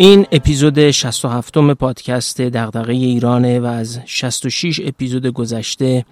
[0.00, 6.04] این اپیزود 67 م پادکست دغدغه ایرانه و از 66 اپیزود گذشته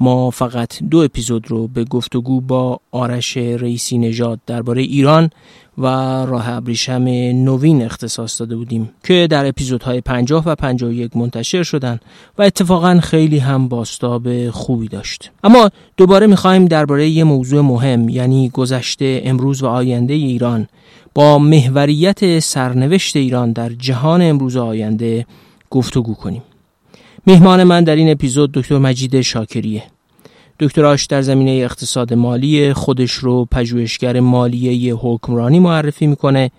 [0.00, 5.30] ما فقط دو اپیزود رو به گفتگو با آرش رئیسی نژاد درباره ایران
[5.78, 5.86] و
[6.26, 12.00] راه ابریشم نوین اختصاص داده بودیم که در اپیزودهای 50 و 51 منتشر شدن
[12.38, 15.30] و اتفاقا خیلی هم باستاب خوبی داشت.
[15.44, 20.68] اما دوباره می‌خوایم درباره یه موضوع مهم یعنی گذشته امروز و آینده ایران
[21.14, 25.26] با محوریت سرنوشت ایران در جهان امروز و آینده
[25.70, 26.42] گفتگو کنیم.
[27.26, 29.82] میهمان من در این اپیزود دکتر مجید شاکریه.
[30.60, 36.50] دکتراش در زمینه اقتصاد مالی خودش رو پژوهشگر مالیه حکمرانی معرفی می‌کنه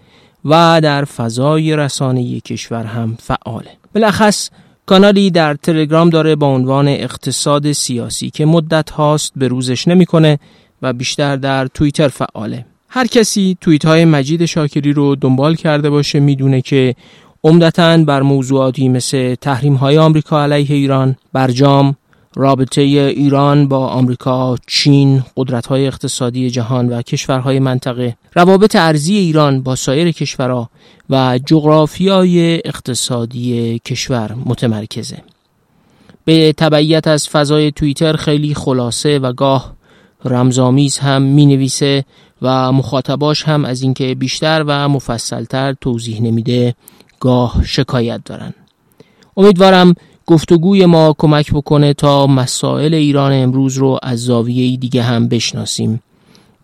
[0.46, 3.70] و در فضای رسانه کشور هم فعاله.
[3.94, 4.50] بلخص
[4.86, 10.40] کانالی در تلگرام داره با عنوان اقتصاد سیاسی که مدت هاست به روزش نمی‌کنه
[10.82, 12.66] و بیشتر در توییتر فعاله.
[12.90, 16.96] هر کسی توییت های مجید شاکری رو دنبال کرده باشه می‌دونه که
[17.44, 21.96] عمدتا بر موضوعاتی مثل تحریم های آمریکا علیه ایران، برجام،
[22.36, 29.62] رابطه ایران با آمریکا، چین، قدرت های اقتصادی جهان و کشورهای منطقه، روابط ارزی ایران
[29.62, 30.70] با سایر کشورها
[31.10, 35.18] و جغرافیای اقتصادی کشور متمرکزه.
[36.26, 39.74] به تبعیت از فضای توییتر خیلی خلاصه و گاه
[40.26, 42.06] رمزآمیز هم می نویسه
[42.42, 46.76] و مخاطباش هم از اینکه بیشتر و مفصلتر توضیح نمیده
[47.20, 48.54] گاه شکایت دارن
[49.38, 49.96] امیدوارم
[50.28, 56.04] گفتگوی ما کمک بکنه تا مسائل ایران امروز رو از زاویه دیگه هم بشناسیم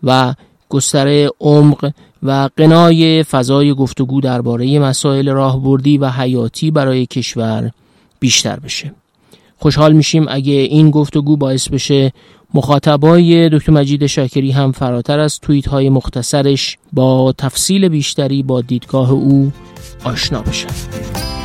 [0.02, 0.34] و
[0.68, 7.70] گستره عمق و قنای فضای گفتگو درباره مسائل راهبردی و حیاتی برای کشور
[8.20, 8.94] بیشتر بشه.
[9.58, 12.12] خوشحال میشیم اگه این گفتگو باعث بشه.
[12.54, 19.10] مخاطبای دکتر مجید شاکری هم فراتر از توییت های مختصرش با تفصیل بیشتری با دیدگاه
[19.12, 19.52] او
[20.04, 21.39] آشنا بشن.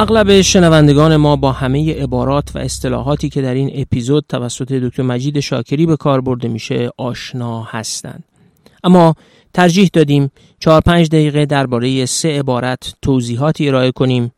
[0.00, 5.40] اغلب شنوندگان ما با همه عبارات و اصطلاحاتی که در این اپیزود توسط دکتر مجید
[5.40, 8.24] شاکری به کار برده میشه آشنا هستند
[8.84, 9.14] اما
[9.54, 14.32] ترجیح دادیم 4 5 دقیقه درباره سه عبارت توضیحاتی ارائه کنیم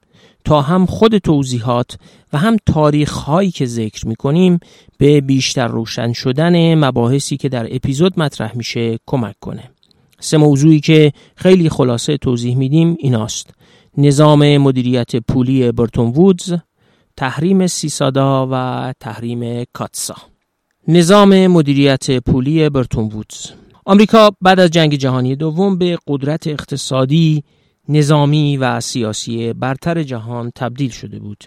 [0.45, 1.97] تا هم خود توضیحات
[2.33, 4.61] و هم تاریخ هایی که ذکر می کنیم
[4.99, 9.71] به بیشتر روشن شدن مباحثی که در اپیزود مطرح میشه کمک کنه.
[10.21, 13.60] سه موضوعی که خیلی خلاصه توضیح میدیم ایناست.
[13.99, 16.55] نظام مدیریت پولی برتون وودز،
[17.17, 20.17] تحریم سیسادا و تحریم کاتسا.
[20.89, 23.51] نظام مدیریت پولی برتون وودز
[23.85, 27.45] آمریکا بعد از جنگ جهانی دوم به قدرت اقتصادی،
[27.89, 31.45] نظامی و سیاسی برتر جهان تبدیل شده بود.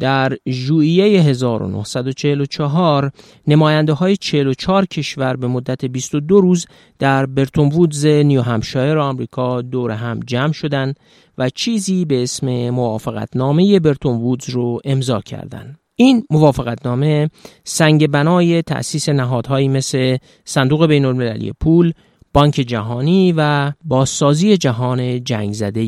[0.00, 3.10] در ژوئیه 1944
[3.46, 6.66] نماینده های 44 کشور به مدت 22 روز
[6.98, 10.96] در برتون وودز نیو همشایر آمریکا دور هم جمع شدند
[11.38, 15.78] و چیزی به اسم موافقت نامه برتون وودز رو امضا کردند.
[15.96, 17.30] این موافقتنامه
[17.64, 21.92] سنگ بنای تأسیس نهادهایی مثل صندوق بین المللی پول،
[22.34, 25.80] بانک جهانی و بازسازی جهان جنگ زده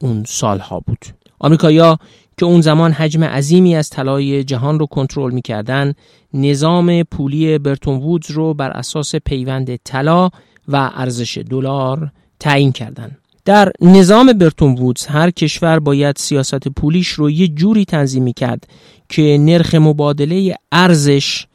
[0.00, 1.04] اون سالها بود.
[1.38, 1.98] آمریکایا
[2.38, 5.94] که اون زمان حجم عظیمی از طلای جهان رو کنترل می‌کردن
[6.34, 10.30] نظام پولی برتون وودز رو بر اساس پیوند طلا
[10.68, 13.18] و ارزش دلار تعیین کردند.
[13.44, 18.68] در نظام برتون وودز هر کشور باید سیاست پولیش رو یه جوری تنظیم کرد
[19.08, 21.46] که نرخ مبادله ارزش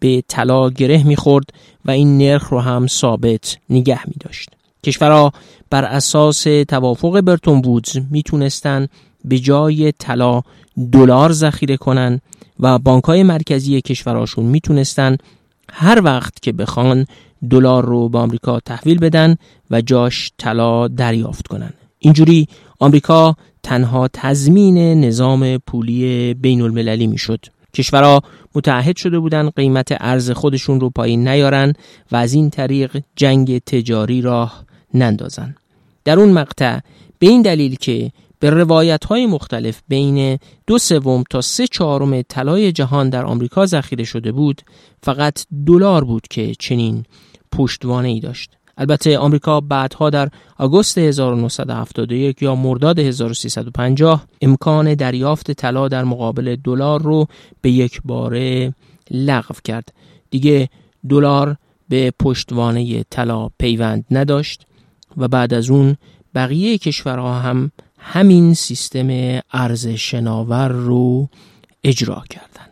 [0.00, 1.44] به طلا گره می‌خورد
[1.84, 4.50] و این نرخ رو هم ثابت نگه می داشت.
[4.84, 5.32] کشورها
[5.70, 8.88] بر اساس توافق برتون وودز می‌تونستن
[9.24, 10.42] به جای طلا
[10.92, 12.20] دلار ذخیره کنن
[12.60, 15.16] و بانکهای مرکزی کشورهاشون می‌تونستن
[15.72, 17.06] هر وقت که بخوان
[17.50, 19.36] دلار رو به آمریکا تحویل بدن
[19.70, 21.72] و جاش طلا دریافت کنن.
[21.98, 22.48] اینجوری
[22.80, 27.46] آمریکا تنها تضمین نظام پولی بین المللی می‌شد.
[27.74, 28.22] کشورها
[28.54, 31.72] متعهد شده بودند قیمت ارز خودشون رو پایین نیارن
[32.12, 34.64] و از این طریق جنگ تجاری راه
[34.94, 35.54] نندازن.
[36.04, 36.78] در اون مقطع
[37.18, 42.72] به این دلیل که به روایت های مختلف بین دو سوم تا سه چهارم طلای
[42.72, 44.62] جهان در آمریکا ذخیره شده بود
[45.02, 47.04] فقط دلار بود که چنین
[47.52, 48.50] پشتوانه ای داشت.
[48.76, 50.28] البته آمریکا بعدها در
[50.58, 57.26] آگوست 1971 یا مرداد 1350 امکان دریافت طلا در مقابل دلار رو
[57.60, 58.74] به یک باره
[59.10, 59.94] لغو کرد.
[60.30, 60.68] دیگه
[61.08, 61.56] دلار
[61.88, 64.66] به پشتوانه طلا پیوند نداشت
[65.16, 65.96] و بعد از اون
[66.34, 67.70] بقیه کشورها هم
[68.02, 69.08] همین سیستم
[69.52, 71.28] ارزش شناور رو
[71.84, 72.66] اجرا کردن.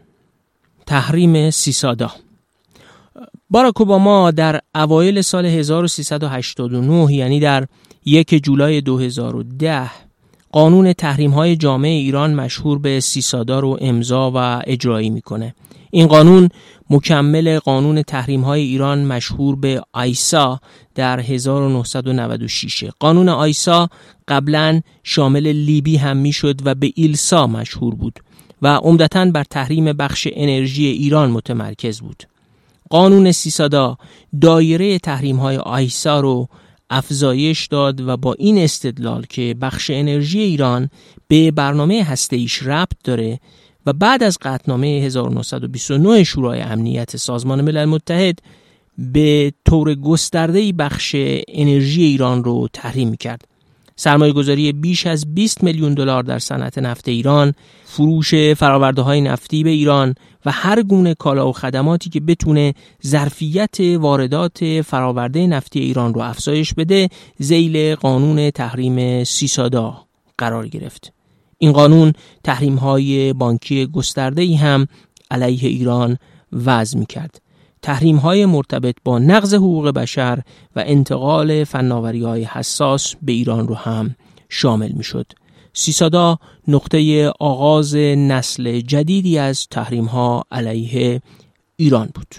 [0.87, 2.11] تحریم سیسادا
[3.51, 7.67] باراک اوباما در اوایل سال 1389 یعنی در
[8.05, 9.91] یک جولای 2010
[10.53, 15.55] قانون تحریم های جامعه ایران مشهور به سیسادا رو امضا و اجرایی می‌کنه.
[15.91, 16.49] این قانون
[16.91, 20.61] مکمل قانون تحریم های ایران مشهور به آیسا
[20.95, 23.89] در 1996 قانون آیسا
[24.29, 28.21] قبلا شامل لیبی هم می‌شد و به ایلسا مشهور بود
[28.63, 32.25] و عمدتا بر تحریم بخش انرژی ایران متمرکز بود.
[32.91, 33.99] قانون سیسادا
[34.41, 36.49] دایره تحریم های آیسا رو
[36.91, 40.91] افزایش داد و با این استدلال که بخش انرژی ایران
[41.29, 43.41] به برنامه هسته ربط داره
[43.87, 48.39] و بعد از قطنامه 1929 شورای امنیت سازمان ملل متحد
[48.99, 51.17] به طور گسترده بخش
[51.49, 53.45] انرژی ایران رو تحریم کرد.
[53.97, 57.55] سرمایه گذاری بیش از 20 میلیون دلار در صنعت نفت ایران،
[57.85, 60.15] فروش فراورده های نفتی به ایران
[60.47, 62.75] و هر گونه کالا و خدماتی که بتونه
[63.07, 70.05] ظرفیت واردات فراورده نفتی ایران رو افزایش بده، زیل قانون تحریم سیسادا
[70.39, 71.13] قرار گرفت.
[71.63, 72.13] این قانون
[72.45, 74.87] تحریم های بانکی گسترده ای هم
[75.31, 76.19] علیه ایران
[76.53, 77.41] وضع می کرد.
[77.83, 80.43] تحریم های مرتبط با نقض حقوق بشر
[80.77, 84.17] و انتقال فناوری های حساس به ایران رو هم
[84.49, 85.27] شامل می شد.
[85.73, 91.23] سیسادا نقطه آغاز نسل جدیدی از تحریم ها علیه
[91.77, 92.35] ایران بود.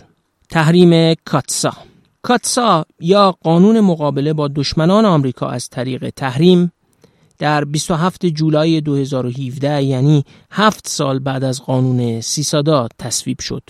[0.49, 1.73] تحریم کاتسا
[2.21, 6.71] کاتسا یا قانون مقابله با دشمنان آمریکا از طریق تحریم
[7.41, 13.63] در 27 جولای 2017 یعنی هفت سال بعد از قانون سیسادا تصویب شد.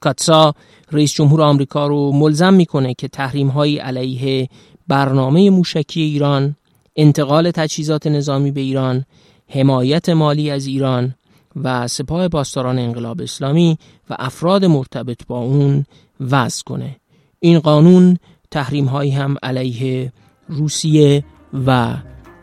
[0.00, 0.54] کاتسا
[0.92, 4.48] رئیس جمهور آمریکا رو ملزم می‌کنه که تحریم های علیه
[4.88, 6.56] برنامه موشکی ایران،
[6.96, 9.04] انتقال تجهیزات نظامی به ایران،
[9.48, 11.14] حمایت مالی از ایران
[11.56, 13.78] و سپاه پاسداران انقلاب اسلامی
[14.10, 15.84] و افراد مرتبط با اون
[16.20, 16.96] وضع کنه.
[17.40, 18.18] این قانون
[18.50, 20.12] تحریم هایی هم علیه
[20.48, 21.24] روسیه
[21.66, 21.96] و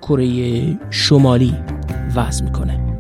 [0.08, 1.56] کره شمالی
[2.16, 2.93] وضع می‌کنه.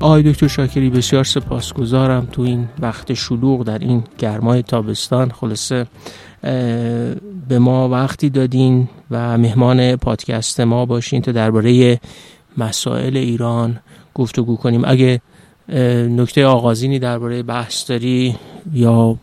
[0.00, 5.30] آقای دکتر شاکری بسیار سپاسگزارم تو این وقت شلوغ در این گرمای تابستان.
[5.30, 5.86] خلاصه
[7.48, 12.00] به ما وقتی دادین و مهمان پادکست ما باشین تا درباره
[12.56, 13.80] مسائل ایران
[14.14, 14.82] گفتگو کنیم.
[14.84, 15.20] اگه
[16.08, 18.36] نکته آغازینی درباره بحث داری
[18.72, 19.16] یا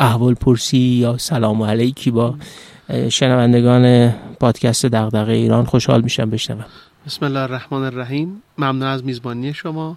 [0.00, 2.34] احوال پرسی یا سلام علیکی با
[3.08, 4.10] شنوندگان
[4.40, 6.64] پادکست دغدغه ایران خوشحال میشم بشنوم.
[7.06, 8.42] بسم الله الرحمن الرحیم.
[8.58, 9.96] ممنون از میزبانی شما.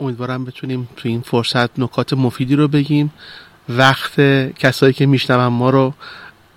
[0.00, 3.12] امیدوارم بتونیم تو این فرصت نکات مفیدی رو بگیم.
[3.68, 4.20] وقت
[4.54, 5.94] کسایی که میشنون ما رو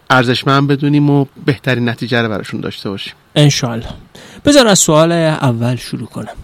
[0.10, 3.14] ارزشمند بدونیم و بهترین نتیجه رو براشون داشته باشیم.
[3.36, 3.90] انشالله
[4.46, 6.36] بذار از سوال اول شروع کنم.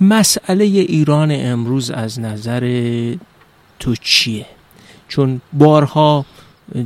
[0.00, 3.14] مسئله ایران امروز از نظر
[3.78, 4.46] تو چیه؟
[5.08, 6.24] چون بارها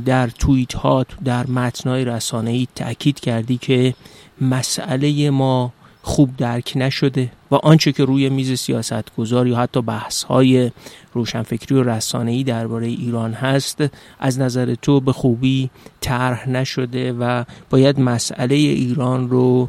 [0.05, 3.93] در توییت ها در متنای رسانه ای تاکید کردی که
[4.41, 5.73] مسئله ما
[6.05, 10.71] خوب درک نشده و آنچه که روی میز سیاست گذار یا حتی بحث های
[11.13, 13.83] روشنفکری و رسانه‌ای درباره ایران هست
[14.19, 15.69] از نظر تو به خوبی
[16.01, 19.67] طرح نشده و باید مسئله ایران رو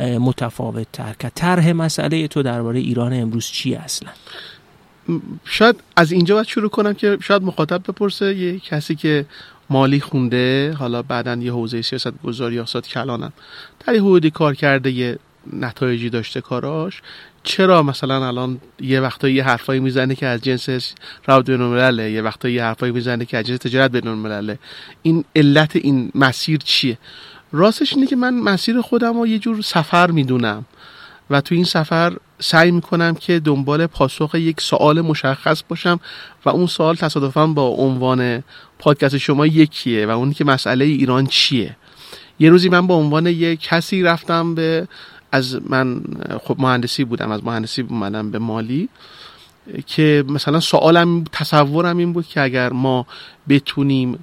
[0.00, 1.32] متفاوت تر کرد.
[1.34, 4.10] طرح مسئله تو درباره ایران امروز چی اصلا؟
[5.44, 9.26] شاید از اینجا باید شروع کنم که شاید مخاطب بپرسه یه کسی که
[9.70, 13.32] مالی خونده حالا بعدا یه حوزه سیاست گذاری یا کلانم
[13.86, 15.18] در یه حوزه کار کرده یه
[15.52, 17.02] نتایجی داشته کاراش.
[17.42, 20.94] چرا مثلا الان یه وقتایی یه حرفایی می‌زنه که از جنس
[21.26, 24.58] روابط بین یه وقتایی یه حرفایی می‌زنه که از جنس تجارت بین
[25.02, 26.98] این علت این مسیر چیه؟
[27.52, 30.64] راستش اینه که من مسیر خودم رو یه جور سفر می‌دونم
[31.30, 36.00] و تو این سفر سعی می‌کنم که دنبال پاسخ یک سوال مشخص باشم
[36.44, 38.42] و اون سوال تصادفا با عنوان
[38.78, 41.76] پادکست شما یکیه و اون که مسئله ایران چیه.
[42.38, 44.88] یه روزی من با عنوان یک کسی رفتم به
[45.32, 46.02] از من
[46.44, 48.88] خب مهندسی بودم از مهندسی اومدم به مالی
[49.86, 53.06] که مثلا سوالم تصورم این بود که اگر ما
[53.48, 54.18] بتونیم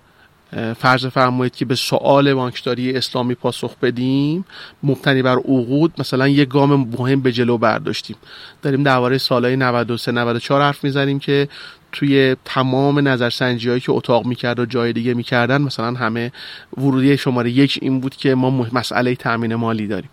[0.77, 4.45] فرض فرمایید که به سوال بانکداری اسلامی پاسخ بدیم
[4.83, 8.15] مبتنی بر عقود مثلا یه گام مهم به جلو برداشتیم.
[8.61, 11.47] داریم درباره سالهای 93 94 حرف می‌زنیم که
[11.91, 16.31] توی تمام نظرسنجی هایی که اتاق می‌کرد و جای دیگه می‌کردن مثلا همه
[16.77, 20.09] ورودی شماره یک این بود که ما مسئله تامین مالی داریم.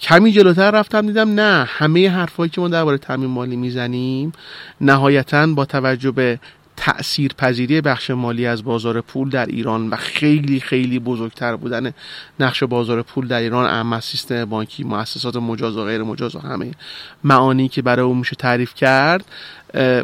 [0.00, 4.32] کمی جلوتر رفتم دیدم نه همه حرفایی که ما درباره تامین مالی می‌زنیم
[4.80, 6.38] نهایتا با توجه به
[6.76, 11.92] تأثیر پذیری بخش مالی از بازار پول در ایران و خیلی خیلی بزرگتر بودن
[12.40, 16.70] نقش بازار پول در ایران اما سیستم بانکی مؤسسات مجاز و غیر مجاز و همه
[17.24, 19.24] معانی که برای اون میشه تعریف کرد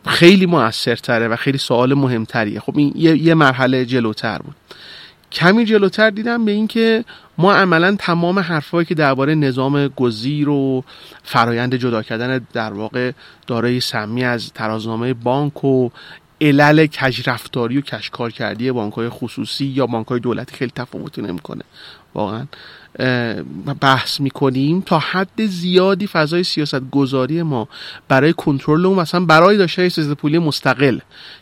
[0.07, 2.61] خیلی موثرتره و خیلی سوال مهمتریه.
[2.61, 4.55] خب این یه مرحله جلوتر بود.
[5.33, 7.05] کمی جلوتر دیدم به اینکه
[7.39, 10.85] ما عملا تمام حرفهایی که درباره نظام گزیر و
[11.23, 13.13] فرایند جدا کردن در واقع
[13.47, 15.89] دارای سمی از ترازنامه بانک و
[16.41, 21.63] علل کجرفتاری و کشکار کردی بانک های خصوصی یا بانک های دولتی خیلی تفاوتی نمی‌کنه.
[22.15, 22.47] واقعا
[23.81, 27.69] بحث می‌کنیم تا حد زیادی فضای سیاست گذاری ما
[28.09, 30.99] برای کنترل اون مثلا برای داشته سیاست پولی مستقل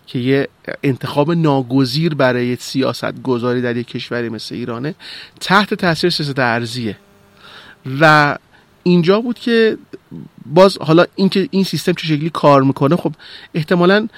[0.07, 0.49] که یه
[0.83, 4.95] انتخاب ناگزیر برای سیاست گذاری در یک کشوری مثل ایرانه
[5.41, 6.97] تحت تاثیر سیاست ارزیه.
[8.01, 8.37] و
[8.83, 9.79] اینجا بود که
[10.47, 13.13] باز حالا اینکه این سیستم چه شکلی کار می‌کنه خب
[13.55, 14.09] احتمالا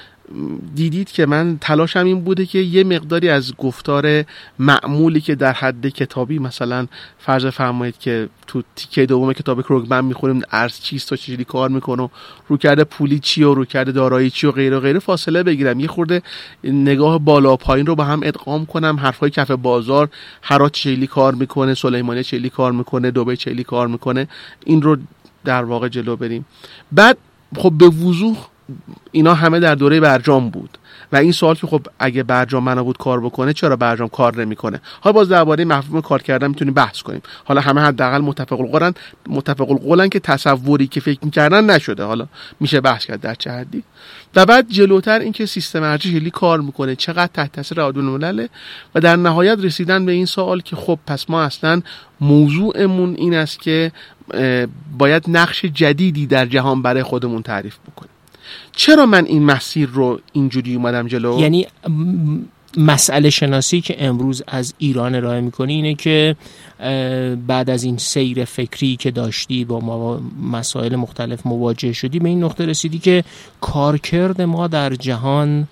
[0.75, 4.23] دیدید که من تلاشم این بوده که یه مقداری از گفتار
[4.59, 6.87] معمولی که در حد کتابی مثلا
[7.17, 12.09] فرض فرمایید که تو تیکه دوم کتاب کروگمن می‌خونیم ارز چیست و چجوری کار می‌کنه
[12.47, 15.79] رو کرده پولی چی و رو کرده دارایی چی و غیره غیره فاصله بگیرم.
[15.79, 16.21] یه خورده
[16.63, 20.09] نگاه بالا پایین رو با هم ادغام کنم حرفای کف بازار
[20.41, 24.27] هرات چیلی کار می‌کنه سلیمانی چیلی کار می‌کنه دوبه چیلی کار می‌کنه.
[24.65, 24.97] این رو
[25.45, 26.45] در واقع جلو بریم.
[26.91, 27.17] بعد
[27.57, 28.37] خب به وضوح
[29.11, 30.77] اینا همه در دوره برجام بود.
[31.11, 34.81] و این سوال که خب اگه برجام منو بود کار بکنه چرا برجام کار نمی‌کنه؟
[35.01, 37.21] حالا باز درباره مفهوم کار کردن می‌تونیم بحث کنیم.
[37.45, 38.93] حالا همه حداقل متفق القولن
[39.27, 42.03] متفق القولن که تصوری که فکر می‌کردن نشده.
[42.03, 42.27] حالا
[42.59, 43.83] میشه بحث کرد در چه حدی؟
[44.35, 46.95] و بعد جلوتر اینکه سیستم ارزشی کار می‌کنه.
[46.95, 48.47] چقدر تحت تاثیر الملل
[48.95, 51.81] و در نهایت رسیدن به این سوال که خب پس ما اصلا
[52.21, 53.91] موضوعمون این است که
[54.97, 58.12] باید نقش جدیدی در جهان برای خودمون تعریف بکنیم.
[58.75, 61.67] چرا من این مسیر رو اینجوری اومدم جلو؟ یعنی
[62.77, 66.35] مسئله شناسی که امروز از ایران ارائه می‌کنی اینه که
[67.47, 70.19] بعد از این سیر فکری که داشتی با
[70.51, 73.23] مسائل مختلف مواجه شدی به این نقطه رسیدی که
[73.61, 75.67] کارکرد ما در جهان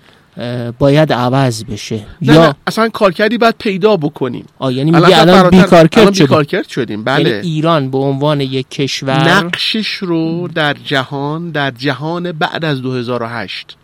[0.78, 2.54] باید عوض بشه نه یا نه.
[2.66, 6.26] اصلا کارکردی باید پیدا بکنیم آ یعنی میگه الان بیکارکرد شدیم.
[6.26, 12.32] بیکارکرد شدیم بله یعنی ایران به عنوان یک کشور نقشش رو در جهان در جهان
[12.32, 13.76] بعد از 2008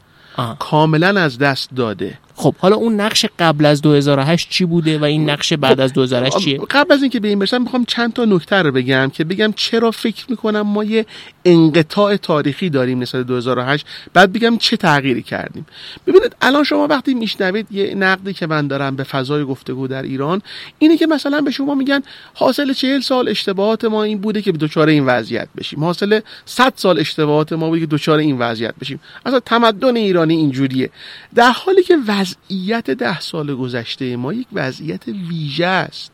[0.58, 5.30] کاملا از دست داده خب حالا اون نقش قبل از 2008 چی بوده و این
[5.30, 8.56] نقش بعد از 2008 چیه؟ قبل از اینکه به این برسم می‌خوام چند تا نکته
[8.56, 11.06] رو بگم که بگم چرا فکر می‌کنم ما یه
[11.44, 15.66] انقطاع تاریخی داریم نسبت 2008 بعد بگم چه تغییری کردیم.
[16.06, 20.42] ببینید الان شما وقتی میشنوید یه نقدی که من دارم به فضای گفتگو در ایران
[20.78, 22.02] اینه که مثلا به شما میگن
[22.34, 25.84] حاصل 40 سال اشتباهات ما این بوده که دچار این وضعیت بشیم.
[25.84, 29.00] حاصل 100 سال اشتباهات ما بوده که دچار این وضعیت بشیم.
[29.26, 30.90] اصلا تمدن ایرانی اینجوریه.
[31.34, 31.96] در حالی که
[32.28, 36.12] وضعیت ده سال گذشته ما یک وضعیت ویژه است.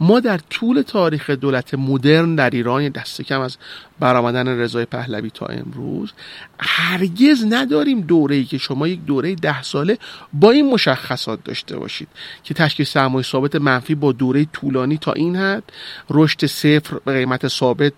[0.00, 3.56] ما در طول تاریخ دولت مدرن در ایران دست کم از
[4.00, 6.12] برآمدن رضای پهلوی تا امروز
[6.60, 9.98] هرگز نداریم دوره ای که شما یک دوره ده ساله
[10.32, 12.08] با این مشخصات داشته باشید
[12.44, 15.72] که تشکیل سرمایه ثابت منفی با دوره طولانی تا این حد
[16.10, 17.92] رشد صفر به قیمت ثابت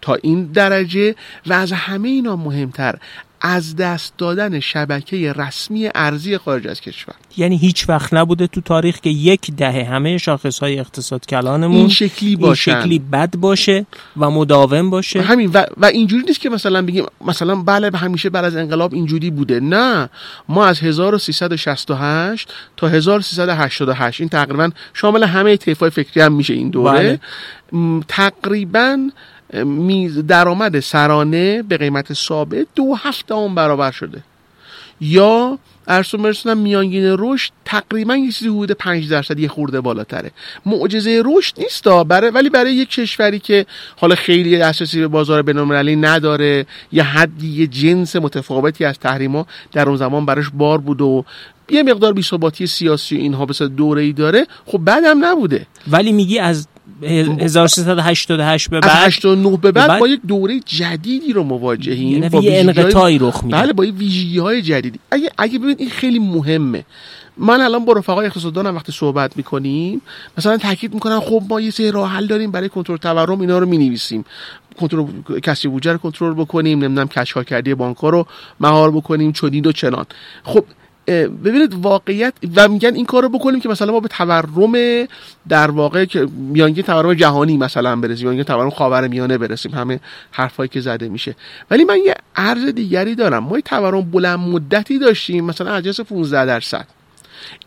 [0.00, 1.14] تا این درجه
[1.46, 2.98] و از همه اینا مهمتر
[3.40, 7.14] از دست دادن شبکه رسمی ارزی خارج از کشور.
[7.36, 11.88] یعنی هیچ وقت نبوده تو تاریخ که یک دهه همه شاخص های اقتصاد کلانمون این
[11.88, 15.22] شکلی باشه این شکلی بد باشه و مداوم باشه.
[15.22, 19.30] همین و, و اینجوری نیست که مثلا بگیم مثلا بله همیشه بعد از انقلاب اینجوری
[19.30, 19.60] بوده.
[19.60, 20.08] نه.
[20.48, 26.98] ما از 1368 تا 1388 این تقریبا شامل همه طیف‌های فکری هم میشه این دوره.
[27.72, 28.00] بله.
[28.08, 29.10] تقریبا
[30.28, 34.22] درآمد سرانه به قیمت ثابت دو هفته اون برابر شده.
[35.00, 40.30] یا ارسون مرسون میانگین رشد تقریبا یه چیزی حدود 5 درصد یه خورده بالاتره.
[40.66, 45.96] معجزه رشد نیست برای ولی برای یک کشوری که حالا خیلی دسترسی به بازار بین‌المللی
[45.96, 51.24] نداره یه حدی یه جنس متفاوتی از تحریما در اون زمان براش بار بود و
[51.70, 55.66] یه مقدار بی‌ثباتی سیاسی اینها به دوره ای داره خب بعدم نبوده.
[55.88, 56.68] ولی میگی از
[57.02, 62.08] 1388 به بعد 89 به بعد, با یک دوره جدیدی رو مواجهیم.
[62.08, 63.56] یعنی با یه انقطاعی رخ میده.
[63.56, 64.98] بله با ویژگی های جدیدی.
[65.10, 66.84] اگه اگه ببینید این خیلی مهمه.
[67.36, 70.00] من الان با رفقای اقتصاددانم وقتی صحبت می‌کنیم
[70.38, 73.66] مثلا تاکید می‌کنن خب ما یه سری راه حل داریم برای کنترل تورم اینا رو
[73.66, 74.24] می‌نویسیم.
[74.80, 75.06] کنترل
[75.42, 78.26] کسری بودجه رو کنترل بکنیم نمی‌دونم کشکار کردی بانک رو
[78.60, 80.06] مهار بکنیم چنین و چنان.
[80.42, 80.64] خب
[81.44, 85.06] ببینید واقعیت و میگن این کار رو بکنیم که مثلا ما به تورم
[85.48, 90.00] در واقع که میانگین تورم جهانی مثلا برسیم میانگین تورم خاور میانه برسیم همه
[90.30, 91.34] حرفایی که زده میشه.
[91.70, 93.44] ولی من یه عرض دیگری دارم.
[93.44, 96.86] ما یه تورم بلند مدتی داشتیم مثلا از جنس 15 درصد.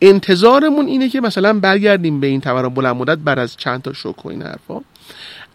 [0.01, 4.25] انتظارمون اینه که مثلا برگردیم به این تورم بلند مدت بر از چند تا شوک
[4.25, 4.81] و این حرفا.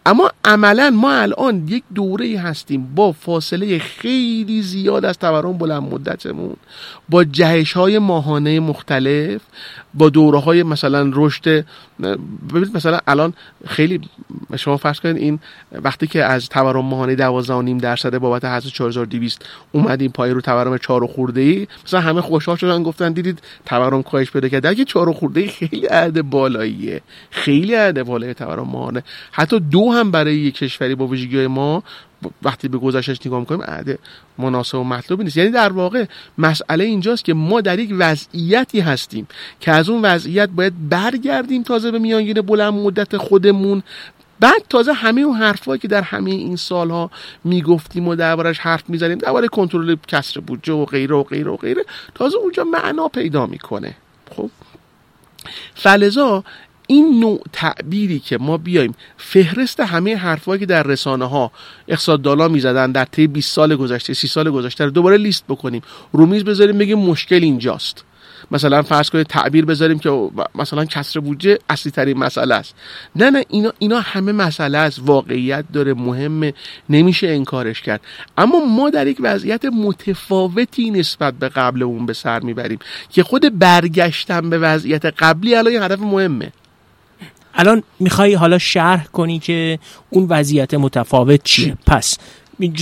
[0.07, 6.55] اما عملا ما الان یک دوره هستیم با فاصله خیلی زیاد از تورم بلند مدتمون
[7.09, 9.41] با جهش های ماهانه مختلف
[9.93, 11.65] با دوره های مثلا رشد
[12.49, 13.33] ببینید مثلا الان
[13.65, 14.01] خیلی
[14.57, 15.39] شما فرض کنید این
[15.71, 21.07] وقتی که از تورم ماهانه 12.5 درصد بابت حذف 4200 اومدیم پای رو تورم 4
[21.07, 24.75] خورده ای مثلا همه خوشحال شدن گفتن دیدید تورم کاهش پیدا کرد.
[24.75, 29.03] که 4 خورده ای خیلی عدد بالاییه خیلی عدد بالای تورم ماهانه.
[29.31, 31.83] حتی دو هم برای یک کشوری با ویژگی ما
[32.41, 33.99] وقتی به گذشتش نگاه می‌کنیم عده
[34.37, 35.37] مناسب و مطلوبی نیست.
[35.37, 36.05] یعنی در واقع
[36.37, 39.27] مسئله اینجاست که ما در یک وضعیتی هستیم
[39.59, 43.83] که از اون وضعیت باید برگردیم تازه به میانگین بلند مدت خودمون.
[44.39, 47.11] بعد تازه همه اون حرفایی که در همه این سالها
[47.43, 51.85] می‌گفتیم و دربارش حرف می‌زنیم درباره کنترل کسر بودجه و غیره و غیره و غیره
[52.15, 53.95] تازه اونجا معنا پیدا می‌کنه.
[54.35, 54.49] خب؟
[55.75, 56.43] فلزا
[56.87, 61.51] این نوع تعبیری که ما بیایم فهرست همه حرفایی که در رسانه ها
[61.87, 65.81] اقتصاددانا می‌زدن در طی 20 سال گذشته 30 سال گذشته رو دوباره لیست بکنیم.
[66.13, 68.03] رومیز بذاریم بگیم مشکل اینجاست.
[68.51, 72.75] مثلا فرض کنید تعبیر بذاریم که مثلا کسر بودجه اصلی ترین مسئله است.
[73.15, 75.01] نه نه اینا اینا همه مسئله است.
[75.05, 76.53] واقعیت داره مهمه
[76.89, 78.01] نمیشه انکارش کرد.
[78.37, 82.79] اما ما در یک وضعیت متفاوتی نسبت به قبل اون به سر می‌بریم
[83.09, 86.51] که خود برگشتن به وضعیت قبلی الان یه هدف مهمه.
[87.57, 92.17] الان می‌خوای حالا شرح کنی که اون وضعیت متفاوت چیه پس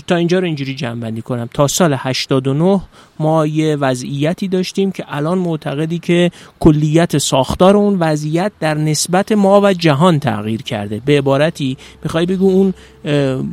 [0.07, 2.81] تا اینجا رو اینجوری جنبندی کنم تا سال 89
[3.19, 9.61] ما یه وضعیتی داشتیم که الان معتقدی که کلیت ساختار اون وضعیت در نسبت ما
[9.61, 12.73] و جهان تغییر کرده به عبارتی می‌خوای بگو اون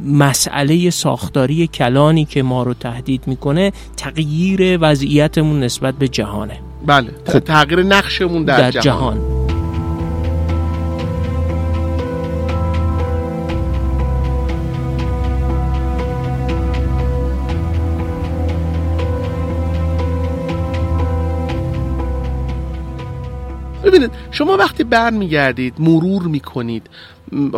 [0.07, 7.39] مسئله ساختاری کلانی که ما رو تهدید می‌کنه تغییر وضعیتمون نسبت به جهانه بله خب.
[7.39, 9.19] تغییر نقشمون در, در جهان.
[9.19, 9.42] جهان.
[23.85, 26.91] ببینید شما وقتی برمیگردید مرور می‌کنید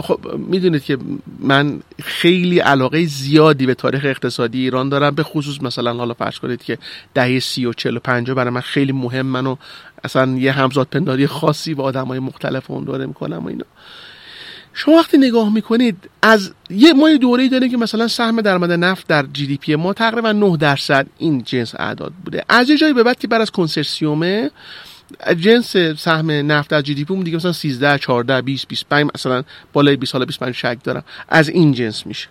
[0.03, 0.99] خب می‌دونید که
[1.39, 6.63] من خیلی علاقه زیادی به تاریخ اقتصادی ایران دارم به خصوص مثلا حالا فرض کنید
[6.63, 6.79] که
[7.15, 9.57] دهه سی و چل و پنجاه برای من خیلی مهم منو
[10.05, 13.65] اصلا یه همزاد پنداری خاصی با آدم های مختلف اون داره می‌کنم و اینا.
[14.75, 19.07] شما وقتی نگاه می‌کنید از یه ما یه دوره‌ای داریم که مثلا سهم درآمد نفت
[19.07, 22.45] در GDP ما تقریبا 9 درصد این جنس اعداد بوده.
[22.49, 24.51] از یه جایی به بعد که بعد از کنسرسیومه
[25.41, 30.25] جنس سهم نفت از GDP دیگه مثلا 13 14 20 25 مثلا بالای 20 سال
[30.25, 31.05] 25 شک دارم.
[31.29, 32.29] از این جنس میشه.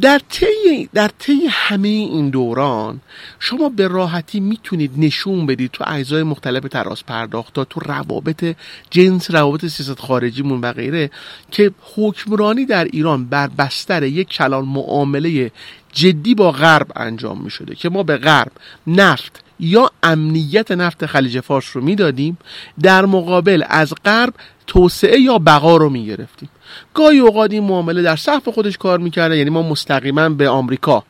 [0.00, 3.00] در طی در طی همه این دوران
[3.38, 8.56] شما به راحتی می‌تونید نشون بدید تو اجزای مختلف تراز پرداخت تو روابط
[8.90, 11.10] جنس روابط سیاست خارجیمون و غیره
[11.50, 15.50] که حکمرانی در ایران بر بستر یک کلان معامله
[15.92, 18.52] جدی با غرب انجام می شده که ما به غرب
[18.86, 22.38] نفت یا امنیت نفت خلیج فارس رو می‌دادیم
[22.82, 24.34] در مقابل از غرب
[24.66, 26.48] توسعه یا بقا رو می‌گرفتیم.
[26.94, 31.04] گاهی اوقات این معامله در صف خودش کار می‌کرده یعنی ما مستقیما به آمریکا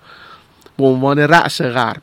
[0.76, 2.02] به عنوان رأس غرب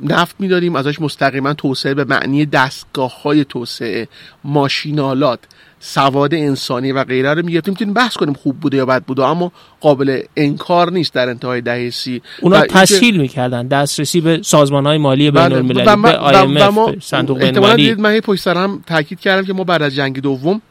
[0.00, 4.08] نفت می‌دادیم ازش مستقیما توسعه به معنی دستگاه های توسعه
[4.44, 5.40] ماشینالات
[5.84, 7.74] سواد انسانی و غیره رو می‌گرفتیم.
[7.74, 11.90] که بحث کنیم خوب بوده یا بد بوده اما قابل انکار نیست در انتهای دهه
[11.90, 12.22] سی.
[12.42, 17.94] اونا تسهیل می‌کردن دسترسی به سازمان های مالی بین بله، المللی به صندوق بین المللی
[17.94, 20.62] من پشت سرم تاکید کردم که ما بعد از جنگ دوم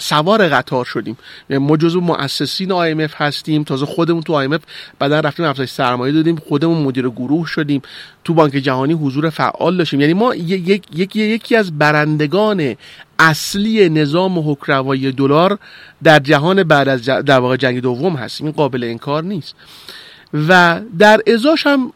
[0.00, 1.16] سوار قطار شدیم.
[1.50, 3.64] ما جزو مؤسسین IMF هستیم.
[3.64, 4.60] تازه خودمون تو IMF
[4.98, 6.36] بعدا رفتیم افزایش سرمایه دادیم.
[6.36, 7.82] خودمون مدیر گروه شدیم.
[8.24, 10.00] تو بانک جهانی حضور فعال داشتیم.
[10.00, 12.76] یعنی ما یک یک یکی از برندگان
[13.18, 15.58] اصلی نظام حکروایی دلار
[16.02, 18.46] در جهان بعد از در واقع جنگ دوم هستیم.
[18.46, 19.54] این قابل انکار نیست.
[20.48, 21.92] و در ازاش هم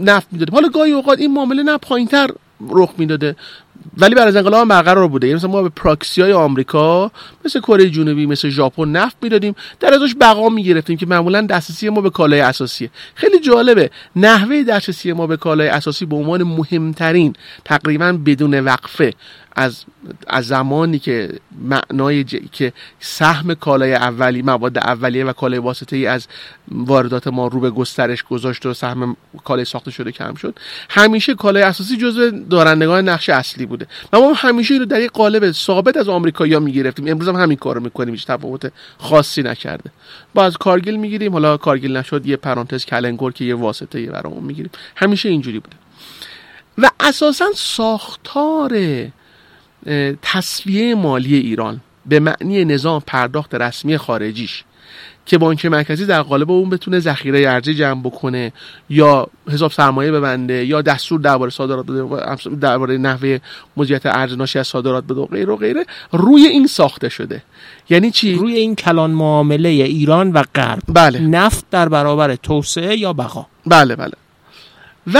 [0.00, 0.54] نفت می‌دادیم.
[0.54, 2.30] حالا گاهی اوقات این معامله نه پایینتر
[2.70, 3.36] رخ می‌داده.
[3.98, 5.26] ولی بعد از انقلاب برقرار بوده.
[5.26, 7.10] یعنی مثلا ما به پراکسی های آمریکا
[7.44, 9.54] مثل کره جنوبی مثل ژاپن نفت می‌دادیم.
[9.80, 13.90] در ازش بقا می‌گرفتیم که معمولا دسترسی ما به کالای اساسیه خیلی جالبه.
[14.16, 17.32] نحوه دسترسی ما به کالای اساسی به عنوان مهمترین
[17.64, 19.14] تقریبا بدون وقفه.
[19.56, 19.84] از
[20.26, 26.26] از زمانی که معنای که سهم کالای اولی مواد اولیه و کالای واسطه ای از
[26.68, 30.58] واردات ما رو به گسترش گذاشت و سهم کالای ساخته شده کم شد
[30.90, 33.86] همیشه کالای اساسی جزو دارندگان نقش اصلی بوده.
[34.12, 37.08] و ما همیشه رو در یک قالب ثابت از آمریکایی‌ها می‌گرفتیم.
[37.08, 39.90] امروز هم همین کارو می‌کنیم هیچ تفاوت خاصی نکرده.
[40.34, 44.70] با از کارگیل می‌گیریم حالا کارگیل نشد یه پرانتز کلنگور که یه واسطه برامون می‌گیریم.
[44.96, 45.76] همیشه اینجوری بوده.
[46.78, 48.72] و اساسا ساختار
[50.22, 54.64] تصویه مالی ایران به معنی نظام پرداخت رسمی خارجیش
[55.26, 58.52] که بانک مرکزی در قالب اون بتونه ذخیره ارزی جمع بکنه
[58.90, 63.38] یا حساب سرمایه ببنده یا دستور درباره صادرات بده درباره نحوه
[63.76, 67.42] مدیریت ارز ناشی از صادرات بده و غیره و غیره روی این ساخته شده.
[67.90, 70.82] یعنی چی؟ روی این کلان معامله ایران و غرب.
[70.88, 71.18] بله.
[71.20, 74.14] نفت در برابر توسعه یا بقا؟ بله بله.
[75.14, 75.18] و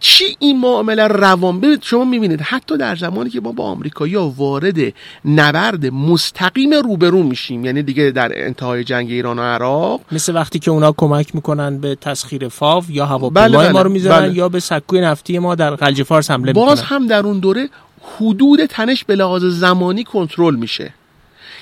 [0.00, 4.76] چی این معامله روان؟ ببینید شما می‌بینید حتی در زمانی که ما با آمریکایی وارد
[5.24, 10.00] نبرد مستقیم روبرو میشیم یعنی دیگه در انتهای جنگ ایران و عراق.
[10.12, 13.90] مثل وقتی که اونا کمک می‌کنن به تسخیر فاو یا هواپیمای بله بله ما رو
[13.90, 14.34] می‌زنن بله.
[14.34, 16.98] یا به سکوی نفتی ما در خلیج فارس حمله باز می‌کنن.
[16.98, 17.68] هم در اون دوره
[18.16, 20.94] حدود تنش به لحاظ زمانی کنترل میشه.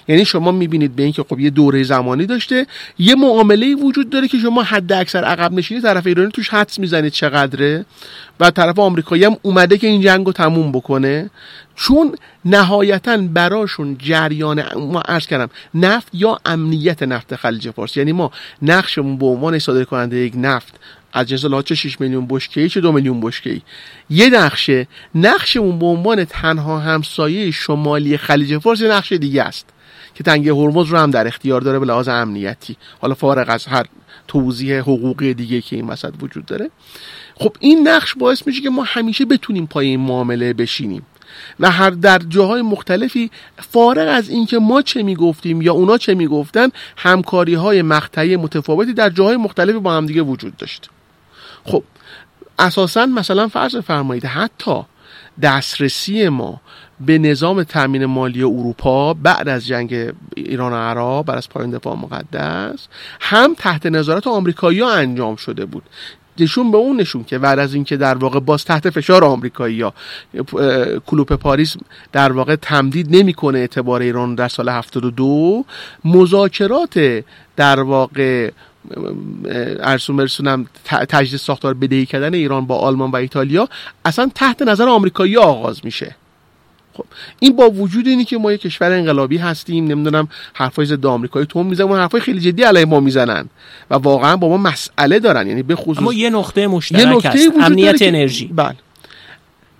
[0.08, 2.66] یعنی شما می‌بینید به اینکه خب یه دوره زمانی داشته
[2.98, 7.12] یه معامله وجود داره که شما حد اکثر عقب نشینی طرف ایرانی توش حدس می‌زنید
[7.12, 7.84] چقدره
[8.40, 11.30] و طرف آمریکایی هم اومده که این جنگ رو تموم بکنه.
[11.76, 17.96] چون نهایتا براشون جریان ما عرض کردم نفت یا امنیت نفت خلیج فارس.
[17.96, 18.30] یعنی ما
[18.62, 20.74] نقشمون به عنوان صادر کننده یک نفت
[21.12, 23.60] از جنس چه 6 میلیون بشکه چه 2 میلیون بشکه
[24.10, 29.66] یه نقشه نقشمون به عنوان تنها همسایه شمالی خلیج فارس یه نقشه دیگه است.
[30.18, 32.76] که تنگه هرمز رو هم در اختیار داره به لحاظ امنیتی.
[33.00, 33.86] حالا فارغ از هر
[34.28, 36.70] توضیح حقوقی دیگه که این وسط وجود داره.
[37.34, 41.02] خب این نقش باعث میشه که ما همیشه بتونیم پای این معامله بشینیم.
[41.60, 46.68] و هر در جاهای مختلفی فارغ از اینکه ما چه می‌گفتیم یا اونا چه می‌گفتن
[46.96, 50.90] همکاری های مقطعی متفاوتی در جاهای مختلفی با هم دیگه وجود داشت.
[51.64, 51.82] خب
[52.58, 54.82] اساسا مثلا فرض فرمایید حتی
[55.42, 56.60] دسترسی ما
[57.00, 61.96] به نظام تامین مالی اروپا بعد از جنگ ایران و عراق بعد از پایان دفاع
[61.96, 62.88] مقدس
[63.20, 65.82] هم تحت نظارت آمریکایی ها انجام شده بود.
[66.40, 69.94] نشون به اون نشون که بعد از اینکه در واقع باز تحت فشار آمریکایی ها
[71.06, 71.76] کلوپ پاریس
[72.12, 75.64] در واقع تمدید نمی‌کنه اعتبار ایران در سال 72
[76.04, 77.24] مذاکرات
[77.56, 78.50] در واقع
[79.80, 83.68] ارسون برسونم تجدید ساختار بدهی کردن ایران با آلمان و ایتالیا
[84.04, 86.16] اصلا تحت نظر آمریکایی آغاز میشه.
[86.98, 87.04] خب
[87.38, 91.62] این با وجود اینی که ما یک کشور انقلابی هستیم نمی‌دونم حرفای ضد آمریکایی تو
[91.62, 93.48] می‌زنن حرفای خیلی جدی علیه ما می‌زنن.
[93.90, 97.28] و واقعا با ما مسئله دارن یعنی به خصوص اما یه نقطه مشترک یه نقطه
[97.28, 98.46] هست امنیت انرژی.
[98.46, 98.74] بله.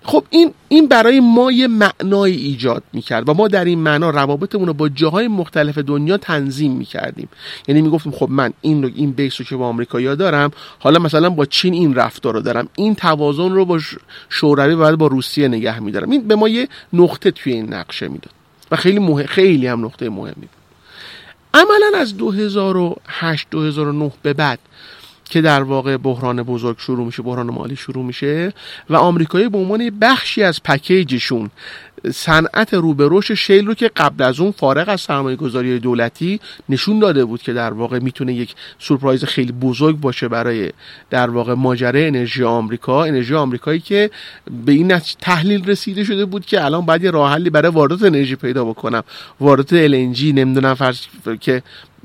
[0.09, 4.67] خب این این برای ما یه معنای ایجاد می‌کرد و ما در این معنا روابطمون
[4.67, 7.29] رو با جاهای مختلف دنیا تنظیم می‌کردیم.
[7.67, 11.29] یعنی می‌گفتیم خب من این رو این بیس رو که با آمریکا دارم حالا مثلا
[11.29, 13.79] با چین این رفتار رو دارم این توازن رو با
[14.29, 16.09] شوروی بعد با روسیه نگه میدارم.
[16.11, 18.33] این به ما یه نقطه توی این نقشه می‌داد
[18.71, 20.49] و خیلی مهم خیلی هم نقطه مهمی بود.
[21.53, 24.59] عملا از 2008 2009 به بعد
[25.29, 28.53] که در واقع بحران بزرگ شروع میشه بحران مالی شروع میشه
[28.89, 31.49] و آمریکایی به عنوان بخشی از پکیجشون
[32.13, 36.39] صنعت رو شیل رو که قبل از اون فارغ از سرمایه گذاری دولتی
[36.69, 40.71] نشون داده بود که در واقع می‌تونه یک سورپرایز خیلی بزرگ باشه برای
[41.09, 43.03] در واقع ماجرای انرژی آمریکا.
[43.03, 44.09] انرژی آمریکایی که
[44.65, 48.35] به این تحلیل رسیده شده بود که الان باید یه راه حلی برای واردات انرژی
[48.35, 49.03] پیدا بکنم.
[49.39, 50.99] واردات LNG نمی‌دونم فرض
[51.39, 51.63] که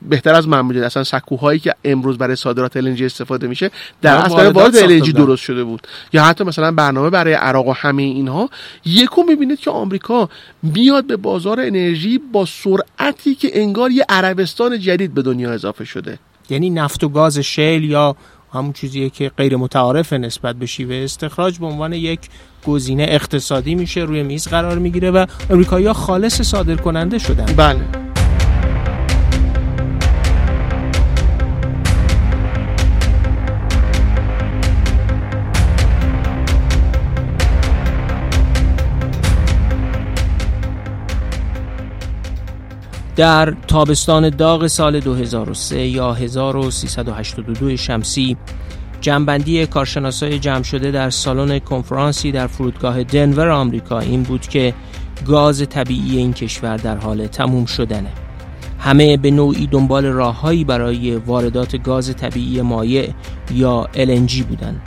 [0.08, 3.70] بهتر از من می‌دونید اصلا سکوهایی که امروز برای صادرات LNG استفاده میشه
[4.02, 5.86] در اصل برای وارد LNG درست شده بود.
[6.12, 8.50] یا حتی مثلا برنامه برای عراق و همه اینها.
[8.84, 10.28] یکو می‌بینید که آمریکا
[10.62, 16.18] بیاد به بازار انرژی با سرعتی که انگار یه عربستان جدید به دنیا اضافه شده.
[16.50, 18.16] یعنی نفت و گاز شیل یا
[18.52, 22.20] همون چیزیه که غیر متعارف نسبت به شیوه استخراج به عنوان یک
[22.66, 27.46] گزینه اقتصادی میشه روی میز قرار می‌گیره و امریکایی‌ها خالص صادر کننده شدن.
[27.56, 28.03] بله.
[43.16, 48.36] در تابستان داغ سال 2003 یا 1382 شمسی
[49.00, 54.74] جنبندی کارشناسای جمع شده در سالن کنفرانسی در فرودگاه دنور آمریکا این بود که
[55.26, 58.10] گاز طبیعی این کشور در حال تموم شدنه.
[58.78, 63.10] همه به نوعی دنبال راههایی برای واردات گاز طبیعی مایع
[63.54, 64.80] یا LNG بودن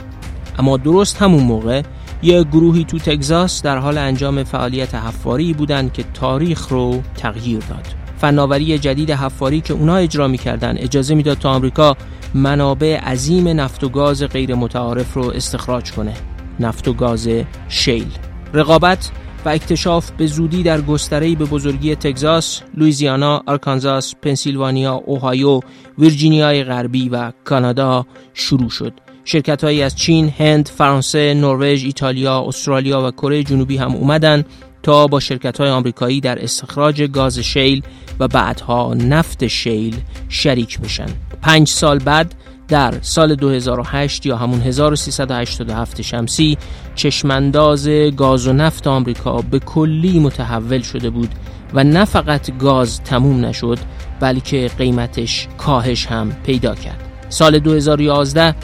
[0.58, 1.82] اما درست همون موقع
[2.22, 8.07] یه گروهی تو تگزاس در حال انجام فعالیت حفاری بودند که تاریخ رو تغییر داد.
[8.20, 10.78] فناوری جدید حفاری که اونا اجرا می‌کردن.
[10.78, 11.96] اجازه می‌داد تا آمریکا
[12.34, 16.14] منابع عظیم نفت و گاز غیر متعارف رو استخراج کنه.
[16.60, 17.28] نفت و گاز
[17.68, 18.06] شیل.
[18.54, 19.10] رقابت
[19.44, 25.60] و اکتشاف به زودی در گستره‌ای به بزرگی تگزاس، لویزیانا، آرکانزاس، پنسیلوانیا، اوهایو،
[25.98, 28.92] ویرجینیای غربی و کانادا شروع شد.
[29.24, 34.44] شرکتهایی از چین، هند، فرانسه، نروژ، ایتالیا، استرالیا و کره جنوبی هم اومدن
[34.82, 37.82] تا با شرکت های آمریکایی در استخراج گاز شیل
[38.20, 39.96] و بعدها نفت شیل
[40.28, 41.08] شریک میشن.
[41.42, 42.34] پنج سال بعد
[42.68, 46.58] در سال 2008 یا همون 1387 شمسی
[46.94, 51.30] چشمانداز گاز و نفت آمریکا به کلی متحول شده بود
[51.74, 53.78] و نه فقط گاز تموم نشد
[54.20, 57.08] بلکه قیمتش کاهش هم پیدا کرد.
[57.28, 58.54] سال 2011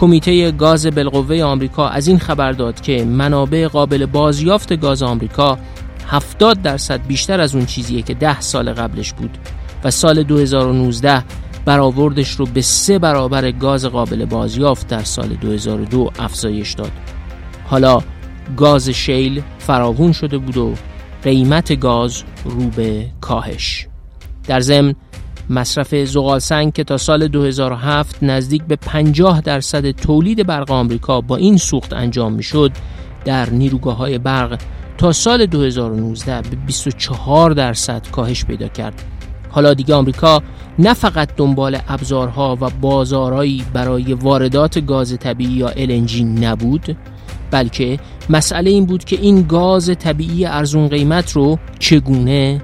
[0.00, 5.58] کمیته گاز بالقوه آمریکا از این خبر داد که منابع قابل بازیافت گاز آمریکا
[6.06, 9.38] 70 درصد بیشتر از اون چیزیه که 10 سال قبلش بود
[9.84, 11.24] و سال 2019
[11.64, 16.92] برآوردش رو به سه برابر گاز قابل بازیافت در سال 2002 افزایش داد.
[17.66, 18.02] حالا
[18.56, 20.74] گاز شیل فراوون شده بود و
[21.22, 23.86] قیمت گاز رو به کاهش.
[24.46, 24.94] در ضمن
[25.50, 31.36] مصرف زغال سنگ که تا سال 2007 نزدیک به 50 درصد تولید برق آمریکا با
[31.36, 32.72] این سوخت انجام می‌شد
[33.24, 34.58] در نیروگاه های برق
[34.98, 39.02] تا سال 2019 به 24 درصد کاهش پیدا کرد.
[39.50, 40.42] حالا دیگه آمریکا
[40.78, 46.96] نه فقط دنبال ابزارها و بازارهایی برای واردات گاز طبیعی یا LNG نبود
[47.50, 52.62] بلکه مسئله این بود که این گاز طبیعی ارزون قیمت رو چگونه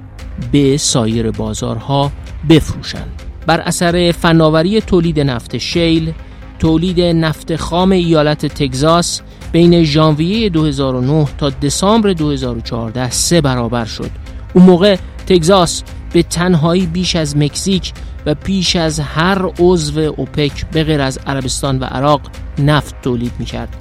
[0.52, 2.12] به سایر بازارها
[2.48, 3.22] بفروشند.
[3.46, 6.12] بر اثر فناوری تولید نفت شیل
[6.58, 9.20] تولید نفت خام ایالت تگزاس
[9.52, 14.10] بین ژانویه 2009 تا دسامبر 2014 سه برابر شد.
[14.54, 14.96] اون موقع
[15.26, 17.92] تگزاس به تنهایی بیش از مکزیک
[18.26, 22.20] و پیش از هر عضو اوپک به غیر از عربستان و عراق
[22.58, 23.76] نفت تولید می‌کرد.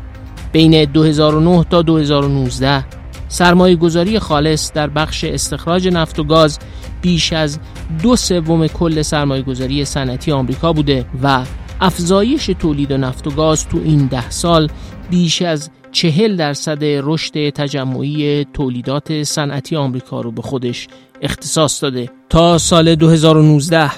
[0.51, 2.85] بین 2009 تا 2019
[3.27, 6.59] سرمایه گذاری خالص در بخش استخراج نفت و گاز
[7.01, 7.59] بیش از
[8.03, 11.43] دو سوم کل سرمایه گذاری صنعتی آمریکا بوده و
[11.81, 14.69] افزایش تولید نفت و گاز تو این ده سال
[15.09, 20.87] بیش از چهل درصد رشد تجمعی تولیدات صنعتی آمریکا رو به خودش
[21.21, 22.09] اختصاص داده.
[22.29, 23.91] تا سال 2019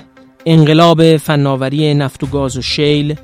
[0.46, 3.16] انقلاب فناوری نفت و گاز و شیل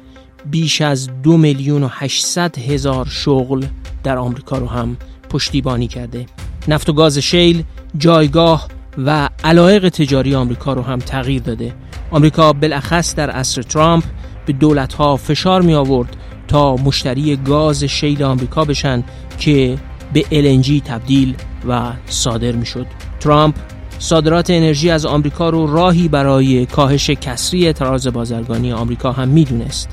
[0.51, 3.65] بیش از دو میلیون و 800 هزار شغل
[4.03, 4.97] در آمریکا رو هم
[5.33, 6.25] پشتیبانی کرده.
[6.67, 7.63] نفت و گاز شیل
[7.97, 8.67] جایگاه
[8.97, 11.73] و علایق تجاری آمریکا رو هم تغییر داده.
[12.11, 14.03] آمریکا بالاخص در عصر ترامپ
[14.45, 16.17] به دولتها فشار می آورد
[16.47, 19.03] تا مشتری گاز شیل آمریکا بشن
[19.39, 19.77] که
[20.13, 21.35] به LNG تبدیل
[21.67, 22.87] و صادر می شد
[23.19, 23.55] ترامپ
[23.99, 29.89] صادرات انرژی از آمریکا رو راهی برای کاهش کسری اعتراض بازرگانی آمریکا هم می‌دونست.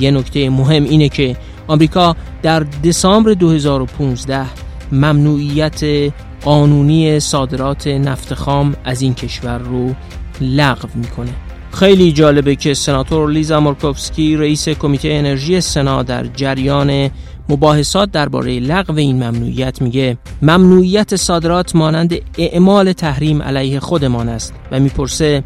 [0.00, 4.46] یه نکته مهم اینه که آمریکا در دسامبر 2015
[4.92, 6.12] ممنوعیت
[6.44, 9.94] قانونی صادرات نفت خام از این کشور رو
[10.40, 11.30] لغو می‌کنه.
[11.72, 17.10] خیلی جالبه که سناتور لیزا مورکوفسکی رئیس کمیته انرژی سنا در جریان
[17.48, 24.80] مباحثات درباره لغو این ممنوعیت میگه ممنوعیت صادرات مانند اعمال تحریم علیه خودمان است و
[24.80, 25.44] می‌پرسه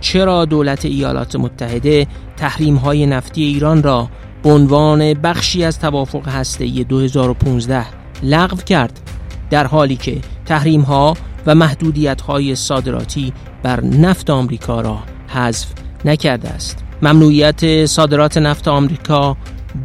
[0.00, 4.08] چرا دولت ایالات متحده تحریم های نفتی ایران را
[4.42, 9.00] به عنوان بخشی از توافق هسته 2015 لغو کرد
[9.50, 13.32] در حالی که تحریم ها و محدودیت های صادراتی
[13.62, 15.66] بر نفت آمریکا را حذف
[16.04, 16.84] نکرده است.
[17.02, 19.36] ممنوعیت صادرات نفت آمریکا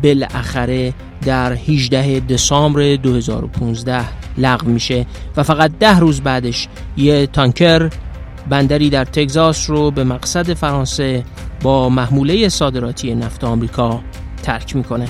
[0.04, 0.94] بالاخره
[1.26, 4.06] در 18 دسامبر 2015
[4.38, 5.06] لغو میشه
[5.38, 7.90] و فقط ده روز بعدش یه تانکر
[8.50, 11.24] بندری در تگزاس رو به مقصد فرانسه
[11.62, 14.02] با محموله صادراتی نفت آمریکا
[14.44, 15.08] ترک می‌کنه.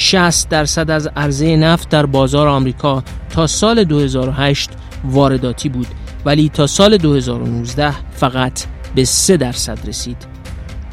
[0.00, 4.70] 60 درصد از عرضه نفت در بازار آمریکا تا سال 2008
[5.04, 5.86] وارداتی بود
[6.24, 10.16] ولی تا سال 2019 فقط به 3 درصد رسید.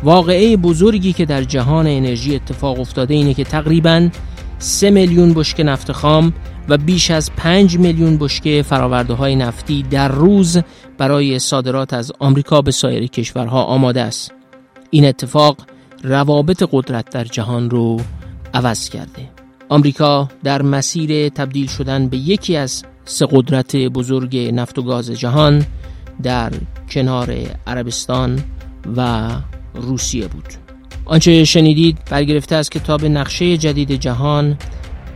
[0.03, 4.09] واقعه بزرگی که در جهان انرژی اتفاق افتاده اینه که تقریبا
[4.59, 6.33] 3 میلیون بشکه نفت خام
[6.69, 10.59] و بیش از 5 میلیون بشکه فراورده های نفتی در روز
[10.97, 14.33] برای صادرات از آمریکا به سایر کشورها آماده است.
[14.89, 15.57] این اتفاق
[16.03, 17.99] روابط قدرت در جهان رو
[18.57, 19.29] عوض کرده.
[19.69, 25.65] آمریکا در مسیر تبدیل شدن به یکی از سه قدرت بزرگ نفت و گاز جهان
[26.23, 26.51] در
[26.89, 27.35] کنار
[27.67, 28.39] عربستان
[28.97, 29.29] و
[29.73, 30.45] روسیه بود.
[31.05, 34.57] آنچه شنیدید برگرفته از کتاب نقشه جدید جهان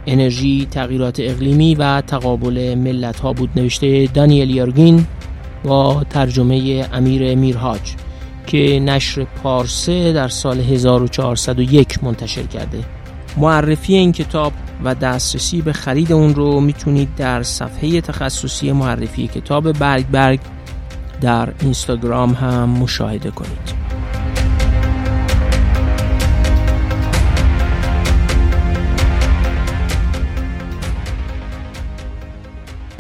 [0.06, 5.08] انرژی، تغییرات اقلیمی و تقابل ملت ها بود نوشته دانیل یارگین
[5.66, 7.82] و ترجمه امیر میرهاج
[8.48, 13.01] که نشر پارسه در سال 1401 منتشر کرده.
[13.38, 19.72] معرفی این کتاب و دسترسی به خرید اون رو می‌تونید در صفحه تخصصی معرفی کتاب
[19.72, 20.40] برگ برگ
[21.22, 23.82] در اینستاگرام هم مشاهده کنید.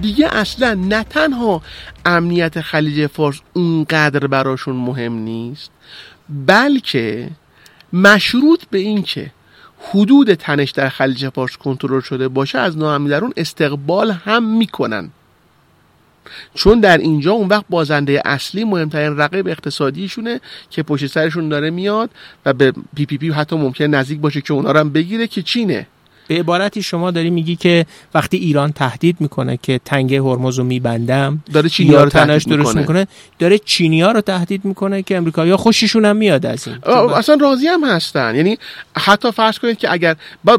[0.01, 1.61] دیگه اصلا نه تنها
[2.05, 5.71] امنیت خلیج فارس اونقدر براشون مهم نیست
[6.29, 7.29] بلکه
[7.93, 9.31] مشروط به این که
[9.89, 15.09] حدود تنش در خلیج فارس کنترل شده باشه از ناامنی استقبال هم می‌کنن.
[16.53, 22.09] چون در اینجا اون وقت بازنده اصلی مهمترین رقیب اقتصادیشونه که پشت سرشون داره میاد
[22.45, 25.87] و به PPP حتی ممکن نزدیک باشه که اونا رو هم بگیره که چینه.
[26.31, 31.43] به عبارتی شما داری میگی که وقتی ایران تهدید می‌کنه که تنگه هرمز رو میبندم
[31.53, 33.07] داره چینیا رو تهدید درست می‌کنه.
[33.39, 36.77] داره چینیا رو تهدید می‌کنه که امریکایی خوششون هم میاد از این.
[37.13, 38.35] اصلا راضی هم هستن.
[38.35, 38.57] یعنی
[38.97, 40.15] حتی فرض کنید که اگر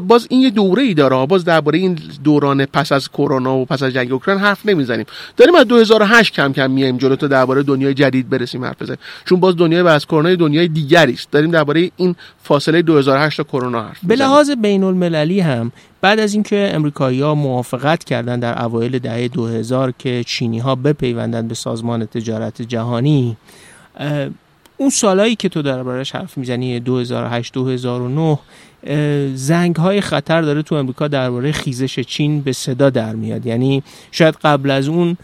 [0.07, 3.83] باز این یه دوره ای داره باز درباره این دوران پس از کرونا و پس
[3.83, 5.05] از جنگ اوکراین حرف نمی‌زنیم.
[5.37, 8.99] داریم از 2008 کم کم میایم جلو تا درباره دنیای جدید برسیم حرف بزنیم.
[9.25, 11.31] چون باز دنیای بعد از کرونا دنیای دیگری است.
[11.31, 15.62] داریم درباره این فاصله 2008 تا کرونا حرف به لحاظ بین المللی هم
[16.01, 21.55] بعد از اینکه امریکایی‌ها موافقت کردند در اوایل دهه 2000 که چینی ها بپیوندند به
[21.55, 23.37] سازمان تجارت جهانی
[24.77, 28.39] اون سالایی که تو دربارش حرف می‌زنی 2008 2009
[29.35, 33.45] زنگ های خطر داره تو امریکا درباره خیزش چین به صدا در میاد.
[33.45, 35.17] یعنی شاید قبل از اون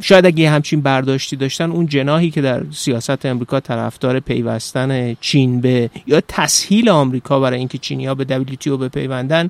[0.00, 5.90] شاید اگه همچین برداشتی داشتن اون جناهی که در سیاست امریکا طرفدار پیوستن چین به
[6.06, 9.48] یا تسهیل آمریکا برای اینکه چینی به دبلیتیو بپیوندن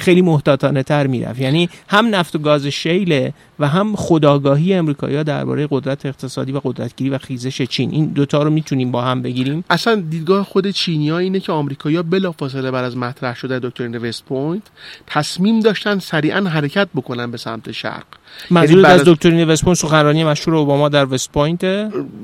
[0.00, 1.40] خیلی محتاطانه تر می‌رفت.
[1.40, 7.10] یعنی هم نفت و گاز شیله و هم خودآگاهی امریکایی‌ها درباره قدرت اقتصادی و قدرتگیری
[7.10, 7.90] و خیزش چین.
[7.90, 9.64] این دوتا رو می‌تونیم با هم بگیریم.
[9.70, 14.62] اصلا دیدگاه خود چینی‌ها اینه که آمریکایی‌ها بلافاصله بعد از مطرح شدن دکترین وست پوینت
[15.06, 18.04] تصمیم داشتن سریعا حرکت بکنن به سمت شرق.
[18.50, 21.64] منظور یعنی از دکترین وست پوینت سخنرانی مشهور اوباما در وست پوینت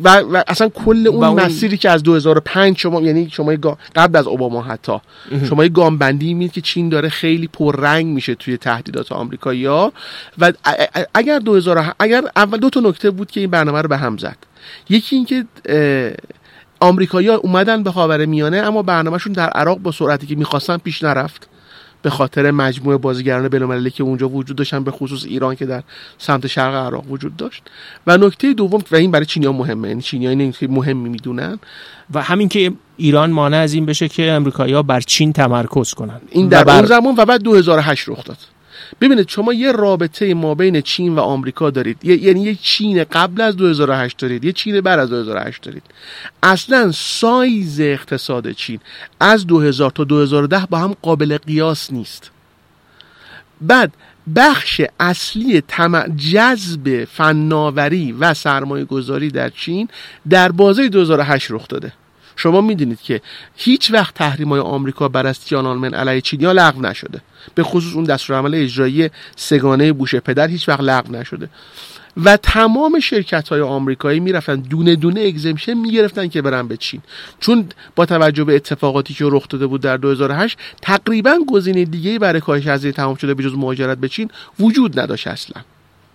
[0.05, 3.53] و, و اصلا کل اون, اون مسیری که از 2005 شما یعنی شما
[3.97, 4.99] قبل از اوباما حتی
[5.49, 9.93] شما یه گام بندی میید که چین داره خیلی پررنگ میشه توی تهدیدات آمریکایی‌ها.
[10.39, 10.53] و
[11.15, 14.37] اگر 2000 اگر اول دو تا نکته بود که این برنامه رو به هم زد.
[14.89, 15.45] یکی اینکه
[16.81, 21.49] آمریکایی‌ها اومدن به خاور میانه اما برنامهشون در عراق با سرعتی که می‌خواستن پیش نرفت.
[22.03, 25.83] به خاطر مجموعه بازیگران بین‌المللی که اونجا وجود داشتن به خصوص ایران که در
[26.19, 27.63] سمت شرق عراق وجود داشت.
[28.07, 31.59] و نکته دوم و این برای چینی‌ها مهمه یعنی چینی‌ها این مهمی می‌دونن.
[32.15, 36.21] و همین که ایران مانع از این بشه که آمریکایی‌ها بر چین تمرکز کنن.
[36.31, 36.77] این در بر...
[36.77, 38.39] اون زمان و بعد 2008 رخ داد.
[39.01, 42.05] ببینید شما یه رابطه ما بین چین و آمریکا دارید.
[42.05, 45.83] یعنی یه چین قبل از 2008 دارید یه چین بعد از 2008 دارید.
[46.43, 48.81] اصلا سایز اقتصاد چین
[49.21, 52.31] از 2000 تا 2010 با هم قابل قیاس نیست.
[53.61, 53.93] بعد
[54.37, 55.63] بخش اصلی.
[56.17, 59.89] جذب فناوری و سرمایه گذاری در چین
[60.31, 61.93] در بازه 2008 رخ داده.
[62.41, 63.21] شما می‌دونید که
[63.57, 67.21] هیچ وقت تحریم های آمریکا بر از تیانانمن علیه چینیا لغو نشده.
[67.55, 71.49] به خصوص اون دستورالعمل اجرایی سگانه بوش پدر هیچ وقت لغو نشده.
[72.25, 77.01] و تمام شرکت های آمریکایی می‌رفتن دونه دونه اگزمشن می‌گرفتن که برن به چین.
[77.41, 82.41] چون با توجه به اتفاقاتی که رخ داده بود در 2008 تقریبا گزینه دیگه برای
[82.41, 85.63] کاهش هزینه تمام شده به جز مهاجرت به چین وجود نداشت اصلا.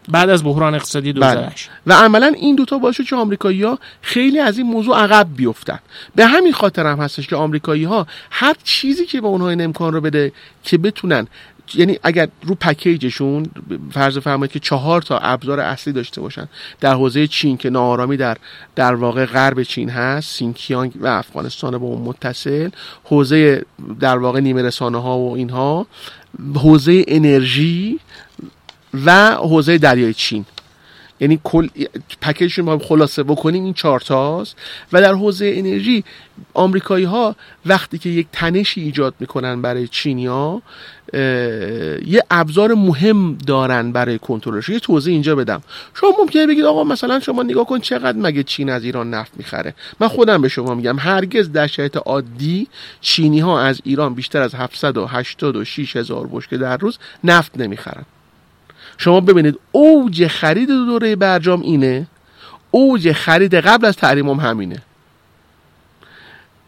[0.07, 1.97] بعد از بحران اقتصادی 2008 بله.
[1.97, 5.79] و عملا این دوتا باشه که آمریکایی ها خیلی از این موضوع عقب بیفتن
[6.15, 9.93] به همین خاطر هم هستش که آمریکایی ها هر چیزی که به اونها این امکان
[9.93, 10.31] رو بده
[10.63, 11.27] که بتونن
[11.73, 13.45] یعنی اگر رو پکیجشون
[13.91, 16.47] فرض فرمایید که چهار تا ابزار اصلی داشته باشن
[16.79, 18.37] در حوزه چین که ناآرامی در
[18.75, 22.69] در واقع غرب چین هست سینکیانگ و افغانستان با اون متصل
[23.03, 23.65] حوزه
[23.99, 25.87] در واقع نیمه رسانه ها و اینها
[26.55, 27.99] حوزه انرژی
[29.05, 30.45] و حوزه دریای چین.
[31.19, 31.67] یعنی کل
[32.21, 34.55] پکیجشون ما خلاصه بکنیم این چهارتاست
[34.93, 36.03] و در حوزه انرژی
[36.53, 37.35] آمریکایی ها
[37.65, 40.61] وقتی که یک تنشی ایجاد می‌کنن برای چینیا
[41.13, 44.69] یه ابزار مهم دارن برای کنترلش.
[44.69, 45.61] یه توضیح اینجا بدم.
[45.93, 49.73] شما ممکنه بگید آقا مثلا شما نگاه کن چقدر مگه چین از ایران نفت می‌خره.
[49.99, 52.67] من خودم به شما میگم هرگز در شرایط عادی
[53.01, 58.05] چینی ها از ایران بیشتر از 786 هزار بشکه در روز نفت نمی‌خرن.
[58.97, 62.07] شما ببینید اوج خرید دوره برجام اینه
[62.71, 64.81] اوج خرید قبل از تحریم هم همینه.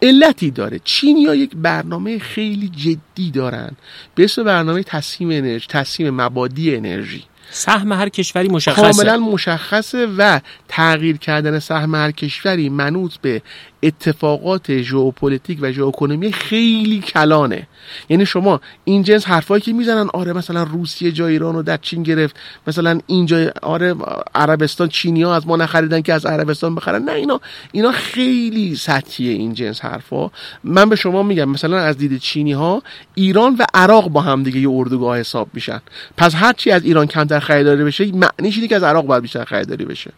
[0.01, 0.79] علتی داره.
[0.83, 3.71] چینیا یک برنامه خیلی جدی دارن.
[4.15, 7.23] به اسم برنامه تصمیم انرژی تصمیم مبادی انرژی.
[7.49, 8.81] سهم هر کشوری مشخصه.
[8.81, 13.41] کاملا مشخصه و تغییر کردن سهم هر کشوری منوط به
[13.83, 17.67] اتفاقات ژئوپلیتیک و ژئواکنومی خیلی کلانه.
[18.09, 22.03] یعنی شما این جنس حرفایی که می‌زنن آره مثلا روسیه جای ایران رو در چین
[22.03, 22.35] گرفت
[22.67, 23.95] مثلا اینجا آره
[24.35, 27.03] عربستان چینی ها از ما نخریدن که از عربستان بخرن.
[27.03, 30.31] نه اینا اینا خیلی سطحیه این جنس حرفا.
[30.63, 32.83] من به شما میگم مثلا از دید چینی ها
[33.15, 35.81] ایران و عراق با هم دیگه یه اردوگاه حساب میشن.
[36.17, 39.85] پس هرچی از ایران کمتر خریداری بشه معنیش اینه که از عراق باید بیشتر خریداری
[39.85, 40.11] بشه.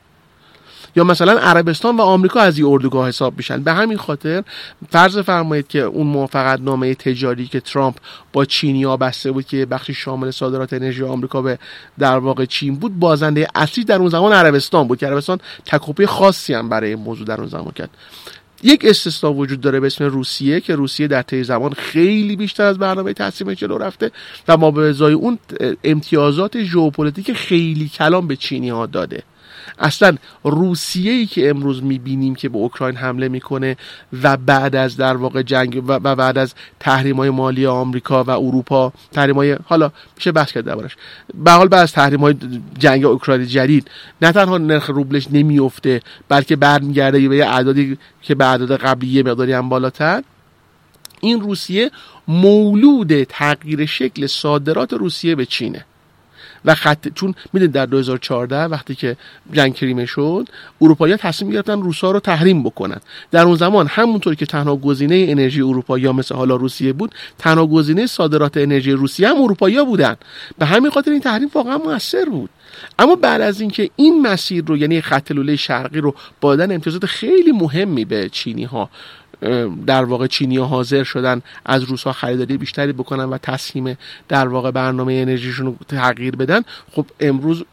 [0.96, 3.64] یا مثلا عربستان و آمریکا از این اردوگاه حساب میشن.
[3.64, 4.44] به همین خاطر
[4.90, 7.96] فرض فرمایید که اون موافقت نامه تجاری که ترامپ
[8.34, 11.60] با چینیا بسته بود که بخشی شامل صادرات انرژی آمریکا به
[12.00, 16.54] در واقع چین بود بازنده اصلی در اون زمان عربستان بود که عربستان تکاپوی خاصی
[16.54, 17.90] هم برای این موضوع در اون زمان کرد.
[18.64, 22.78] یک استثنا وجود داره به اسم روسیه که روسیه در طی زمان خیلی بیشتر از
[22.78, 24.12] برنامه تسهیم جلو رفته
[24.48, 25.40] و ما به ازای اون
[25.84, 29.24] امتیازات ژئوپلیتیک خیلی کلان به چینی ها داده.
[29.80, 33.78] اصلا روسیه ای که امروز می‌بینیم که به اوکراین حمله می‌کنه
[34.24, 38.94] و بعد از در واقع جنگ و بعد از تحریم های مالی آمریکا و اروپا
[39.12, 40.96] تحریم های حالا میشه بحث کرد دربارش.
[41.34, 42.36] به حال بعد از تحریم های
[42.80, 43.92] جنگ اوکراین جدید
[44.22, 49.54] نه تنها نرخ روبلش نمیفته بلکه برمیگرده به اعدادی که به اعداد قبلی یه مقداری
[49.54, 50.24] هم بالاتر.
[51.22, 51.92] این روسیه
[52.28, 55.86] مولود تغییر شکل صادرات روسیه به چینه.
[56.66, 59.18] و خط چون می‌دونید در 2014 وقتی که
[59.54, 60.48] جنگ کریمه شد
[60.82, 63.00] اروپایی تصمیم گرفتن روسا رو تحریم بکنن.
[63.32, 67.68] در اون زمان همونطور که تنها گزینه انرژی اروپا یا مثل حالا روسیه بود تنها
[67.68, 70.16] گزینه صادرات انرژی روسیه هم اروپایی بودن.
[70.58, 72.50] به همین خاطر این تحریم واقعا موثر بود.
[73.00, 77.52] اما بعد از اینکه این مسیر رو یعنی خط لوله شرقی رو با امتیازات خیلی
[77.52, 78.90] مهمی به چینی ها
[79.86, 84.72] در واقع چینی ها حاضر شدن از روس خریداری بیشتری بکنن و تصمیم در واقع
[84.72, 86.62] برنامه انرژیشون رو تغییر بدن.
[86.92, 87.64] خب امروز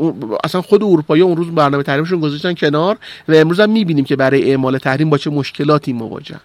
[0.44, 2.98] اصلا خود اروپایی اون روز برنامه تحریمشون گذاشتن کنار
[3.28, 6.40] و امروز هم می‌بینیم که برای اعمال تحریم با چه مشکلاتی مواجهن.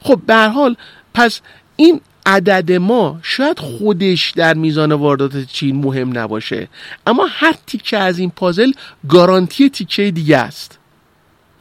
[0.00, 0.76] خب به حال
[1.14, 1.40] پس
[1.76, 6.68] این عدد ما شاید خودش در میزان واردات چین مهم نباشه.
[7.06, 8.72] اما هر تیکه از این پازل
[9.08, 10.78] گارانتی تیکه دیگه است.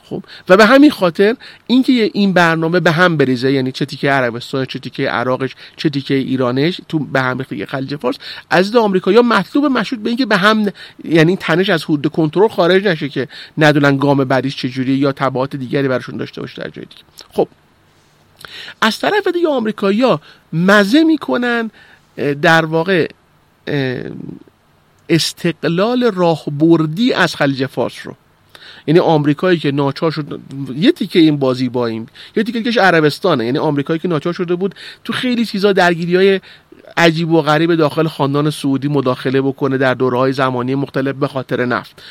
[0.09, 1.35] خب و به همین خاطر
[1.67, 6.13] اینکه این برنامه به هم بریزه یعنی چه تیکه عربستان چه تیکه عراقش چه تیکه
[6.13, 8.15] ایرانش تو به هم ریختگی خلیج فارس
[8.49, 9.11] از آمریکا.
[9.11, 10.71] یا مطلوب مشروط به اینکه به هم
[11.03, 13.27] یعنی تنش از حدود کنترل خارج نشه که
[13.57, 17.03] ندونن گام بعدیش چجوری یا تبعات دیگری براشون داشته باشه در جای دیگه.
[17.33, 17.47] خب.
[18.81, 20.21] از طرف دیگه آمریکایی‌ها
[20.53, 21.71] مزه می‌کنن
[22.41, 23.07] در واقع
[25.09, 28.15] استقلال راهبردی از خلیج فارس رو.
[28.87, 30.39] یعنی آمریکایی که ناچار شد
[30.75, 33.45] یه تیکه این بازی با این یه تیکه کش عربستانه.
[33.45, 36.39] یعنی آمریکایی که ناچار شده بود تو خیلی چیزا درگیری های
[36.97, 41.65] عجیب و غریب داخل خاندان سعودی مداخله بکنه در دوره های زمانی مختلف به خاطر
[41.65, 42.03] نفت.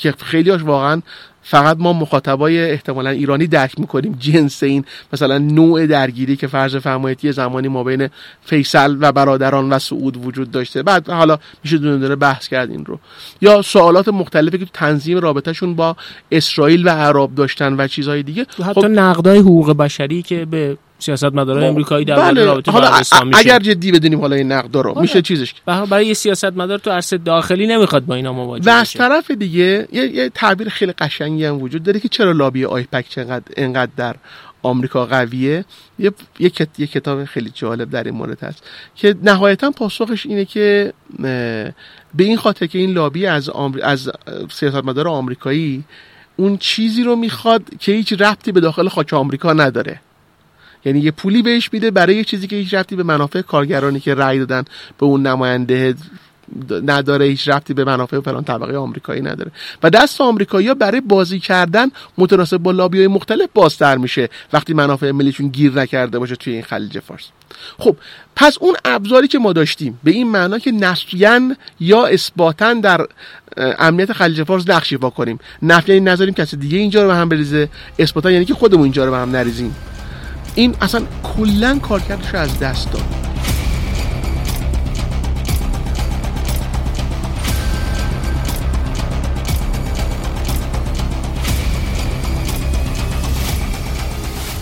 [0.00, 1.02] که خیلی هاش واقعا
[1.42, 7.24] فقط ما مخاطبای احتمالا ایرانی درک می‌کنیم جنس این مثلا نوع درگیری که فرض فرمایید
[7.24, 8.08] یه زمانی ما بین
[8.44, 10.82] فیصل و برادران و سعود وجود داشته.
[10.82, 12.98] بعد حالا میشه دونه دونه بحث کرد این رو.
[13.40, 15.96] یا سوالات مختلفی که تنظیم رابطهشون با
[16.32, 18.46] اسرائیل و عرب داشتن و چیزهای دیگه.
[18.64, 22.44] حتی خب نقدای حقوق بشری که به سیاست مداران امریکایی در بله.
[22.44, 23.00] رابطه حالا
[23.32, 25.22] اگر جدی بدونیم حالا این نقد رو میشه بله.
[25.22, 29.30] چیزش برای یه سیاست مدار تو عرصه داخلی نمی‌خواد با اینا مواجه و از طرف
[29.30, 33.92] دیگه یه, یه تعبیر خیلی قشنگی هم وجود داره که چرا لابی آیپک چقدر انقدر
[33.96, 34.16] در
[34.62, 35.64] آمریکا قویه؟
[35.98, 40.92] یه،, یه،, یه کتاب خیلی جالب در این مورد هست که نهایتا پاسخش اینه که
[42.14, 43.80] به این خاطر که این لابی از آمر...
[43.82, 44.10] از
[44.50, 45.84] سیاستمدار آمریکایی
[46.36, 50.00] اون چیزی رو می‌خواد که هیچ ربطی به داخل خاک آمریکا نداره.
[50.84, 54.14] یعنی یه پولی بهش میده برای یه چیزی که هیچ ربطی به منافع کارگرانی که
[54.14, 54.64] رأی دادن
[54.98, 55.94] به اون نماینده
[56.70, 59.50] نداره هیچ ربطی به منافع فلان طبقه آمریکایی نداره.
[59.82, 65.10] و دست آمریکایی برای بازی کردن متناسب با لابی های مختلف بازتر میشه وقتی منافع
[65.10, 67.28] ملیشون گیر نکرده باشه توی این خلیج فارس.
[67.78, 67.96] خب
[68.36, 73.06] پس اون ابزاری که ما داشتیم به این معنا که نفیان یا اثباتن در
[73.56, 75.38] امنیت خلیج فارس نقش ایفا کنیم.
[75.62, 77.68] نفیان نذاریم کسی دیگه اینجا رو به هم بریزه.
[77.98, 79.74] اثباتن یعنی که خودمون اینجا رو به هم نریزیم.
[80.54, 83.02] این اصلا کلا کارکردش رو از دست داد.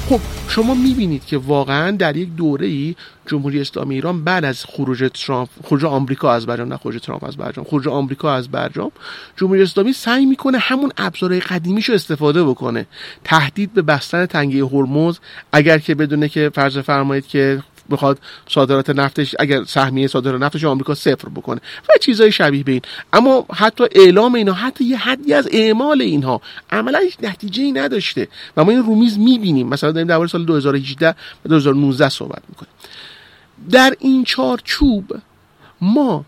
[0.08, 2.94] خب شما می‌بینید که واقعا در یک دوره ای
[3.30, 7.36] جمهوری اسلامی ایران بعد از خروج ترامپ خروج آمریکا از برجام نه خروج ترامپ از
[7.36, 8.92] برجام خروج آمریکا از برجام
[9.36, 12.86] جمهوری اسلامی سعی می‌کنه همون ابزارهای قدیمیشو استفاده بکنه.
[13.24, 15.18] تهدید به بستن تنگه هرمز
[15.52, 18.18] اگر که بدونه که فرض فرمایید که بخواد
[18.48, 22.82] صادرات نفتش اگر سهمیه صادرات نفتش آمریکا صفر بکنه و چیزای شبیه به این.
[23.12, 28.28] اما حتی اعلام اینا حتی یه حدی از اعمال اینها عملا هیچ نتیجه ای نداشته.
[28.56, 29.68] و ما این رومیز می‌بینیم.
[29.68, 31.10] مثلا داریم درباره سال 2018
[31.44, 32.70] و 2019 صحبت می‌کنیم.
[33.70, 35.04] در این چارچوب
[35.80, 36.24] ما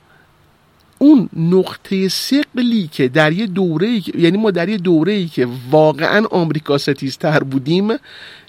[0.98, 6.78] اون نقطه سقلی که در یه دوره یعنی ما در یه دوره که واقعا آمریکا
[6.78, 7.88] ستیزتر بودیم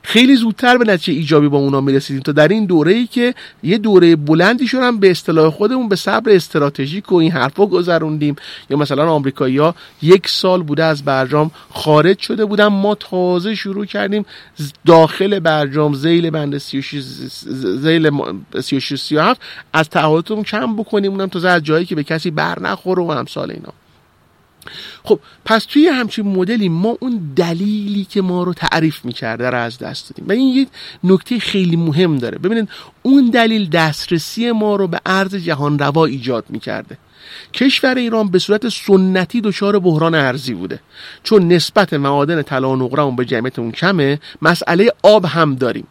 [0.04, 2.22] خیلی زودتر به نتیجه ایجابی با اونا می‌رسیدیم.
[2.22, 3.34] تا در این دوره ای که
[3.64, 8.36] یه دوره بلندی شدن به اصطلاح خودمون به صبر استراتژیک و این حرفا گذروندیم.
[8.70, 12.68] یا مثلا آمریکایی‌ها یک سال بوده از برجام خارج شده بودن.
[12.68, 14.26] ما تازه شروع کردیم
[14.86, 16.99] داخل برجام زیل بند 36
[17.80, 18.10] زیل
[18.62, 19.41] 36 37
[19.74, 21.12] از تعهداتمون کم بکنیم.
[21.12, 23.74] اونم تازه از جایی که به کسی بر نخوره و امثال اینا.
[25.03, 29.78] خب پس توی همچین مدلی ما اون دلیلی که ما رو تعریف می‌کرده رو از
[29.78, 30.26] دست دادیم.
[30.28, 30.68] و این یک
[31.03, 32.38] نکته خیلی مهم داره.
[32.38, 32.70] ببینید
[33.01, 36.97] اون دلیل دسترسی ما رو به ارز جهان روا ایجاد می‌کرده.
[37.53, 40.80] کشور ایران به صورت سنتی دچار بحران ارزی بوده.
[41.24, 45.88] چون نسبت معادن طلا و نقره به جمعیت اون کمه مسئله آب هم داریم.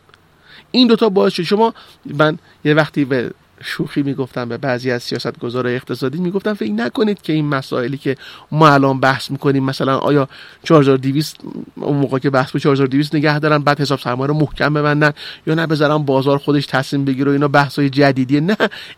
[0.70, 1.42] این دوتا باعث شد.
[1.42, 3.30] شما من یه وقتی به
[3.62, 6.18] شوخی می‌گفتم به بعضی از سیاستگزار اقتصادی.
[6.18, 8.16] می‌گفتم فکر نکنید که این مسائلی که
[8.52, 10.28] ما الان بحث می‌کنیم مثلا آیا
[10.62, 11.36] 4200
[11.76, 15.12] اون موقع که بحث به 4200 نگه دارن بعد حساب سرمایه رو محکم ببندن
[15.46, 18.40] یا نه بذارن بازار خودش تصمیم بگیره و اینا بحث جدیدیه.
[18.40, 18.56] نه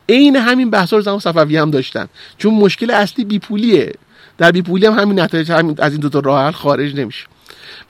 [0.08, 2.06] عین همین بحث رو زمان صفوی هم داشتن.
[2.38, 3.92] چون مشکل اصلی بیپولیه.
[4.38, 7.26] در بیپولی هم همین نتایج همین از این دو تا راه حل خارج نمیشه.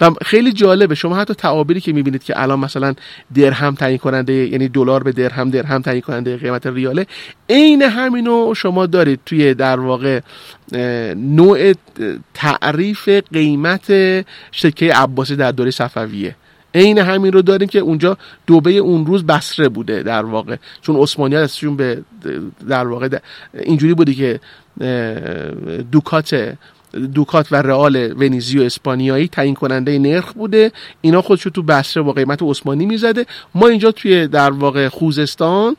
[0.00, 0.94] و خیلی جالبه.
[0.94, 2.94] شما حتی تعابیری که می‌بینید که الان مثلا
[3.34, 7.06] درهم تعیین کننده یعنی دلار به درهم درهم تعیین کننده قیمت ریاله
[7.50, 10.20] عین همینو شما دارید توی در واقع
[11.14, 11.72] نوع
[12.34, 13.86] تعریف قیمت
[14.52, 16.36] سکه عباسی در دوره صفویه.
[16.74, 20.56] عین همین رو داریم که اونجا دوبه اون روز بسره بوده در واقع.
[20.82, 22.02] چون عثمانیت ازشون به
[22.68, 23.08] در واقع
[23.54, 24.40] اینجوری بوده که
[25.92, 26.54] دوکات
[27.14, 30.72] دوکات و رئال ونیزی و اسپانیایی تعیین کننده نرخ بوده.
[31.00, 33.26] اینا خودشو تو بسره با قیمت عثمانی می‌زده.
[33.54, 35.76] ما اینجا توی در واقع خوزستان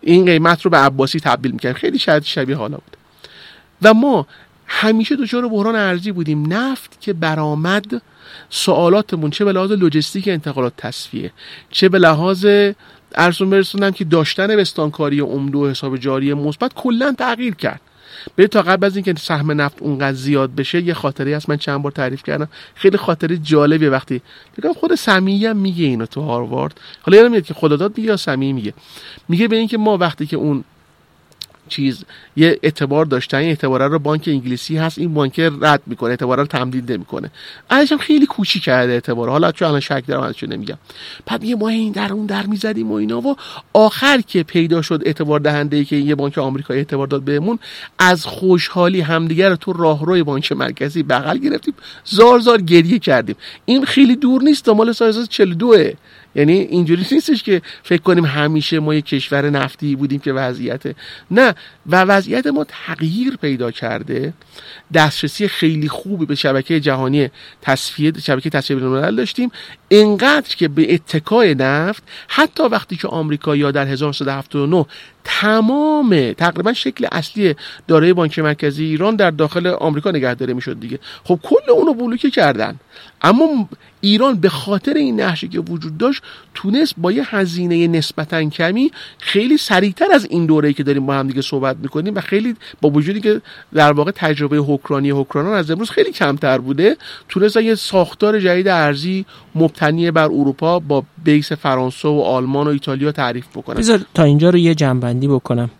[0.00, 2.96] این قیمت رو به عباسی تبدیل می‌کنیم خیلی شاید شبیه حالا بود.
[3.82, 4.26] و ما
[4.66, 6.52] همیشه دچار بحران ارزی بودیم.
[6.52, 8.02] نفت که برآمد
[8.50, 11.32] سوالاتمون چه به لحاظ لوجستیک انتقالات تصفیه
[11.70, 12.46] چه به لحاظ
[13.14, 17.80] ارزون برسونم که داشتن بستانکاری عمده و حساب جاری مثبت کلا تغییر کرد.
[18.36, 21.82] به تا قبل از اینکه سهم نفت اونقدر زیاد بشه یه خاطری هست من چند
[21.82, 22.48] بار تعریف کردم.
[22.74, 24.22] خیلی خاطری جالبیه وقتی
[24.58, 26.80] بگم خود سمیه هم میگه اینو تو هاروارد.
[27.02, 28.74] حالا یادم میاد که خداداد میگه یا سمیه میگه.
[29.28, 30.64] میگه به اینکه ما وقتی که اون
[31.68, 32.04] چیز
[32.36, 36.46] یه اعتبار داشتن این اعتبار رو بانک انگلیسی هست این بانک رد می‌کنه اعتبار رو
[36.46, 37.30] تمدید نمی‌کنه.
[37.70, 39.28] ازش هم خیلی کوچی کرده اعتبار.
[39.28, 40.78] حالا چون الان شک دارم ازش نمیگم.
[41.26, 43.36] بعد یه ما این در اون در می‌زدیم و اینا و
[43.72, 47.58] آخر که پیدا شد اعتبار دهنده ای که یه بانک آمریکایی اعتبار داد بهمون
[47.98, 53.36] از خوشحالی همدیگر رو تو راهروی بانک مرکزی بغل گرفتیم زار زار گریه کردیم.
[53.64, 55.76] این خیلی دور نیست مال سال 42
[56.34, 60.82] یعنی اینجوری نیستش که فکر کنیم همیشه ما یک کشور نفتی بودیم که وضعیت
[61.30, 61.54] نه
[61.86, 64.32] و وضعیت ما تغییر پیدا کرده.
[64.94, 67.30] دسترسی خیلی خوبی به شبکه جهانی
[67.62, 69.50] تصفیه شبکه تصفیه بین‌الملل داشتیم.
[69.88, 74.86] اینقدر که به اتکای نفت حتی وقتی که آمریکا یا در 1979
[75.24, 77.54] تمام تقریبا شکل اصلی
[77.88, 80.98] دارای بانک مرکزی ایران در داخل آمریکا نگهداری می‌شد دیگه.
[81.24, 82.76] خب کل اونو بلوکه کردن.
[83.22, 83.68] اما
[84.00, 86.22] ایران به خاطر این نحشی که وجود داشت
[86.54, 91.28] تونست با یه هزینه نسبتا کمی خیلی سریعتر از این دوره‌ای که داریم با هم
[91.28, 93.40] دیگه صحبت می‌کنیم و خیلی با وجودی که
[93.74, 96.96] در واقع تجربه حکرانی حکرانان از امروز خیلی کمتر بوده
[97.28, 103.12] تونست یه ساختار جدید ارزی مبتنی بر اروپا با بیس فرانسه و آلمان و ایتالیا
[103.12, 103.98] تعریف بکنه.
[104.14, 104.74] تا اینجا رو یه
[105.14, 105.70] جنبندی بکنم.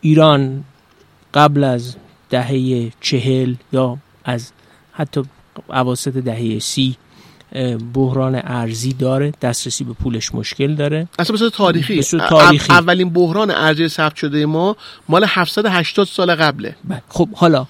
[0.00, 0.64] ایران
[1.34, 1.96] قبل از
[2.30, 4.52] دهه چهل یا از
[4.92, 5.22] حتی
[5.70, 6.96] عواسط دهه سی
[7.94, 11.08] بحران ارزی داره دسترسی به پولش مشکل داره.
[11.18, 12.02] اصلا به تاریخی.
[12.02, 12.72] تاریخی.
[12.72, 14.76] اولین بحران ارزی ثبت شده ما
[15.08, 16.76] مال 780 سال قبله.
[16.84, 17.02] بله.
[17.08, 17.66] خب حالا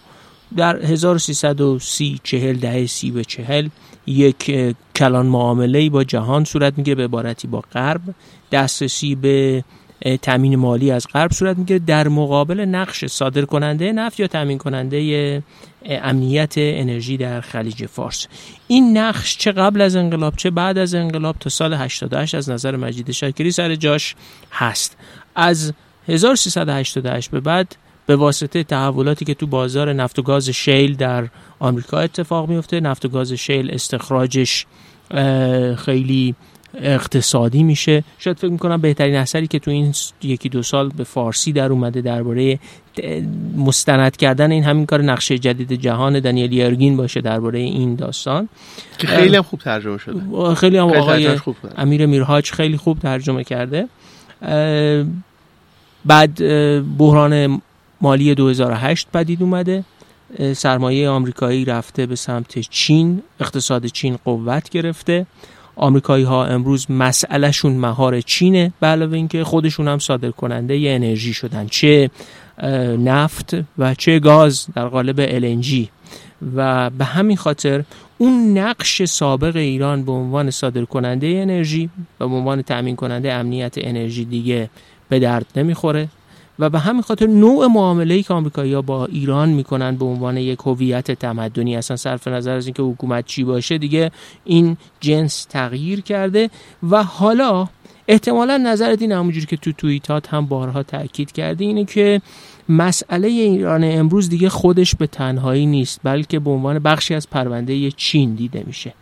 [0.56, 3.68] در 1330 چهل دهه سی به چهل
[4.06, 8.00] یک کلان معامله با جهان صورت میگه به عبارتی با غرب.
[8.52, 9.64] دسترسی به
[10.22, 15.42] تامین مالی از غرب صورت می‌گیره در مقابل نقش صادر کننده نفت یا تامین کننده
[15.86, 18.26] امنیت انرژی در خلیج فارس.
[18.68, 22.76] این نقش چه قبل از انقلاب چه بعد از انقلاب تا سال 88 از نظر
[22.76, 24.14] مجید شاکری سر جاش
[24.52, 24.96] هست.
[25.34, 25.72] از
[26.08, 27.76] 1388 به بعد
[28.06, 31.28] به واسطه تحولاتی که تو بازار نفت و گاز شیل در
[31.58, 34.66] آمریکا اتفاق میفته نفت و گاز شیل استخراجش
[35.76, 36.34] خیلی
[36.74, 38.04] اقتصادی میشه.
[38.18, 42.00] شاید فکر می‌کنم بهترین اثری که تو این یکی دو سال به فارسی در اومده
[42.00, 42.58] درباره
[43.56, 48.48] مستند کردن این همین کار نقشه جدید جهان دانیل یرگین باشه درباره این داستان.
[48.98, 50.54] که خیلی هم خوب ترجمه شده.
[50.54, 51.38] خیلی هم آقای
[51.76, 53.88] امیر میرهاج خیلی خوب ترجمه کرده.
[56.04, 56.38] بعد
[56.98, 57.62] بحران
[58.00, 59.84] مالی 2008 پدید اومده.
[60.52, 65.26] سرمایه آمریکایی رفته به سمت چین اقتصاد چین قوت گرفته.
[65.76, 71.34] آمریکایی ها امروز مسئلهشون مهار چینه به علاوه اینکه خودشون هم صادر کننده ی انرژی
[71.34, 72.10] شدن چه
[72.98, 75.88] نفت و چه گاز در قالب LNG
[76.56, 77.84] و به همین خاطر
[78.18, 83.74] اون نقش سابق ایران به عنوان صادر کننده انرژی و به عنوان تأمین کننده امنیت
[83.76, 84.70] انرژی دیگه
[85.08, 86.08] به درد نمی‌خوره.
[86.58, 91.10] و به همین خاطر نوع معامله که آمریکایی‌ها با ایران می‌کنن به عنوان یک هویت
[91.10, 94.10] تمدنی اصلا صرف نظر از اینکه حکومت چی باشه دیگه
[94.44, 96.50] این جنس تغییر کرده.
[96.90, 97.68] و حالا
[98.08, 102.20] احتمالا نظرت این همونجوری که تو توییتات هم بارها تاکید کرده اینه که
[102.68, 108.34] مسئله ایران امروز دیگه خودش به تنهایی نیست بلکه به عنوان بخشی از پرونده چین
[108.34, 108.94] دیده میشه.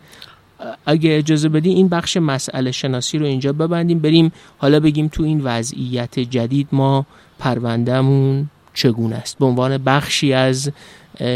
[0.85, 5.41] اگه اجازه بدی این بخش مسئله شناسی رو اینجا ببندیم بریم حالا بگیم تو این
[5.43, 7.05] وضعیت جدید ما
[7.41, 10.71] پروندهمون چگونه است؟ به عنوان بخشی از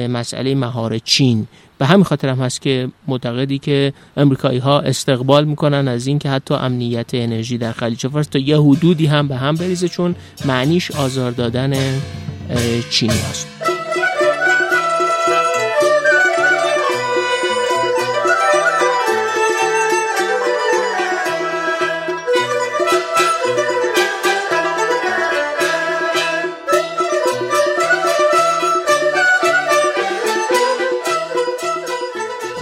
[0.10, 1.48] مسئله مهار چین.
[1.78, 6.54] به همین خاطر هم هست که معتقدی که امریکایی ها استقبال می‌کنن از اینکه حتی
[6.54, 11.32] امنیت انرژی در خلیج فارس تا یه حدودی هم به هم بریزه چون معنیش آزار
[11.32, 11.74] دادن
[12.90, 13.55] چینی هست.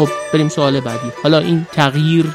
[0.06, 1.12] خب بریم سوال بعدی.
[1.24, 2.26] حالا این تغییر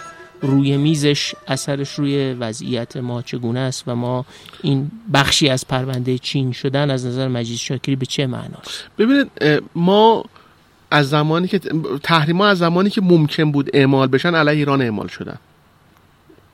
[0.40, 4.26] روی میزش اثرش روی وضعیت ما چگونه است و ما
[4.62, 9.30] این بخشی از پرونده چین شدن از نظر مجید شاکری به چه معناست؟ ببینید
[9.74, 10.24] ما
[10.90, 11.60] از زمانی که
[12.02, 15.38] تحریما از زمانی که ممکن بود اعمال بشن علیه ایران اعمال شدن.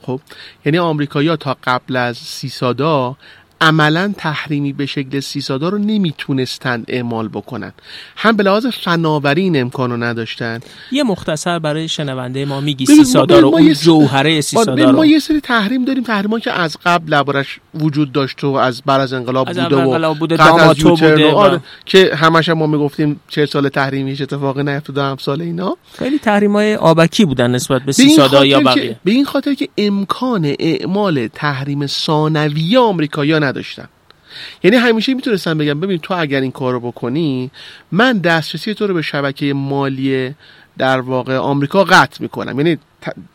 [0.02, 0.20] خب
[0.64, 3.16] یعنی آمریکایی‌ها تا قبل از سیسادا
[3.60, 7.72] عملا تحریمی به شکل سیسادا رو نمی‌تونستند اعمال بکنن.
[8.16, 10.60] هم به لحاظ فناوری این امکان رو نداشتن.
[10.92, 15.40] یه مختصر برای شنونده ما میگی سیسادا رو اون جوهره سیسادا رو ما یه سری
[15.40, 19.58] تحریم داریم تحریما که از قبل لبارش وجود داشت و از بر از انقلاب از
[19.58, 21.36] بوده انقلاب بوده و بوده و...
[21.36, 25.76] آره که همش هم ما می‌گفتیم چه سال تحریمی هیچ اتفاقی نیفتاد هم سال اینا.
[25.98, 28.96] خیلی تحریمای آبکی بودن نسبت به سیسادا یا بقیه.
[29.04, 33.88] به این خاطر که امکان اعمال تحریم ثانوی آمریکایی‌ها نداشتن
[34.62, 37.50] یعنی همیشه می‌تونستم بگم ببین تو اگر این کارو بکنی
[37.92, 40.34] من دسترسی تو رو به شبکه مالی
[40.78, 42.58] در واقع آمریکا قطع می‌کنم.
[42.58, 42.78] یعنی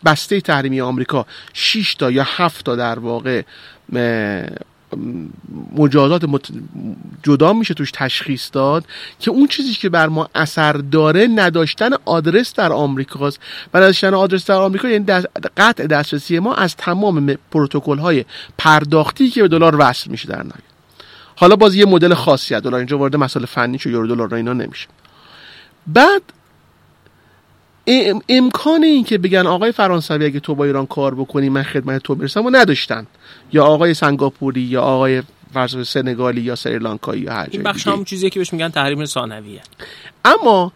[0.06, 3.42] بسته تحریمی آمریکا 6 تا یا 7 تا در واقع
[5.76, 6.24] مجازات.
[7.24, 8.86] جدا میشه توش تشخیص داد
[9.20, 13.40] که اون چیزی که بر ما اثر داره نداشتن آدرس در آمریکاست.
[13.74, 15.28] و نداشتن آدرس در آمریکا یعنی دست...
[15.58, 18.26] قطع دسترسی ما از تمام پروتکل های
[18.58, 20.70] پرداختی که به دلار وصل میشه در نهایت.
[21.36, 24.54] حالا باز یه مدل خاصی از دلار اینجا وارد مسائل فنی چه یورو دلار اینا
[24.54, 24.88] نمیشه.
[25.88, 26.22] بعد
[28.30, 32.16] امکان این که بگن آقای فرانسوی اگه تو با ایران کار بکنی من خدمت تو
[32.16, 33.08] برسم و نداشتن.
[33.54, 35.24] یا آقای سنگاپوری یا آقای
[35.54, 39.62] فرض سنگالی یا سریلانکایی یا هر این بخش همون چیزیه که بهش میگن تحریم ثانویه.
[40.26, 40.72] اما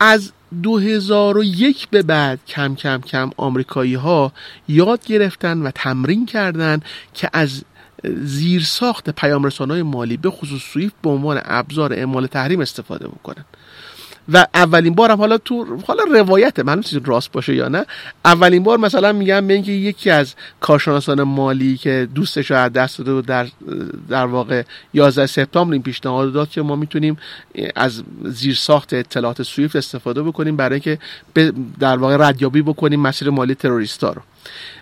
[0.00, 4.32] از 2001 به بعد کم کم کم آمریکایی ها
[4.68, 6.80] یاد گرفتن و تمرین کردن
[7.14, 7.64] که از
[8.22, 13.44] زیر ساخت پیام های مالی به خصوص سویفت به عنوان ابزار اعمال تحریم استفاده بکنن.
[14.28, 17.86] و اولین بار هم حالا تو حالا روایت من راست باشه یا نه
[18.24, 22.98] اولین بار مثلا میگم به اینکه یکی از کارشناسان مالی که دوستش رو از دست
[22.98, 23.46] داده در
[24.08, 24.62] در واقع
[24.94, 27.16] 11 سپتامبر این پیشنهاد داد که ما می‌تونیم
[27.76, 30.98] از زیر ساخت اطلاعات سویفت استفاده بکنیم برای که
[31.80, 34.22] در واقع ردیابی بکنیم مسیر مالی تروریستا رو.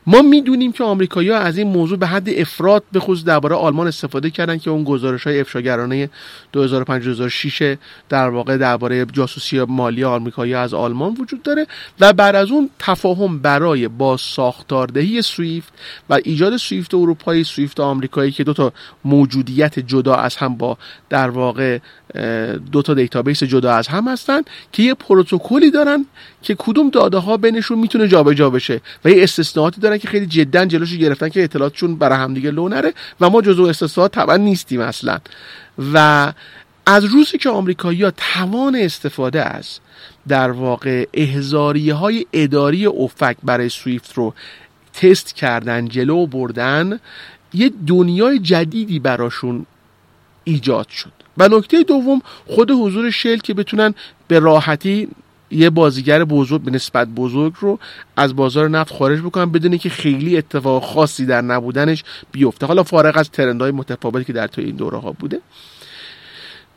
[0.06, 4.30] ما می‌دونیم که آمریکایی‌ها از این موضوع به حد افراد به خصوص درباره آلمان استفاده
[4.30, 6.10] کردن که اون گزارش های افشاگرانه
[6.52, 7.76] 2005 2006
[8.08, 11.66] در واقع درباره جاسوسی مالی آمریکایی از آلمان وجود داره
[12.00, 15.72] و بعد از اون تفاهم برای با ساختاردهی سویفت
[16.10, 18.72] و ایجاد سویفت اروپایی سویفت آمریکایی که دو تا
[19.04, 21.78] موجودیت جدا از هم با در واقع
[22.72, 24.40] دو تا database جدا از هم هستن
[24.72, 26.06] که یه پروتکلی دارن
[26.42, 30.64] که کدوم داده ها بینشون می‌تونه جابجا بشه و یه استثناءاتی دارن که خیلی جدا
[30.64, 35.18] جلوش گرفتن که اطلاعاتشون برای همدیگه لو نره و ما جزو استثناءات طبعا نیستیم اصلا.
[35.94, 36.32] و
[36.86, 39.78] از روزی که آمریکایی‌ها توان استفاده از
[40.28, 44.34] در واقع احضاریه های اداری OFAC برای سویفت رو
[44.92, 47.00] تست کردن جلو بردن
[47.54, 49.66] یه دنیای جدیدی براشون
[50.44, 51.19] ایجاد شد.
[51.38, 53.94] و نکته دوم خود حضور شل که بتونن
[54.28, 55.08] به راحتی
[55.50, 57.78] یه بازیگر بزرگ به نسبت بزرگ رو
[58.16, 62.66] از بازار نفت خارج بکنن بدون که خیلی اتفاق خاصی در نبودنش بیفته.
[62.66, 65.40] حالا فارغ از ترندهای متفاوتی که در توی این دوره ها بوده.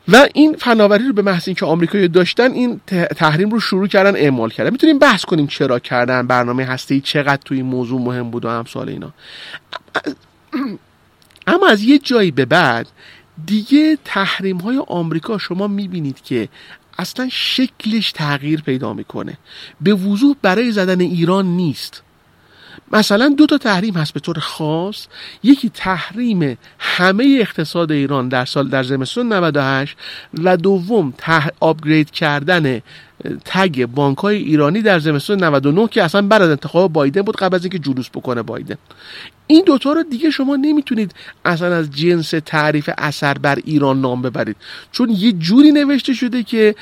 [0.08, 2.80] و این فناوری رو به محض اینکه آمریکایی داشتن این
[3.16, 4.70] تحریم رو شروع کردن اعمال کردن.
[4.70, 8.88] می‌تونیم بحث کنیم چرا کردن برنامه هسته چقدر توی این موضوع مهم بود و امثال
[8.88, 9.12] اینا.
[11.46, 12.86] اما از یه جایی به بعد
[13.46, 16.48] دیگه تحریم های آمریکا شما می‌بینید که
[16.98, 19.38] اصلا شکلش تغییر پیدا می‌کنه.
[19.80, 22.02] به وضوح برای زدن ایران نیست.
[22.92, 25.06] مثلا دو تا تحریم هست به طور خاص.
[25.42, 29.96] یکی تحریم همه اقتصاد ایران در سال در زمستون 98
[30.44, 31.48] و دوم تح...
[31.60, 32.80] آپگرید کردن
[33.44, 37.54] تگ بانک های ایرانی در زمستون 99 که اصلا بعد از انتخاب بایدن بود قبل
[37.54, 38.76] از اینکه جلوس بکنه بایدن.
[39.46, 41.14] این دوتا رو دیگه شما نمی‌تونید
[41.44, 44.56] اصلا از جنس تعریف اثر بر ایران نام ببرید.
[44.92, 46.74] چون یه جوری نوشته شده که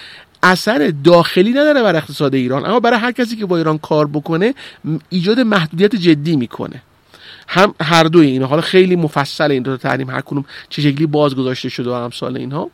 [0.43, 2.67] اثر داخلی نداره بر اقتصاد ایران.
[2.67, 4.55] اما برای هر کسی که با ایران کار بکنه
[5.09, 6.83] ایجاد محدودیت جدی می‌کنه.
[7.49, 8.47] هم هر دوی اینا.
[8.47, 12.37] حالا خیلی مفصل این دو تحریم هر کنون چه شکلی باز گذاشته شده و امثال
[12.37, 12.71] اینها.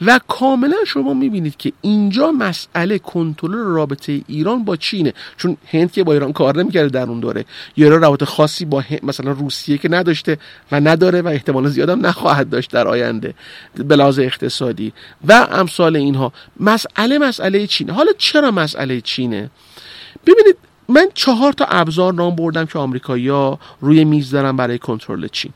[0.00, 5.12] و کاملا شما می‌بینید که اینجا مسئله کنترل رابطه ایران با چینه.
[5.36, 7.44] چون هند که با ایران کار نمی‌کرده در اون دوره
[7.74, 10.38] ایران رابطه خاصی با مثلا روسیه که نداشته
[10.72, 13.34] و نداره و احتمال زیادم نخواهد داشت در آینده.
[13.74, 14.92] به لحاظ اقتصادی.
[15.28, 16.32] و امثال اینها.
[16.60, 17.92] مسئله مسئله چینه.
[17.92, 19.50] حالا چرا مسئله چینه؟
[20.26, 20.56] ببینید
[20.90, 25.52] من چهار تا ابزار نام بردم که آمریکایی‌ها روی میز دارن برای کنترل چین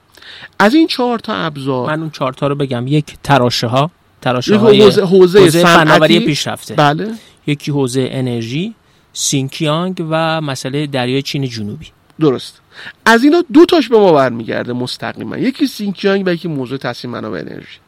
[0.58, 2.86] از این چهار تا ابزار من اون چهار تا رو بگم.
[2.86, 6.74] یک تراشه ها تراشه های حوزه, حوزه, حوزه فناوری پیشرفته.
[6.74, 7.10] بله.
[7.46, 8.74] یکی حوزه انرژی
[9.12, 11.86] سینکیانگ و مسئله دریای چین جنوبی.
[12.20, 12.60] درست.
[13.04, 15.38] از اینا دو تاش به ما برمیگرده مستقیما.
[15.38, 17.78] یکی سینکیانگ و یکی موضوع تسهیم منابع انرژی.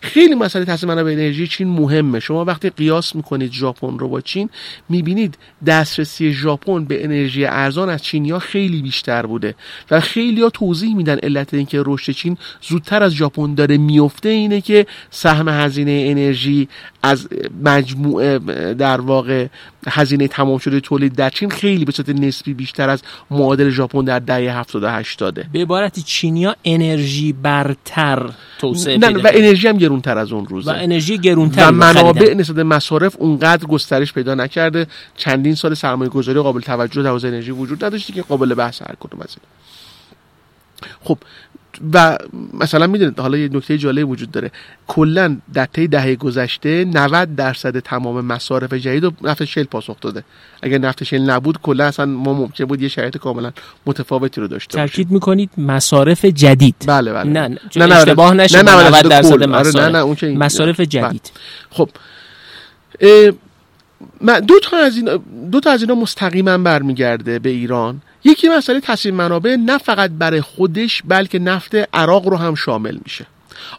[0.00, 2.20] خیلی مسئله تسهیم منابع انرژی چین مهمه.
[2.20, 4.50] شما وقتی قیاس می‌کنید ژاپن رو با چین
[4.88, 9.54] می‌بینید دسترسی ژاپن به انرژی ارزان از چینیا خیلی بیشتر بوده
[9.90, 14.60] و خیلی ها توضیح میدن علت اینکه رشد چین زودتر از ژاپن داره میفته اینه
[14.60, 16.68] که سهم هزینه انرژی
[17.04, 17.28] از
[17.64, 18.38] مجموعه
[18.74, 19.46] در واقع
[19.88, 24.18] هزینه تمام شده تولید در چین خیلی به صورت نسبی بیشتر از معادل ژاپن در
[24.18, 30.18] دهه 70 و 80 به عبارتی چینیا انرژی برتر توسعه نه و انرژی هم گرونتر
[30.18, 30.70] از اون روزه.
[30.70, 34.86] و انرژی گرونتر و منابع نسبت مصارف اونقدر گسترش پیدا نکرده.
[35.16, 38.94] چندین سال سرمایه گذاری قابل توجه در حوزه انرژی وجود نداشته که قابل بحث هر
[39.00, 39.36] کدوم از
[41.04, 41.18] خب
[41.92, 42.18] و
[42.54, 44.50] مثلا می‌دونید حالا یه نکته جالب وجود داره.
[44.86, 50.24] کلا در طی دهه گذشته 90 درصد تمام مصارف جدید و نفت شل پاسخ داده.
[50.62, 53.52] اگر نفت شل نبود کلا اصلا ما ممکن بود یه شرایط کاملا
[53.86, 58.88] متفاوتی رو داشته تاکید می‌کنید مصارف جدید؟ بله بله نه نه, نه اشتباه نشه نه
[58.90, 59.76] 90 درصد مصارف.
[59.76, 61.02] نه نه اون مصارف جدید.
[61.02, 61.20] بله.
[61.70, 61.90] خب
[64.46, 65.18] دو تا از این
[65.52, 68.00] دو تا از اینا مستقیما برمیگرده به ایران.
[68.24, 73.26] یکی مسئله تصمیم منابع نه فقط برای خودش بلکه نفت عراق رو هم شامل میشه.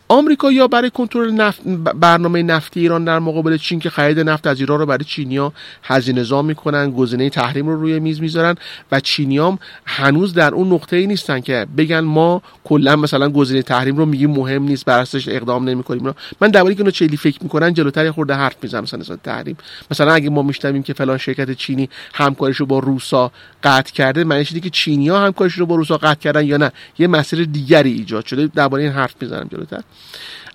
[0.07, 1.61] آمریکا یا برای کنترل نفت
[1.95, 5.53] برنامه نفتی ایران در مقابل چین که خرید نفت از ایران رو برای چینیا
[5.83, 8.55] هزینه زا می‌کنن گزینه تحریم رو روی میز می‌ذارن
[8.91, 13.97] و چینیام هنوز در اون نقطه ای نیستن که بگن ما کلا مثلا گزینه تحریم
[13.97, 16.13] رو میگیم مهم نیست براسش اقدام نمی‌کنیم.
[16.41, 19.57] من در که چلی فکر می‌کنن جلوتر خورده حرف می‌زنم مثلا مثلا تحریم.
[19.91, 23.31] مثلا اگه ما میشنویم که فلان شرکت چینی همکاریش رو با روسا
[23.63, 27.45] قطع کرده معنیش که چینیا همکاریش رو با روسا قطع کردن یا نه؟ یه مسیر
[27.45, 28.47] دیگری ایجاد شده.
[28.47, 29.47] درباره این حرف می‌زنم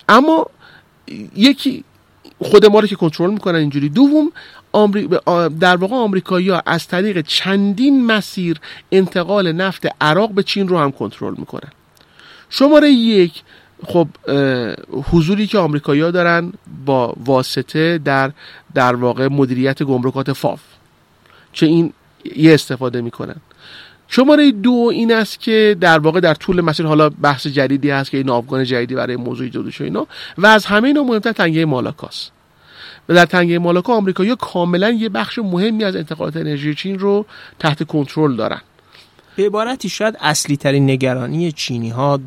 [0.09, 0.47] اما
[1.37, 1.85] یکی
[2.39, 3.89] خود ما رو که کنترل می‌کنن اینجوری.
[3.89, 4.33] دوم
[5.61, 8.61] در واقع آمریکایی ها از طریق چندین مسیر
[8.93, 11.71] انتقال نفت عراق به چین رو هم کنترل می‌کنن.
[12.51, 13.43] شماره یک
[13.87, 14.09] خب
[15.13, 16.53] حضوری که آمریکایی ها دارن
[16.87, 18.33] با واسطه در
[18.75, 20.61] در واقع مدیریت گمرکات فاف
[21.53, 21.93] چه این
[22.37, 23.37] یه استفاده می‌کنن.
[24.13, 28.17] شماره دو این است که در واقع در طول مسیر حالا بحث جدیدی هست که
[28.17, 30.07] این آبگان جدیدی برای موضوع ایجاد شده اینا.
[30.39, 32.33] و از همه اینا مهمتر تنگه مالاکاست
[33.09, 37.27] و در تنگه مالاکا آمریکایی‌ها کاملا یه بخش مهمی از انتقالات انرژی چین رو
[37.59, 38.61] تحت کنترل دارن.
[39.37, 42.21] به عبارتی شاید اصلی ترین نگرانی چینی ها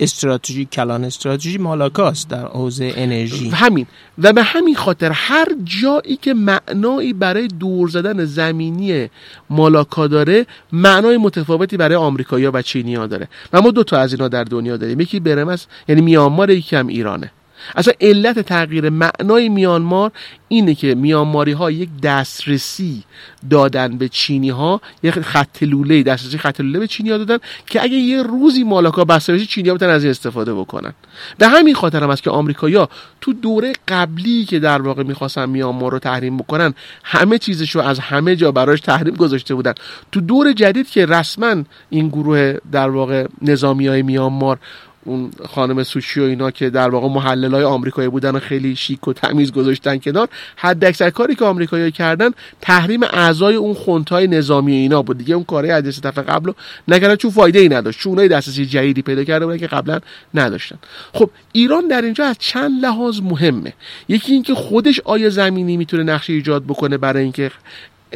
[0.00, 3.48] استراتژی کلان استراتژی مالاکاست در حوزه انرژی.
[3.48, 3.86] همین.
[4.18, 9.10] و به همین خاطر هر جایی که معنایی برای دور زدن زمینی
[9.50, 13.28] مالاکا داره معنای متفاوتی برای آمریکایی‌ها و چینی‌ها داره.
[13.52, 15.00] و ما دو تا از اینا در دنیا داریم.
[15.00, 17.30] یکی برمس یعنی میانمار یکی هم ایرانه.
[17.76, 20.12] اصلا علت تغییر معنای میانمار
[20.48, 23.04] اینه که میانماری ها یک دسترسی
[23.50, 27.82] دادن به چینی ها یک خط لوله دسترسی خط لوله به چینی ها دادن که
[27.82, 30.92] اگه یه روزی مالاکا بسته بشه چینی ها بتونن از این استفاده بکنن.
[31.38, 32.88] به همین خاطر هم است که آمریکایی‌ها
[33.20, 37.98] تو دوره قبلی که در واقع می‌خواستن میانمار رو تحریم بکنن همه چیزش رو از
[37.98, 39.74] همه جا براش تحریم گذاشته بودن.
[40.12, 44.58] تو دور جدید که رسما این گروه در واقع نظامی های میانمار
[45.04, 49.08] اون خانم سوشی و اینا که در واقع محلل های آمریکایی بودن و خیلی شیک
[49.08, 52.30] و تمیز گذاشتن کنار حد اکثر کاری که آمریکایی کردن
[52.60, 55.18] تحریم اعضای اون خونتای نظامی اینا بود.
[55.18, 56.52] دیگه اون کاری از دفعه قبل
[56.88, 58.00] نکردن چون فایده ای نداشت.
[58.00, 60.00] چون اونای دسترسی جدیدی پیدا کرده بودن که قبلا
[60.34, 60.78] نداشتن.
[61.12, 63.72] خب ایران در اینجا از چند لحاظ مهمه.
[64.08, 67.50] یکی اینکه خودش آیا زمینی می‌تونه نقشه ایجاد بکنه برای اینکه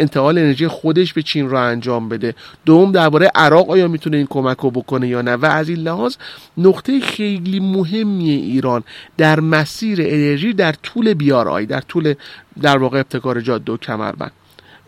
[0.01, 2.35] انتقال انرژی خودش به چین رو انجام بده.
[2.67, 6.17] دوم درباره عراق آیا می‌تونه این کمک رو بکنه یا نه؟ و از این لحاظ
[6.59, 8.85] نقطه خیلی مهمی ایران
[9.17, 12.15] در مسیر انرژی در طول بیارای در طول
[12.63, 14.33] در واقع ابتکار جاده و کمربند.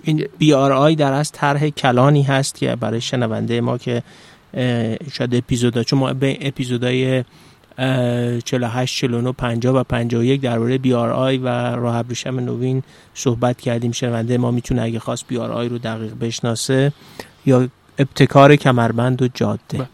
[0.03, 4.03] این BRI در از طرح کلانی هست که برای شنونده ما که
[5.13, 7.25] شاید اپیزودا چون ما به اپیزودای
[8.45, 12.83] 48 49 50 و 51 درباره BRI و راه ابریشم نوین
[13.15, 13.93] صحبت کردیم.
[13.93, 16.93] شنونده ما می‌تونه اگه خواست BRI رو دقیق بشناسه
[17.47, 17.69] یا
[17.99, 19.79] ابتکار کمربند و جاده.
[19.79, 19.87] با.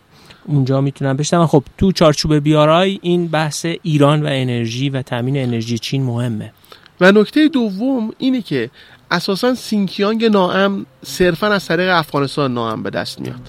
[0.45, 1.47] اونجا می‌تونن بشنون.
[1.47, 6.53] خب تو چارچوب BRI این بحث ایران و انرژی و تامین انرژی چین مهمه.
[7.01, 8.71] و نکته دوم اینه که
[9.11, 13.41] اساسا سینکیانگ ناام صرفا از طریق افغانستان ناام به دست میاد.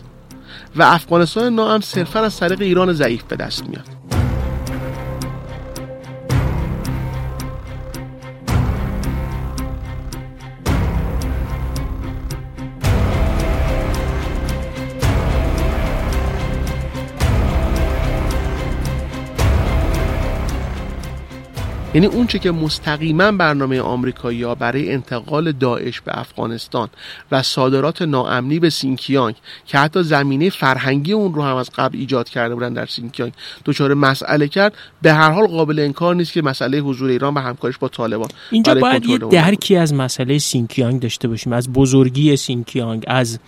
[0.76, 3.97] و افغانستان ناام صرفا از طریق ایران ضعیف به دست میاد.
[21.98, 26.89] یعنی اون چه که مستقیما برنامه آمریکایی ها برای انتقال داعش به افغانستان
[27.32, 29.36] و صادرات ناامنی به سینکیانگ
[29.66, 33.34] که حتی زمینه فرهنگی اون رو هم از قبل ایجاد کرده بودن در سینکیانگ
[33.66, 37.78] دچار مسئله کرد به هر حال قابل انکار نیست که مسئله حضور ایران و همکاریش
[37.78, 43.39] با طالبان اینجا باید یه درکی از مسئله سینکیانگ داشته باشیم از بزرگی سینکیانگ از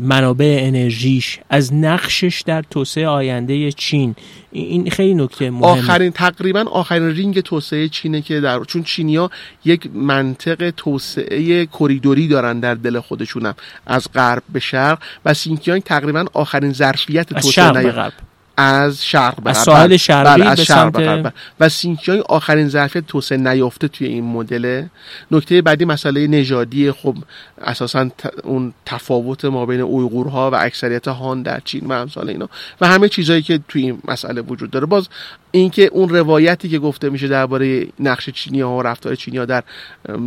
[0.00, 4.14] منابع انرژیش از نقشش در توسعه آینده چین.
[4.52, 5.66] این خیلی نکته مهمه.
[5.66, 9.30] آخرین تقریبا آخرین رینگ توسعه چینه که در چون چینیا
[9.64, 13.54] یک منطق توسعه کریدوری دارن در دل خودشونم.
[13.86, 14.98] از غرب به شرق.
[15.24, 18.12] و سینکیانگ تقریبا آخرین ظرفیت توسعه به غرب.
[18.60, 23.88] از شرق به از ساحل شرقی بله، به سمت و سینکیانگ آخرین ظرفیت توسعه نیافته
[23.88, 24.84] توی این مدل.
[25.30, 26.92] نکته بعدی مسئله نژادی.
[26.92, 27.14] خب
[27.62, 28.10] اساسا
[28.44, 32.48] اون تفاوت ما بین اویغورها و اکثریت هان در چین و امثال اینا
[32.80, 34.86] و همه چیزهایی که توی این مسئله وجود داره.
[34.86, 35.08] باز
[35.50, 39.62] اینکه اون روایتی که گفته میشه درباره نقش چینی ها و رفتار چینی ها در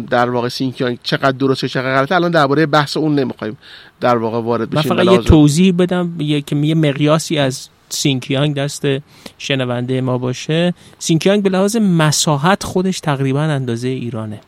[0.09, 3.57] در واقع سینکیانگ چقدر درسته چقدر غلطه الان درباره بحث اون نمی‌خوایم
[4.01, 4.95] در واقع وارد بشیم.
[4.95, 8.83] فقط یه توضیح بدم یه یه مقیاسی از سینکیانگ دست
[9.37, 10.73] شنونده ما باشه.
[10.99, 14.39] سینکیانگ به لحاظ مساحت خودش تقریبا اندازه ایرانه.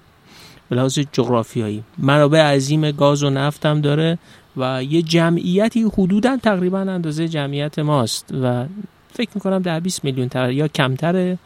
[0.69, 1.83] به لحاظ جغرافیایی.
[1.97, 4.17] منابع عظیم گاز و نفت هم داره
[4.57, 8.65] و یه جمعیتی حدودا تقریبا اندازه جمعیت ماست و
[9.13, 11.37] فکر می‌کنم در 20 میلیون تر یا کمتره.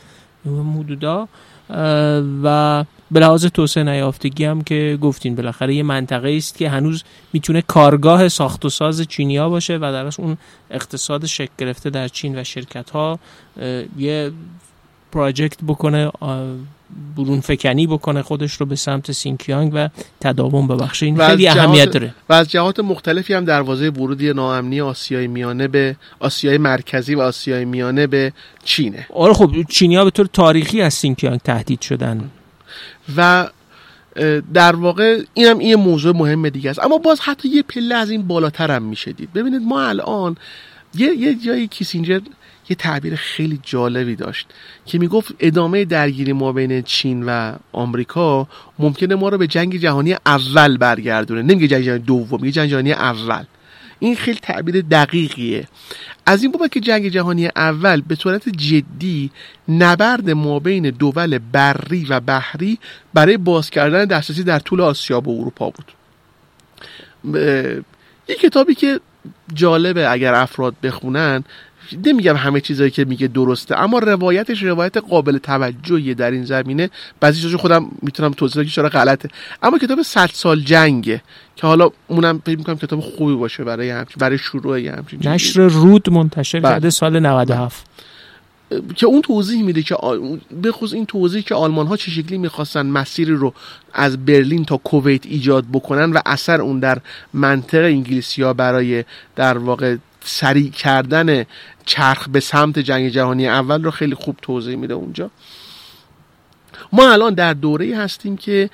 [0.80, 1.28] حدودا.
[2.44, 7.04] و به لحاظ توسعه نیافتگی هم که گفتین بالاخره یه منطقه است که هنوز
[7.34, 10.38] می‌تونه کارگاه ساخت و ساز چینیا باشه و درش اون
[10.72, 13.20] اقتصاد شکل گرفته در چین و شرکت ها
[13.98, 14.32] یه
[15.12, 16.12] پراجکت بکنه
[17.18, 19.90] برون فکنی بکنه خودش رو به سمت سینکیانگ و
[20.22, 21.06] تداوم ببخشه.
[21.06, 22.14] این خیلی اهمیت داره.
[22.30, 27.66] و از جهات مختلفی هم دروازه ورودی ناامنی آسیای میانه به آسیای مرکزی و آسیای
[27.66, 28.34] میانه به
[28.64, 29.08] چینه.
[29.16, 32.30] آره خب چینیا به طور تاریخی از سینکیانگ تهدید شدن.
[33.16, 33.50] و
[34.54, 36.80] در واقع این هم این موضوع مهم دیگه است.
[36.80, 39.34] اما باز حتی یه پله از این بالاتر هم میشه دید.
[39.34, 40.38] ببینید ما الان
[40.96, 42.20] یه, یه جایی کیسینجر
[42.70, 44.48] یه تعبیر خیلی جالبی داشت
[44.86, 48.48] که می‌گفت ادامه درگیری ما بین چین و آمریکا
[48.80, 51.42] ممکنه ما رو به جنگ جهانی اول برگردونه.
[51.42, 53.44] نمیگه جنگ جهانی دوم میگه جنگ جهانی اول.
[54.00, 55.68] این خیلی تعبیر دقیقیه.
[56.26, 59.32] از این بابت که جنگ جهانی اول به صورت جدی
[59.70, 62.80] نبرد ما بین دول بری و بحری
[63.14, 65.92] برای باز کردن دسترسی در طول آسیا و اروپا بود.
[68.30, 69.00] یه کتابی که
[69.54, 71.44] جالبه اگر افراد بخونن
[72.06, 76.90] نمیگم همه چیزایی که میگه درسته اما روایتش روایت قابل توجهیه در این زمینه.
[77.20, 79.30] بعضی چیزا خودم می‌تونم توضیح بدم که چرا غلطه.
[79.64, 81.22] اما کتاب 100 سال جنگه
[81.56, 86.10] که حالا اونم فکر می‌کنم کتاب خوبی باشه برای همچین برای شروع همچین نشر رود
[86.10, 86.74] منتشر بله.
[86.74, 87.86] کرده سال 97
[88.96, 89.96] که اون توضیح میده که
[90.62, 93.54] به خصوص این توضیح که آلمان ها چه شکلی می‌خواستن مسیری رو
[93.94, 96.98] از برلین تا کویت ایجاد بکنن و اثر اون در
[97.34, 99.04] منطق انگلیسی ها برای
[99.36, 99.96] در واقع
[100.28, 101.46] سریع کردن
[101.86, 105.32] چرخ به سمت جنگ جهانی اول رو خیلی خوب توضیح میده اونجا.
[106.94, 108.70] ما الان در دوره هستیم که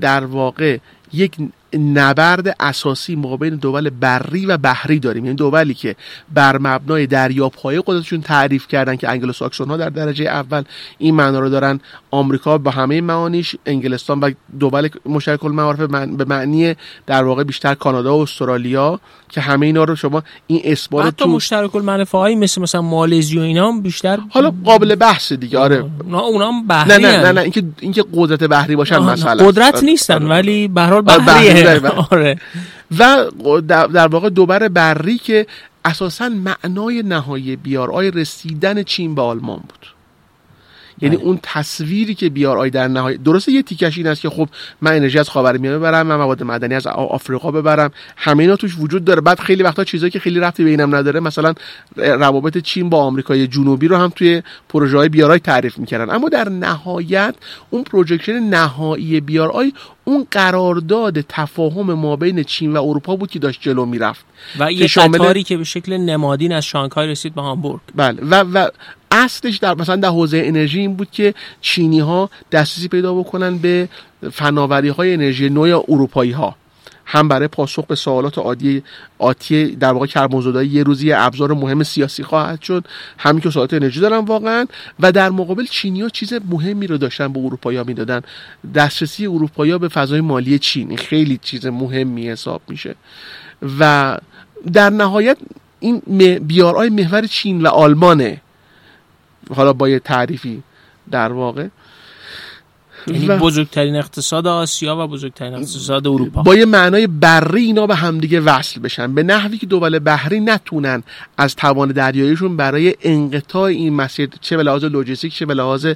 [0.00, 0.78] در واقع
[1.12, 1.36] یک
[1.76, 5.24] نبرد اساسی مقابل دول بری و بحری داریم.
[5.24, 5.96] یعنی دولی که
[6.34, 10.62] بر مبنای دریاپای قدرتشون تعریف کردن که انگلو ساکسون ها در درجه اول
[10.98, 11.80] این معنا رو دارن.
[12.10, 16.74] آمریکا با همه معانیش انگلستان و دول مشترک المعارف به معنی
[17.06, 21.76] در واقع بیشتر کانادا و استرالیا که همه اینا رو شما این اثبات تو مشترک
[21.76, 25.84] المنافع هایی مثل مثلا مالزی و اینا هم بیشتر حالا قابل بحث دیگه آره.
[26.10, 29.84] اونا هم بحری نه نه نه, نه اینکه اینکه قدرت بحری باشن مثلا قدرت آره.
[29.84, 30.26] نیستن آره.
[30.26, 31.65] ولی به هر حال بحریه
[32.10, 32.40] آره.
[32.98, 33.26] و
[33.66, 35.46] در واقع دوبر بری که
[35.84, 39.95] اساسا معنای نهایی بیار رسیدن چین به آلمان بود.
[41.00, 41.24] یعنی بله.
[41.24, 44.48] اون تصویری که BRI در نهایت درسته یه تیکش این است که خب
[44.80, 47.90] من انرژی از خاورمیانه ببرم من مواد معدنی از آفریقا ببرم.
[48.16, 49.20] همه اینا توش وجود داره.
[49.20, 51.20] بعد خیلی وقتا چیزایی که خیلی ربطی به اینم نداره.
[51.20, 51.54] مثلا
[51.96, 56.14] روابط چین با آمریکای جنوبی رو هم توی پروژه های BRI تعریف می‌کردن.
[56.14, 57.34] اما در نهایت
[57.70, 59.72] اون projection نهایی BRI
[60.04, 64.24] اون قرارداد تفاهم ما بین چین و اروپا بود که داشت جلو می‌رفت.
[64.58, 67.80] و یه قطاری که به شکل نمادین از شانگهای رسید به هامبورگ.
[67.94, 68.18] بله.
[68.22, 68.68] و و
[69.10, 73.88] اصلش در مثلا در حوزه انرژی این بود که چینی ها دسترسی پیدا بکنن به
[74.32, 76.56] فناوری های انرژی نو اروپایی ها
[77.06, 78.82] هم برای پاسخ به سوالات عادی
[79.18, 82.84] آتی در واقع کربن یه روزی ابزار مهم سیاسی خواهد شد.
[83.18, 84.66] همین که سوالات انرژی دارن واقعا
[85.00, 88.20] و در مقابل چینی ها چیز مهمی رو داشتن به اروپایی می‌دادن.
[88.74, 90.96] دسترسی اروپایی به فضای مالی چین.
[90.96, 92.94] خیلی چیز مهمی حساب میشه.
[93.78, 94.18] و
[94.72, 95.36] در نهایت
[95.80, 96.02] این
[96.38, 98.40] بیارای محور چین و آلمانه.
[99.54, 100.62] حالا با یه تعریفی
[101.10, 101.68] در واقع.
[103.06, 106.42] یعنی بزرگترین اقتصاد آسیا و بزرگترین اقتصاد اروپا.
[106.42, 109.14] با یه معنای بری اینا به همدیگه وصل بشن.
[109.14, 111.02] به نحوی که دول بحری نتونن
[111.38, 115.86] از توان دریاییشون برای انقطاع این مسیر چه به لحاظ لوجستیک چه به لحاظ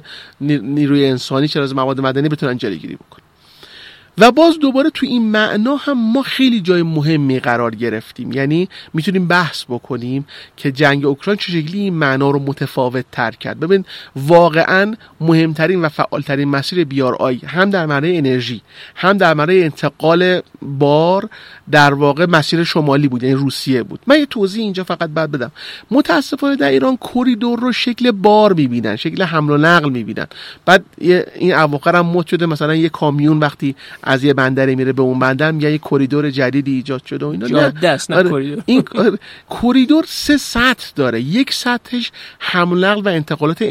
[0.41, 3.30] نیروی انسانی چه از مواد مدنی بتونن جلوگیری بکنن.
[4.17, 8.31] و باز دوباره تو این معنا هم ما خیلی جای مهمی قرار گرفتیم.
[8.31, 10.25] یعنی می‌تونیم بحث بکنیم
[10.57, 13.59] که جنگ اوکراین چه شکلی این معنا رو متفاوت تر کرد.
[13.59, 13.85] ببین
[14.15, 18.61] واقعا مهمترین و فعالترین مسیر بیار آی هم در معنای انرژی
[18.95, 21.29] هم در معنای انتقال بار
[21.71, 23.99] در واقع مسیر شمالی بود یعنی روسیه بود.
[24.07, 25.51] من یه توضیح اینجا فقط بعد بدم.
[25.91, 30.27] متاسفانه در ایران کوریدور رو شکل بار می‌بینن شکل حمل و نقل می‌بینن.
[30.65, 35.01] بعد این اواخر هم مد شده مثلا یه کامیون وقتی از یه بندری میره به
[35.01, 37.47] اون بندر میگه یه کریدور جدیدی ایجاد شده و اینا.
[37.47, 38.57] جاده است نه آره.
[38.65, 38.83] این
[39.61, 41.21] کریدور سه سطح داره.
[41.21, 43.63] یک سطحش حمل نقل و انتقالات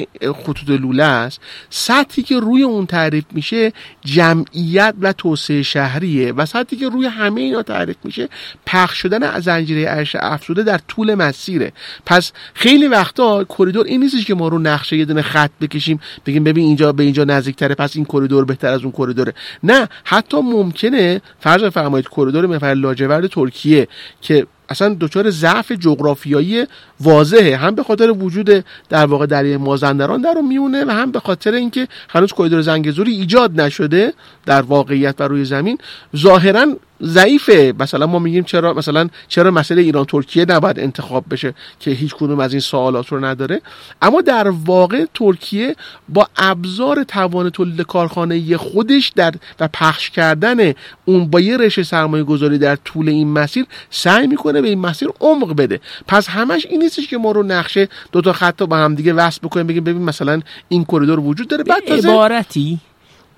[0.44, 1.40] خطوط لوله است.
[1.70, 3.72] سطحی که روی اون تعریف میشه
[4.04, 8.28] جمعیت و توسعه شهریه و سطحی که روی همه اینا تعریف میشه
[8.66, 11.72] پخش شدن از زنجیره ارش افزوده در طول مسیره.
[12.06, 16.44] پس خیلی وقتا کریدور این نیستش که ما رو نقشه یه دونه خط بکشیم بگیم
[16.44, 19.34] ببین اینجا به اینجا نزدیکتره پس این کریدور بهتر از اون کریدوره.
[19.62, 23.88] نه حتی ممکنه فرض فرمایید کریدور محور لاجورد ترکیه
[24.20, 26.66] که اصلا دچار ضعف جغرافیایی
[27.00, 31.20] واضحه هم به خاطر وجود در واقع دریای مازندران در رو میونه و هم به
[31.20, 34.12] خاطر اینکه هنوز کریدور زنگزوری ایجاد نشده
[34.46, 35.78] در واقعیت و روی زمین.
[36.16, 36.66] ظاهرا
[37.02, 37.74] ضعیفه.
[37.78, 42.40] مثلا ما میگیم چرا مثلا چرا مسئله ایران ترکیه نباید انتخاب بشه که هیچ کدوم
[42.40, 43.60] از این سوالات رو نداره؟
[44.02, 45.76] اما در واقع ترکیه
[46.08, 50.72] با ابزار توان تولید کارخانه خودش در و پخش کردن
[51.04, 55.08] اون با یه رشته سرمایه گذاری در طول این مسیر سعی می‌کنه به این مسیر
[55.20, 55.80] عمق بده.
[56.08, 59.40] پس همش این نیستش که ما رو نقشه دو تا خط با هم دیگه وصل
[59.42, 61.64] بکنیم بگیم ببین مثلا این کریدور وجود داره.
[61.64, 62.78] بعد عبارتی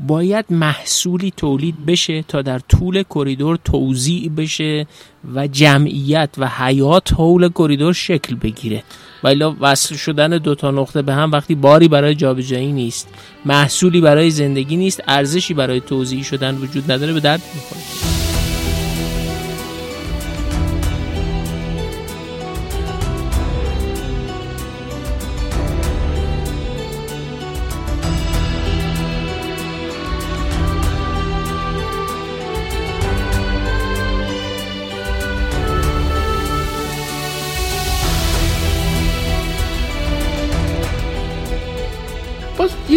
[0.07, 4.87] باید محصولی تولید بشه تا در طول کریدور توزیع بشه
[5.35, 8.83] و جمعیت و حیات حول کریدور شکل بگیره.
[9.25, 13.09] ولی وصل شدن دو تا نقطه به هم وقتی باری برای جابجایی نیست.
[13.45, 15.03] محصولی برای زندگی نیست.
[15.09, 17.13] ارزشی برای توزیع شدن وجود نداره.
[17.13, 18.22] به درد می‌خوره.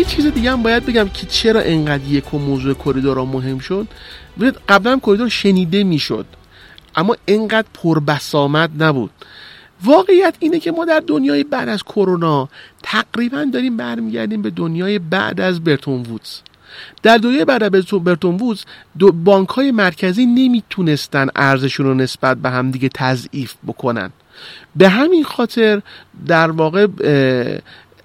[0.07, 3.87] چیز دیگه هم باید بگم که چرا انقدر یک و موضوع کریدورها مهم شد؟
[4.69, 6.25] قبلا هم کریدور شنیده می‌شد
[6.95, 9.11] اما انقدر پربسامد نبود.
[9.83, 12.49] واقعیت اینه که ما در دنیای بعد از کرونا
[12.83, 16.39] تقریبا داریم برمیگردیم به دنیای بعد از برتون وودز.
[17.03, 18.63] در دنیای بعد از برتون وودز
[18.99, 24.09] بانک های مرکزی نمی‌تونستن ارزششون رو نسبت به همدیگه تضعیف بکنن.
[24.75, 25.81] به همین خاطر
[26.27, 26.87] در واقع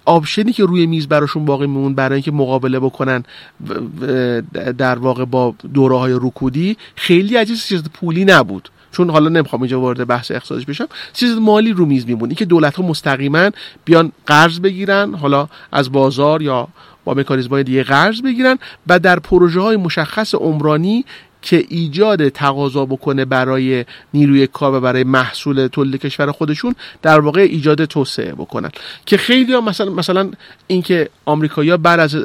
[0.05, 3.25] آپشنی که روی میز براشون باقی میمون برای اینکه مقابله بکنن
[4.79, 8.71] در واقع با دوره های رکودی خیلی عجیز چیز پولی نبود.
[8.93, 10.89] چون حالا نمی‌خوام اینجا وارد بحث اقتصادش بشم.
[11.13, 13.51] چیز مالی رو میز میمون که دولت ها مستقیما
[13.85, 16.69] بیان قرض بگیرن حالا از بازار یا
[17.05, 21.05] با مکانیزم دیگه قرض بگیرن و در پروژه های مشخص عمرانی
[21.43, 23.84] که ایجاد تقاضا بکنه برای
[24.14, 28.70] نیروی کار و برای محصول تولید کشور خودشون در واقع ایجاد توسعه بکنن.
[29.07, 30.30] که خیلی ها مثلا مثلا
[30.66, 32.16] اینکه آمریکایی‌ها بعد از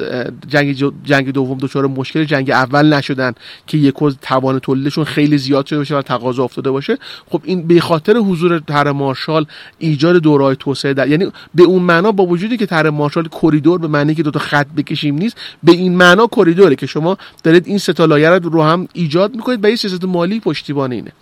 [0.48, 3.32] جنگ جنگ دوم دچار مشکل جنگ اول نشدن
[3.66, 6.98] که یک توان تولیدشون خیلی زیاد شده باشه و تقاضا افتاده باشه
[7.30, 9.46] خب این به خاطر حضور طرح مارشال
[9.78, 13.88] ایجاد دورای توسعه در یعنی به اون معنا با وجودی که طرح مارشال کریدور به
[13.88, 17.78] معنی که دو تا خط بکشیم نیست به این معنا کریدوره که شما دارید این
[17.78, 21.12] سه تا رو هم می‌کنید و این سیاست مالی پشتیبان اینه.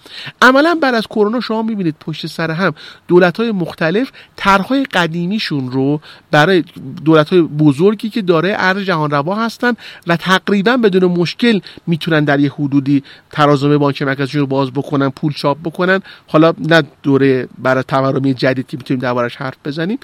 [0.43, 2.75] عملا بعد از کرونا شما می‌بینید پشت سر هم
[3.09, 6.65] دولت های مختلف طرحهای قدیمیشون رو برای
[7.05, 9.73] دولت های بزرگی که داره ارز جهان روا هستن
[10.07, 15.33] و تقریبا بدون مشکل می‌تونن در یه حدودی ترازم بانک مرکزی رو باز بکنن پول
[15.33, 16.03] چاپ بکنن.
[16.27, 19.99] حالا نه دوره برای تورمی جدید که می‌تونیم دربارش حرف بزنیم.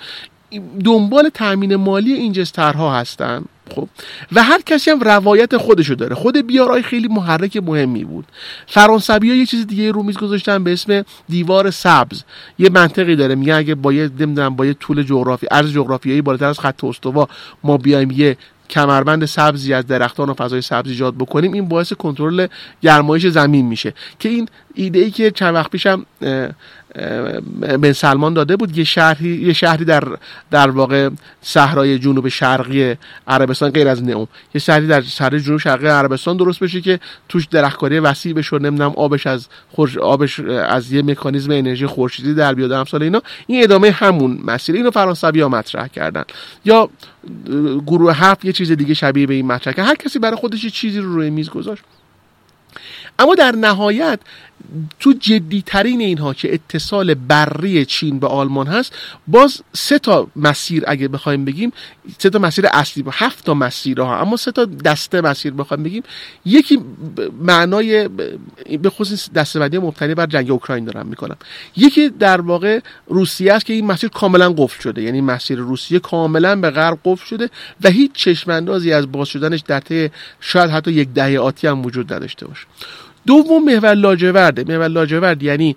[0.85, 3.45] دنبال تامین مالی این جسترها هستن.
[3.75, 3.89] خب؟
[4.33, 6.15] و هر کسی هم روایت خودشو داره.
[6.15, 8.25] خود بیارای خیلی محرک مهمی بود.
[8.67, 12.23] فرانسوی ها یه چیز دیگه رو میز گذاشتن به اسم دیوار سبز.
[12.59, 13.35] یه منطقی داره.
[13.35, 17.29] میگه اگه با یه نمی‌دونم با یه طول جغرافی عرض جغرافیایی بالاتر از خط استوا
[17.65, 18.37] ما بیایم یه
[18.71, 22.47] کمربند سبزی از درختان و فضای سبز ایجاد بکنیم این باعث کنترل
[22.83, 23.95] گرمایش زمین میشه.
[24.19, 26.07] که این ایده ای که چند وقت پیشم
[27.61, 28.79] بن سلمان داده بود.
[28.79, 30.05] یه شهری یه شهری در
[30.51, 31.11] در واقع
[31.43, 32.95] صحرای جنوب شرقی
[33.29, 37.47] عربستان غیر از نئوم یه شهری در صحرای جنوب شرقی عربستان درست بشه که توش
[37.47, 42.73] درختکاری وسیع بشه نمی‌دونم آبش از خورش آبش از یه مکانیزم انرژی خورشیدی در بیاد
[42.73, 43.23] امثال اینا.
[43.47, 44.75] این ادامه همون مسیر.
[44.75, 46.25] اینو فرانسوی ها مطرح کردن.
[46.65, 46.91] یا
[47.87, 51.01] گروه هفت یه چیز دیگه شبیه به این مطرح کرد هر کسی برای خودش چیزی
[51.01, 51.83] رو روی میز گذاشت.
[53.19, 54.21] اما در نهایت
[55.01, 58.93] تو جدی ترین اینها که اتصال بری چین به آلمان هست
[59.29, 61.73] باز سه تا مسیر اگه بخوایم بگیم
[62.19, 65.83] سه تا مسیر اصلی با هفت تا مسیر ها اما سه تا دسته مسیر بخوایم
[65.83, 66.03] بگیم.
[66.45, 66.79] یکی
[67.41, 68.09] معنای
[68.83, 71.37] به خصوص دسته بندی مبتنی بر جنگ اوکراین دارم می‌کنم.
[71.77, 76.57] یکی در واقع روسیه است که این مسیر کاملا قفل شده یعنی مسیر روسیه کاملا
[76.57, 77.51] به غرب قفل شده
[77.85, 82.13] و هیچ چشماندازی از باز شدنش در طی شاید حتی یک دهه آتی هم وجود
[82.13, 82.67] نداشته باشه.
[83.27, 85.77] دوم محور لاجورده محور لاجورد یعنی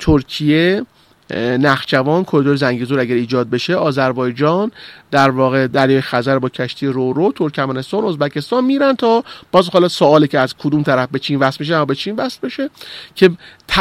[0.00, 0.82] ترکیه.
[1.30, 4.72] نخجوان کریدور زنگیزور اگر ایجاد بشه آذربایجان
[5.10, 10.38] در واقع دریای خزر با کشتی رورو ترکمنستان ازبکستان میرن تا باز حالا سوالی که
[10.38, 12.70] از کدوم طرف به چین وصل بشه به چین وصل بشه
[13.14, 13.30] که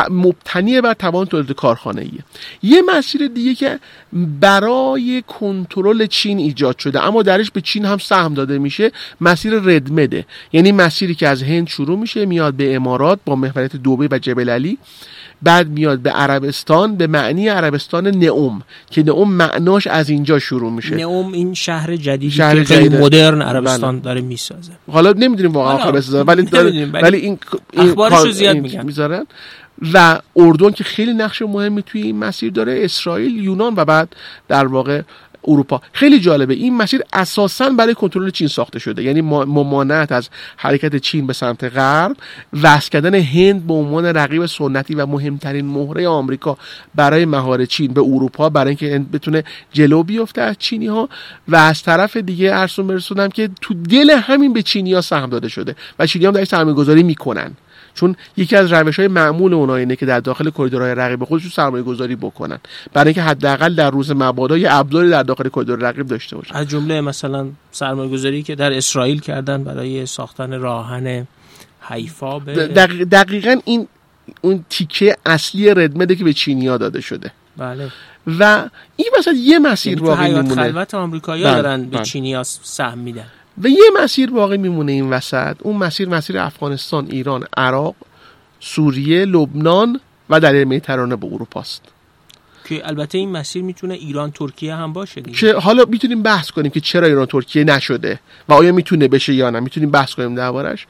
[0.10, 2.24] مبتنی بر توان تولید کارخانه ایه.
[2.64, 3.80] یه مسیر دیگه که
[4.39, 8.91] برای کنترل چین ایجاد شده اما درش به چین هم سهم داده میشه
[9.22, 14.08] مسیر ردمده یعنی مسیری که از هند شروع میشه میاد به امارات با محوریت دوبه
[14.12, 14.78] و جبل علی
[15.44, 20.96] بعد میاد به عربستان به معنی عربستان نئوم که نئوم معناش از اینجا شروع میشه.
[20.96, 24.04] نئوم این شهر جدیدی شهر که خیلی مدرن عربستان بله.
[24.04, 24.72] داره می‌سازه.
[24.91, 27.39] حالا نمی‌دونیم واقعا آخر بسازه ولی ولی این
[27.74, 28.86] اخبارشو زیاد میگن.
[28.86, 29.26] می‌ذارن
[29.94, 34.16] و اردن که خیلی نقش مهمی توی این مسیر داره اسرائیل یونان و بعد
[34.47, 35.01] در واقع
[35.47, 35.82] اروپا.
[35.93, 36.53] خیلی جالبه.
[36.53, 39.03] این مسیر اساسا برای کنترل چین ساخته شده.
[39.03, 42.17] یعنی ممانعت از حرکت چین به سمت غرب
[42.63, 46.57] وصل کردن هند به عنوان رقیب سنتی و مهمترین مهره آمریکا
[46.95, 51.09] برای مهار چین به اروپا برای اینکه هند بتونه جلو بیفته از چینی ها
[51.47, 55.49] و از طرف دیگه ارسون برسونم که تو دل همین به چینی ها سهم داده
[55.49, 57.51] شده و چینی هم در سرمایه گذاری می‌کنن.
[57.95, 61.83] چون یکی از روش های معمول اونها اینه که در داخل کریدورهای رقیب خودشون سرمایه
[61.83, 62.59] گذاری بکنن.
[62.93, 66.67] برای اینکه حداقل در روز مبادا یه ابزاری در داخل کریدور رقیب داشته باشن از
[66.67, 71.28] جمله مثلا سرمایه گذاری که در اسرائیل کردن برای ساختن راهن
[71.82, 72.67] حیفا به
[73.11, 73.87] دقیقا این
[74.41, 77.32] اون تیکه اصلی ردمده که به چینیا داده شده.
[77.57, 77.91] بله.
[78.39, 80.55] و این مثلا یه مسیر یعنی واقعی میمونه.
[80.55, 81.61] خلوت آمریکایی‌ها بله.
[81.61, 82.05] دارن به بله.
[82.05, 83.25] چینیا سهم میدن.
[83.62, 85.55] و یه مسیر باقی میمونه این وسط.
[85.62, 87.96] اون مسیر مسیر افغانستان ایران عراق
[88.59, 90.00] سوریه لبنان
[90.30, 91.82] و در مدیترانه به اروپا است.
[92.66, 95.38] که البته این مسیر می‌تونه ایران ترکیه هم باشه دیگه.
[95.38, 98.20] که حالا می‌تونیم بحث کنیم که چرا ایران ترکیه نشده
[98.50, 99.59] و آیا می‌تونه بشه یا نه.
[99.59, 100.88] می‌تونیم بحث کنیم دربارش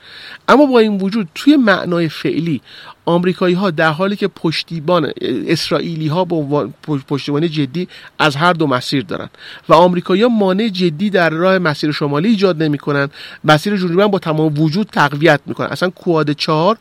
[0.48, 2.62] اما با این وجود توی معنای فعلی
[3.06, 5.12] آمریکایی ها در حالی که پشتیبان
[5.48, 6.70] اسرائیلی ها با
[7.08, 7.88] پشتیبانی جدی
[8.20, 9.30] از هر دو مسیر دارن
[9.70, 13.10] و آمریکایی ها مانع جدی در راه مسیر شمالی ایجاد نمی‌کنن
[13.44, 15.68] مسیر جنوبی با تمام وجود تقویت می‌کنن.
[15.68, 16.78] اصلا کواد چهار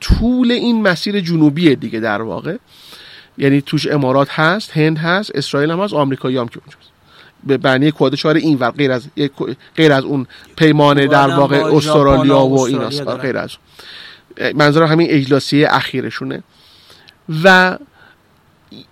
[0.00, 2.56] طول این مسیر جنوبیه دیگه در واقع.
[3.38, 6.92] یعنی توش امارات هست هند هست اسرائیل هم هست آمریکایی هم که اونجاست
[7.44, 9.06] به بنی کواد چهار این ور غیر از
[9.76, 10.26] غیر از اون
[10.56, 13.08] پیمان در واقع استرالیا و ایناست.
[13.08, 13.50] غیر از
[14.54, 16.42] منظور همین اجلاسی اخیرشونه.
[17.44, 17.78] و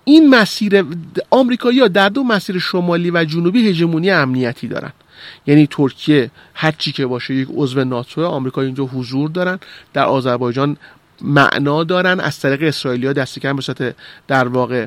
[0.04, 0.84] این مسیر
[1.30, 4.92] آمریکایی ها در دو مسیر شمالی و جنوبی هژمونی امنیتی دارن.
[5.46, 9.58] یعنی ترکیه هر چی که باشه یک عضو ناتو آمریکا اینجا حضور دارن.
[9.92, 10.76] در آذربایجان
[11.22, 12.20] معنا دارن.
[12.20, 13.94] از طریق اسرائیلیا دست کم به
[14.28, 14.86] در واقع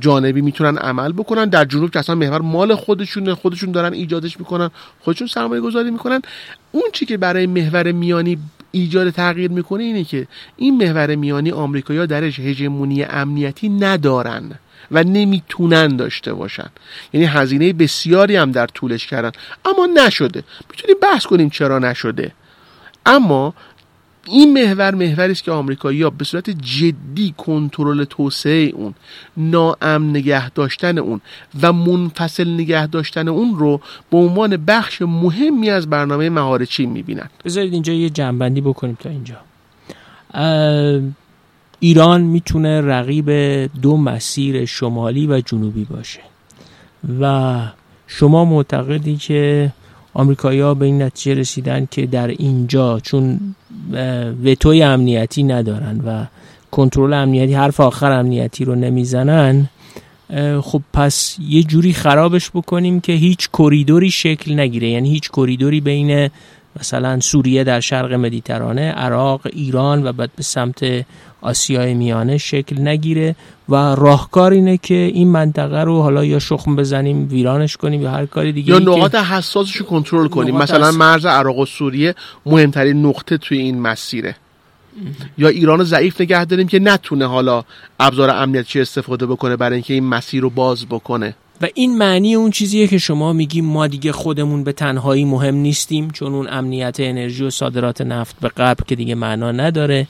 [0.00, 1.44] جانبی می‌تونن عمل بکنن.
[1.44, 4.70] در جنوب که اصلا محور مال خودشون خودشون دارن ایجادش می‌کنن
[5.00, 6.22] خودشون سرمایه گذاری می‌کنن.
[6.72, 8.38] اون چی که برای محور میانی
[8.74, 10.26] ایجاد تغییر می‌کنه اینه که
[10.56, 14.58] این محور میانی آمریکایی‌ها درش هژمونی امنیتی ندارن
[14.90, 16.70] و نمی‌تونن داشته باشن.
[17.12, 19.32] یعنی هزینه بسیاری هم در طولش کردن.
[19.64, 20.44] اما نشده.
[20.70, 22.32] می‌تونیم بحث کنیم چرا نشده.
[23.06, 23.54] اما
[24.26, 28.94] این محور محوری است که آمریکایی‌ها به صورت جدی کنترل توسعه اون
[29.36, 31.20] ناامن نگه داشتن اون
[31.62, 33.80] و منفصل نگه داشتن اون رو
[34.10, 37.28] به عنوان بخش مهمی از برنامه مهار چین می‌بینن.
[37.44, 39.36] بذارید اینجا یه جنبندی بکنیم تا اینجا.
[41.80, 43.30] ایران می‌تونه رقیب
[43.82, 46.20] دو مسیر شمالی و جنوبی باشه
[47.20, 47.54] و
[48.06, 49.72] شما معتقدی که
[50.14, 53.54] آمریکایی‌ها به این نتیجه رسیدن که در اینجا چون
[54.44, 56.26] وتوی امنیتی ندارن و
[56.70, 59.68] کنترل امنیتی حرف آخر امنیتی رو نمی‌زنن
[60.62, 64.88] خب پس یه جوری خرابش بکنیم که هیچ کریدوری شکل نگیره.
[64.88, 66.30] یعنی هیچ کریدوری بین
[66.80, 71.04] مثلا سوریه در شرق مدیترانه عراق ایران و بعد به سمت
[71.44, 73.36] آسیای میانه شکل نگیره
[73.68, 78.26] و راهکار اینه که این منطقه رو حالا یا شخم بزنیم ویرانش کنیم یا هر
[78.26, 80.56] کاری دیگه یا نقاط حساسش رو کنترل کنیم.
[80.56, 82.14] مثلا مرز عراق و سوریه
[82.46, 84.36] مهمترین نقطه توی این مسیره.
[85.38, 87.64] یا ایران ضعیف نگه داریم که نتونه حالا
[88.00, 91.34] ابزار امنیتی استفاده بکنه برای اینکه این مسیر رو باز بکنه.
[91.62, 96.10] و این معنی اون چیزیه که شما میگیم ما دیگه خودمون به تنهایی مهم نیستیم
[96.10, 100.06] چون اون امنیت انرژی و صادرات نفت به غرب که دیگه معنا نداره.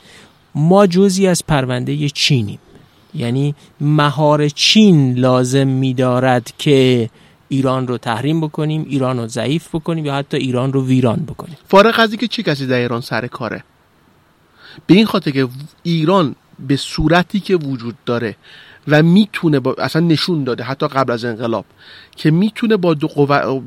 [0.55, 2.59] ما جزی از پرونده چینیم.
[3.15, 7.11] یعنی مهار چین لازم میدارد که
[7.49, 11.57] ایران رو تحریم بکنیم ایران رو ضعیف بکنیم یا حتی ایران رو ویران بکنیم.
[11.69, 13.65] فارغ از که چه کسی در ایران سر کاره؟
[14.87, 15.49] به این خاطر که
[15.83, 18.37] ایران به صورتی که وجود داره
[18.89, 21.65] و می‌تونه با اصلا نشون داده حتی قبل از انقلاب
[22.17, 23.09] که می‌تونه با دو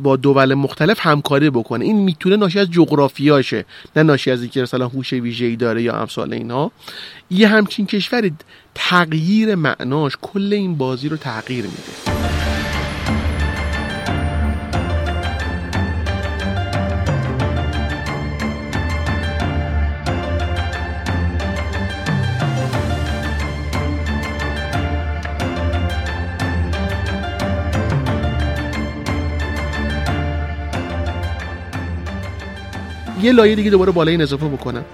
[0.03, 1.85] با دول مختلف همکاری بکنه.
[1.85, 3.65] این می‌تونه ناشی از جغرافیاشه
[3.95, 6.71] نه ناشی از اینکه مثلا هوش ویژه‌ای داره یا امثال اینها.
[7.31, 8.33] یه همچین کشوری
[8.75, 12.16] تغییر معناش کل این بازی رو تغییر میده.
[33.21, 34.85] یه لایه دیگه دوباره بالای این اضافه بکنم.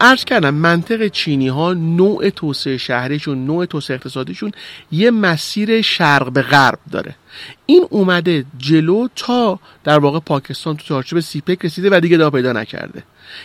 [0.00, 4.52] عرض کردم منطق چینی ها نوع توسعه شهریشون نوع توسعه اقتصادیشون
[4.92, 7.14] یه مسیر شرق به غرب داره.
[7.66, 12.52] این اومده جلو تا در واقع پاکستان تو چارچوب سیپک رسیده و دیگه دا پیدا
[12.52, 13.02] نکرده.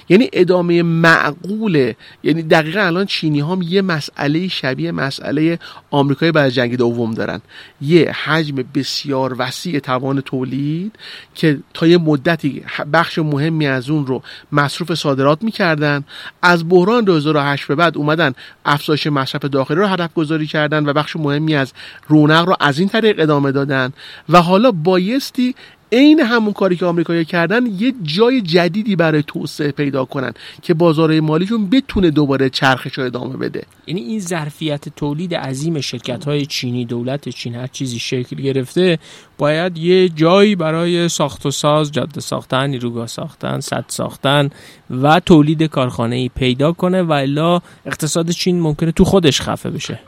[0.10, 1.96] یعنی ادامه معقوله.
[2.24, 5.60] یعنی دقیقا الان چینی هم یه مسئله شبیه مسئله
[5.92, 7.42] آمریکای بعد جنگ دوم دارن.
[7.82, 10.96] یه حجم بسیار وسیع توان تولید
[11.36, 12.64] که تا یه مدتی
[12.94, 14.22] بخش مهمی از اون رو
[14.52, 16.04] مصروف صادرات می‌کردن.
[16.42, 18.34] از بحران 2008 به بعد اومدن
[18.66, 21.74] افزایش مصرف داخلی رو هدف گذاری کردن و بخش مهمی از
[22.08, 23.94] رونق رو از این طریق ادامه دادن.
[24.30, 25.56] و حالا بایستی
[25.92, 31.20] عین همون کاری که آمریکایی کردن یه جای جدیدی برای توسعه پیدا کنن که بازار
[31.20, 33.64] مالیشون بتونه دوباره چرخش رو ادامه بده.
[33.88, 39.00] یعنی این ظرفیت تولید عظیم شرکت های چینی دولت چین هر چیزی شکل گرفته
[39.38, 44.50] باید یه جایی برای ساخت و ساز جاده ساختن نیروگاه ساختن سد ساختن
[44.90, 50.00] و تولید کارخانه ای پیدا کنه و الا اقتصاد چین ممکنه تو خودش خفه بشه.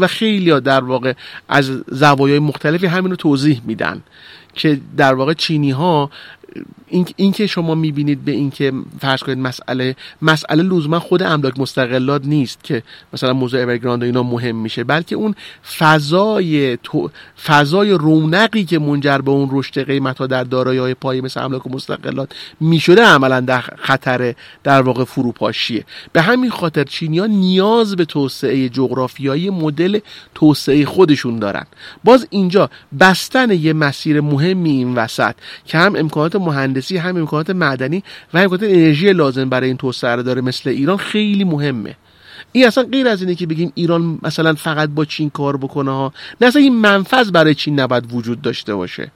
[0.00, 1.12] و خیلی در واقع
[1.48, 4.02] از زوایای مختلفی همین رو توضیح میدن.
[4.54, 6.10] که در واقع چینی ها
[6.88, 12.64] این اینکه شما می‌بینید به اینکه فرض کنید مسئله مسئله لزوما خود املاک مستقلات نیست
[12.64, 15.34] که مثلا موضوع اورگراند و اینا مهم میشه بلکه اون
[15.78, 16.78] فضای
[17.44, 21.66] فضای رونقی که منجر به اون رشد قیمت ها در دارایی های پایه مثل املاک
[21.66, 24.34] مستقلات می‌شده عملا در خطر
[24.64, 25.84] در واقع فروپاشیه.
[26.12, 29.98] به همین خاطر چینیا نیاز به توسعه جغرافیایی مدل
[30.34, 31.66] توسعه خودشون دارن.
[32.04, 32.70] باز اینجا
[33.00, 35.34] بستن یه مسیر مهمی این وسط
[35.64, 38.02] که هم امکانات مهندسی هم امکانات معدنی
[38.34, 41.96] و امکانات انرژی لازم برای این توسعه رو داره مثل ایران خیلی مهمه.
[42.52, 46.12] این اصلا غیر از اینه که بگیم ایران مثلا فقط با چین کار بکنه ها.
[46.40, 49.10] نه اصلا این منفذ برای چین نباید وجود داشته باشه.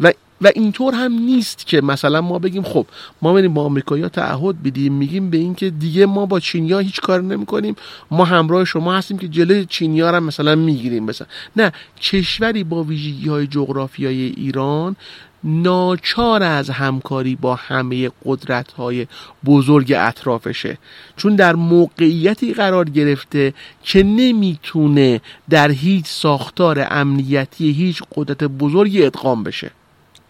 [0.00, 0.12] و
[0.42, 2.86] و اینطور هم نیست که مثلا ما بگیم خب
[3.22, 7.22] ما بریم با آمریکایی‌ها تعهد بدیم میگیم به اینکه دیگه ما با چینیا هیچ کار
[7.22, 7.76] نمی‌کنیم.
[8.10, 11.04] ما همراه شما هستیم که جلوی چینیا رو مثلا می‌گیریم.
[11.04, 14.96] مثلا نه کشوری با ویژگی های جغرافیایی ایران
[15.44, 19.06] ناچار از همکاری با همه قدرت های
[19.44, 20.78] بزرگ اطرافشه.
[21.16, 25.20] چون در موقعیتی قرار گرفته که نمی‌تونه
[25.50, 29.70] در هیچ ساختار امنیتی هیچ قدرت بزرگی ادغام بشه.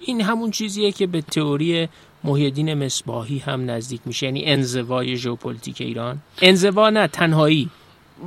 [0.01, 1.89] این همون چیزیه که به تئوری
[2.25, 6.19] محیدین مصباحی هم نزدیک میشه یعنی انزوای ژئوپلیتیک ایران.
[6.43, 7.71] انزوا نه تنهایی.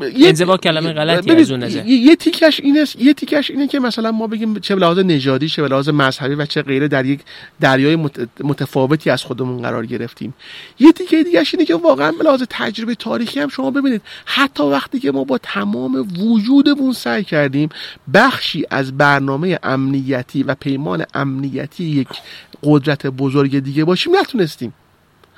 [0.02, 1.86] انزوا کلمه غلطی از اون نظر.
[1.86, 5.90] یه تیکش اینه یه تیکش اینه که مثلا ما بگیم چه لحاظ نژادی چه لحاظ
[5.90, 7.20] مذهبی و چه غیره در یک
[7.60, 7.96] دریای
[8.44, 10.34] متفاوتی از خودمون قرار گرفتیم.
[10.80, 15.00] یه تیکه دیگهش اینه که واقعا به لحاظ تجربه تاریخی هم شما ببینید حتی وقتی
[15.00, 17.70] که ما با تمام وجودمون سعی کردیم
[18.14, 22.08] بخشی از برنامه امنیتی و پیمان امنیتی یک
[22.64, 24.74] قدرت بزرگ دیگه باشیم نتونستیم.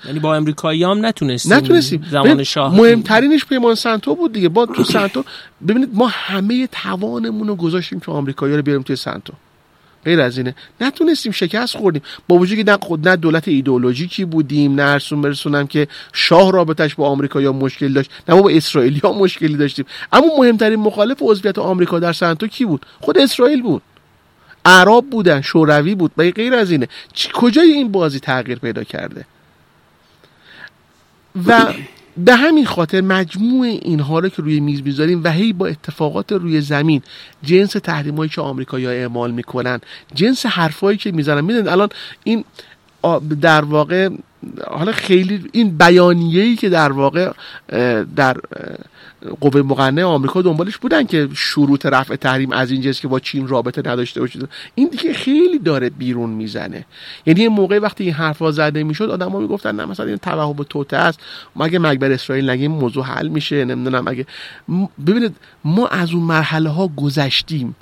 [0.05, 2.05] یعنی با امریکایی هم نتونستیم نتونستیم.
[2.11, 4.49] زمان شاه مهمترینش پیمان سنتو بود دیگه.
[4.49, 5.23] با تو سنتو
[5.67, 9.33] ببینید ما همه توانمون رو گذاشتیم که آمریکایی رو بیاریم توی سنتو
[10.05, 10.55] غیر از اینه.
[10.81, 12.01] نتونستیم شکست خوردیم.
[12.27, 16.95] با وجودی که نه خود نه دولت ایدئولوژیکی بودیم نه ارسون برسونم که شاه رابطش
[16.95, 19.85] با آمریکا یا مشکل داشت نه ما با اسرائیلی ها مشکلی داشتیم.
[20.13, 23.81] اما مهمترین مخالف عضویت آمریکا در سنتو کی بود؟ خود اسرائیل بود.
[24.65, 26.11] عرب بودن شوروی بود.
[26.17, 26.87] و غیر از اینه.
[27.33, 29.25] کجای این بازی تغییر پیدا کرده؟
[31.45, 31.73] و
[32.17, 36.61] به همین خاطر مجموع اینها رو که روی میز می‌ذاریم و هی با اتفاقات روی
[36.61, 37.01] زمین
[37.43, 39.79] جنس تحریمایی که آمریکایی‌ها اعمال می‌کنن
[40.13, 41.41] جنس حرفایی که می‌زنن.
[41.41, 41.89] می‌دونید الان
[42.23, 42.43] این
[43.41, 44.09] در واقع
[44.67, 47.31] حالا خیلی این بیانیه‌ای که در واقع
[48.15, 48.37] در
[49.41, 53.47] قوه مقننه آمریکا دنبالش بودن که شروط رفع تحریم از این جنس که با چین
[53.47, 56.85] رابطه نداشته باشید این دیگه خیلی داره بیرون می‌زنه.
[57.25, 60.97] یعنی یه موقع وقتی این حرفا زده می‌شد آدما می‌گفتن نه مثلا این توهم توته
[60.97, 61.19] است.
[61.55, 64.25] مگه مگبر اسرائیل نگیم موضوع حل میشه؟ نمی‌دونم اگه
[65.07, 65.35] ببینید
[65.65, 67.75] ما از اون مرحله ها گذشتیم.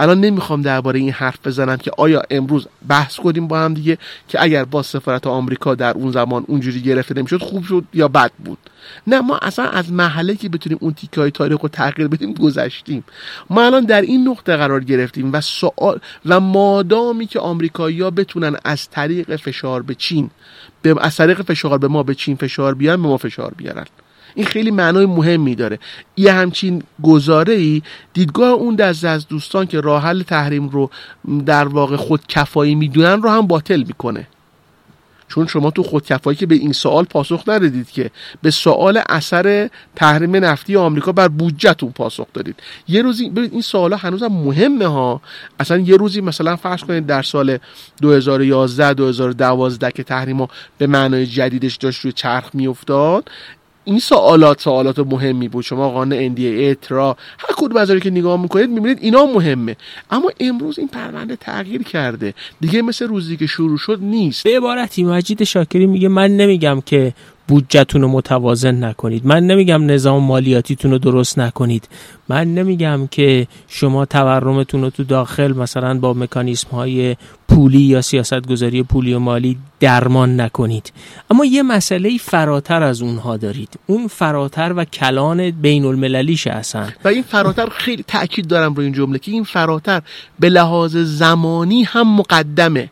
[0.00, 3.98] الان نمی‌خوام درباره این حرف بزنم که آیا امروز بحث کنیم با هم دیگه
[4.28, 8.32] که اگر با سفارت آمریکا در اون زمان اونجوری گرفته نمی‌شد خوب شد یا بد
[8.44, 8.58] بود؟
[9.06, 13.04] نه ما اصلا از محله که بتونیم اون تیکه های تاریخ رو تغییر بدیم گذشتیم.
[13.50, 18.90] ما الان در این نقطه قرار گرفتیم و سوال و مادامی که آمریکایی‌ها بتونن از
[18.90, 20.30] طریق فشار به چین
[20.82, 23.86] به از طریق فشار به ما به چین فشار بیارن به ما فشار بیارن.
[24.34, 25.78] این خیلی معنای مهمی داره.
[26.16, 27.82] یه همچین گزاره ای
[28.12, 30.90] دیدگاه اون دست از دوستان که راه حل تحریم رو
[31.46, 34.26] در واقع خود کفایی می‌دونن رو هم باطل می‌کنه.
[35.30, 38.10] چون شما تو خودکفایی که به این سوال پاسخ ندادید که
[38.42, 42.56] به سوال اثر تحریم نفتی آمریکا بر بودجهتون پاسخ دادید.
[42.88, 45.20] یه روزی ببینید این سوالا هنوز هم مهمه ها.
[45.60, 47.58] اصلا یه روزی مثلا فرض کنید در سال
[48.02, 50.46] 2011 2012 که تحریم
[50.78, 53.30] به معنای جدیدش داشت روی چرخ میافتاد
[53.84, 55.64] این سوالات سوالات مهمی بود.
[55.64, 59.76] شما قانون NDA اترا هر کدوم از که نگاه می‌کنید می‌بینید اینا مهمه.
[60.10, 62.34] اما امروز این پرونده تغییر کرده.
[62.60, 64.44] دیگه مثل روزی که شروع شد نیست.
[64.44, 67.14] به عبارتی مجید شاکری میگه من نمیگم که
[67.50, 69.26] بودجهتون رو متوازن نکنید.
[69.26, 71.88] من نمیگم نظام مالیاتیتون رو درست نکنید.
[72.28, 77.16] من نمیگم که شما تورمتون رو تو داخل مثلا با مکانیسم های
[77.48, 80.92] پولی یا سیاست گذاری پولی و مالی درمان نکنید.
[81.30, 83.78] اما یه مسئله فراتر از اونها دارید.
[83.86, 86.94] اون فراتر و کلان بین المللیش هستن.
[87.04, 90.02] و این فراتر خیلی تاکید دارم روی این جمله که این فراتر
[90.40, 92.90] به لحاظ زمانی هم مقدمه.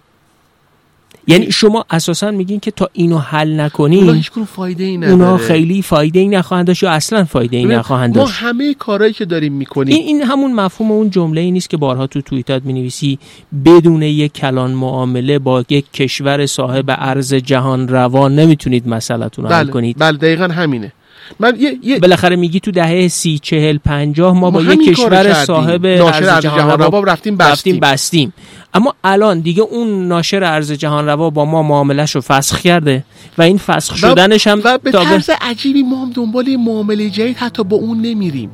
[1.28, 5.12] یعنی شما اساسا میگین که تا اینو حل نکنین هیچ فایده ای نداره.
[5.12, 9.12] اونا خیلی فایده ای نخواهند داشت یا اصلا فایده ای نخواهند داشت؟ ما همه کارهایی
[9.12, 9.94] که داریم می‌کنیم.
[9.94, 13.18] این, این همون مفهوم اون جمله ای نیست که بارها تو توییتات می‌نویسی
[13.64, 19.58] بدون یک کلان معامله با یک کشور صاحب ارز جهان روان نمی‌تونید مسئلهتون رو بله،
[19.58, 19.96] حل کنید.
[19.98, 20.92] بله دقیقا همینه.
[21.40, 24.94] من یه, یه بالاخره میگی تو دهه سی چهل پنجاه ما با ما یه همین
[24.94, 25.44] کارو کشور.
[25.44, 27.52] صاحب ناشر جهان روا رفتیم بستیم.
[27.52, 28.32] رفتیم بستیم
[28.74, 33.04] اما الان دیگه اون ناشر ارز جهان روا با ما معاملش رو فسخ کرده
[33.38, 37.36] و این فسخ شدنش هم و به طرز عجیبی ما هم دنبال یه معامله جدید
[37.36, 38.50] حتی با اون نمیریم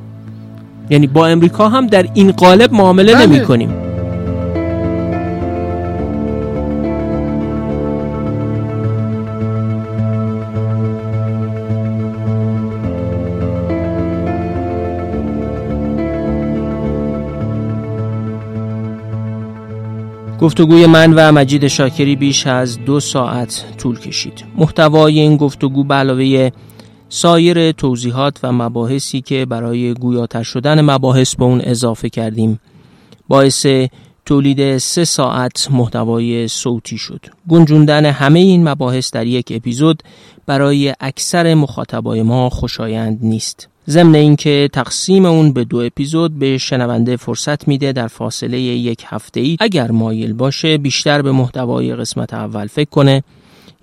[0.89, 3.25] یعنی با امریکا هم در این قالب معامله بله.
[3.25, 3.84] نمی کنیم
[20.45, 24.43] گفتگوی من و مجید شاکری بیش از دو ساعت طول کشید.
[24.57, 26.51] محتوای این گفتگو به علاوه
[27.09, 32.59] سایر توضیحات و مباحثی که برای گویاتر شدن مباحث به اون اضافه کردیم
[33.27, 33.65] باعث
[34.25, 37.25] تولید سه ساعت محتوای صوتی شد.
[37.49, 40.03] گنجوندن همه این مباحث در یک اپیزود
[40.45, 43.67] برای اکثر مخاطبای ما خوشایند نیست.
[43.89, 49.39] ضمن اینکه تقسیم اون به دو اپیزود به شنونده فرصت میده در فاصله یک هفته
[49.39, 53.23] ای اگر مایل باشه بیشتر به محتوای قسمت اول فکر کنه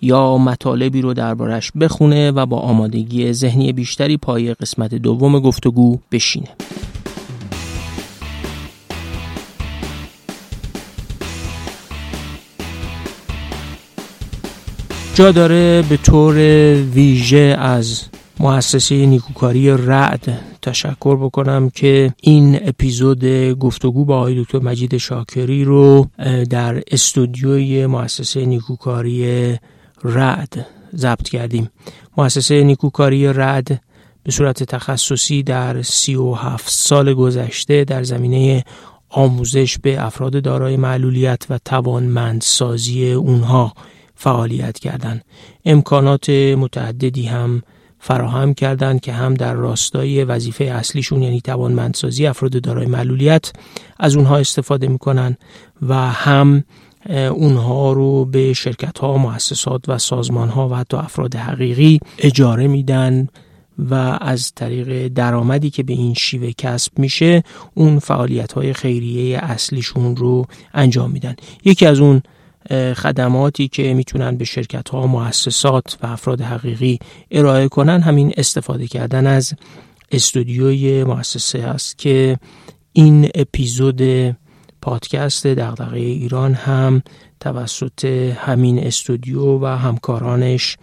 [0.02, 6.48] یا مطالبی رو دربارش بخونه و با آمادگی ذهنی بیشتری پای قسمت دوم گفتگو بشینه.
[15.14, 16.34] جا داره به طور
[16.94, 18.02] ویژه از
[18.40, 23.24] مؤسسه نیکوکاری رعد تشکر بکنم که این اپیزود
[23.54, 26.06] گفتگو با آقای دکتر مجید شاکری رو
[26.50, 29.58] در استودیوی مؤسسه نیکوکاری
[30.04, 30.66] رعد
[30.96, 31.70] ضبط کردیم.
[32.16, 33.80] مؤسسه نیکوکاری رعد
[34.22, 38.64] به صورت تخصصی در سی و هفت سال گذشته در زمینه
[39.08, 43.72] آموزش به افراد دارای معلولیت و توانمندسازی اونها
[44.22, 45.24] فعالیت کردند.
[45.64, 47.62] امکانات متعددی هم
[47.98, 53.52] فراهم کردند که هم در راستای وظیفه اصلیشون یعنی توانمندسازی افراد دارای معلولیت
[53.98, 55.36] از اونها استفاده می‌کنن
[55.88, 56.64] و هم
[57.10, 63.28] اونها رو به شرکت ها، مؤسسات و سازمان ها و حتی افراد حقیقی اجاره میدن
[63.78, 67.42] و از طریق درآمدی که به این شیوه کسب میشه
[67.74, 71.34] اون فعالیت های خیریه اصلیشون رو انجام میدن
[71.64, 72.22] یکی از اون
[72.96, 76.98] خدماتی که می‌تونن به شرکت ها مؤسسات و افراد حقیقی
[77.30, 79.54] ارائه کنن همین استفاده کردن از
[80.12, 82.38] استودیوی مؤسسه است که
[82.92, 84.02] این اپیزود
[84.82, 87.02] پادکست دغدغه ایران هم
[87.40, 88.04] توسط
[88.38, 90.76] همین استودیو و همکارانش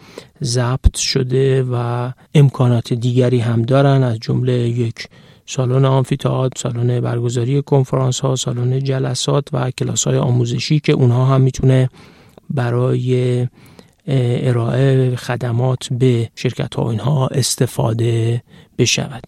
[0.44, 5.08] ضبط شده و امکانات دیگری هم دارن از جمله یک
[5.52, 11.42] سالن آمفیتئاتر، سالن برگزاری کنفرانس ها، سالن جلسات و کلاس های آموزشی که اونها هم
[11.42, 11.90] می‌تونه
[12.50, 13.48] برای
[14.08, 18.44] ارائه خدمات به شرکت ها اینها استفاده
[18.78, 19.24] بشود.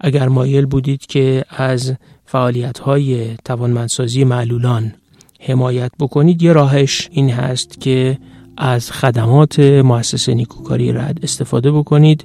[0.00, 1.94] اگر مایل بودید که از
[2.26, 4.94] فعالیت های توانمندسازی معلولان
[5.40, 8.18] حمایت بکنید یه راهش این هست که
[8.56, 12.24] از خدمات مؤسسه نیکوکاری رد استفاده بکنید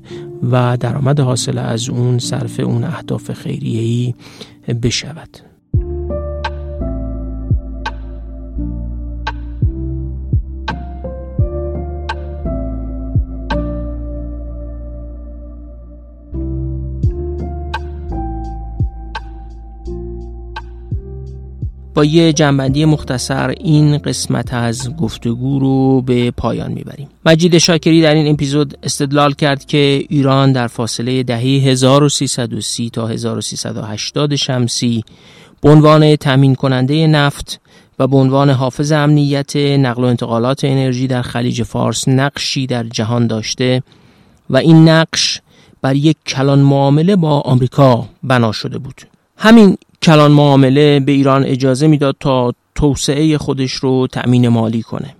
[0.51, 4.13] و درآمد حاصل از اون صرف اون اهداف خیریه‌ای
[4.83, 5.50] بشود.
[21.93, 27.07] با یه جنبندی مختصر این قسمت از گفتگو رو به پایان می‌بریم.
[27.25, 34.35] مجید شاکری در این اپیزود استدلال کرد که ایران در فاصله دهه 1330 تا 1380
[34.35, 35.03] شمسی
[35.61, 37.59] به عنوان تامین کننده نفت
[37.99, 43.27] و به عنوان حافظ امنیت نقل و انتقالات انرژی در خلیج فارس نقشی در جهان
[43.27, 43.83] داشته
[44.49, 45.41] و این نقش
[45.81, 49.01] بر یک کلان معامله با آمریکا بنا شده بود.
[49.37, 55.15] همین کلان معامله به ایران اجازه می‌داد تا توسعه خودش رو تأمین مالی کنه.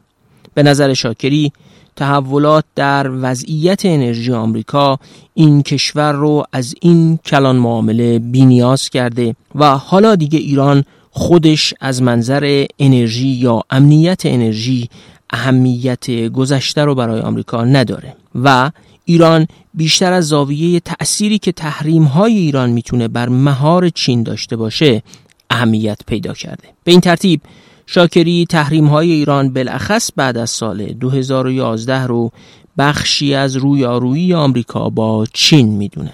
[0.54, 1.52] به نظر شاکری
[1.96, 5.00] تحولات در وضعیت انرژی آمریکا
[5.34, 12.02] این کشور رو از این کلان معامله بینیاز کرده و حالا دیگه ایران خودش از
[12.02, 14.90] منظر انرژی یا امنیت انرژی
[15.30, 18.72] اهمیت گذشته رو برای آمریکا نداره و
[19.12, 25.04] ایران بیشتر از زاویه تأثیری که تحریم های ایران می‌تونه بر مهار چین داشته باشه
[25.50, 26.68] اهمیت پیدا کرده.
[26.84, 27.42] به این ترتیب
[27.86, 32.32] شاکری تحریم های ایران بالاخص بعد از سال 2011 رو
[32.78, 36.14] بخشی از رویارویی آمریکا با چین می‌دونه.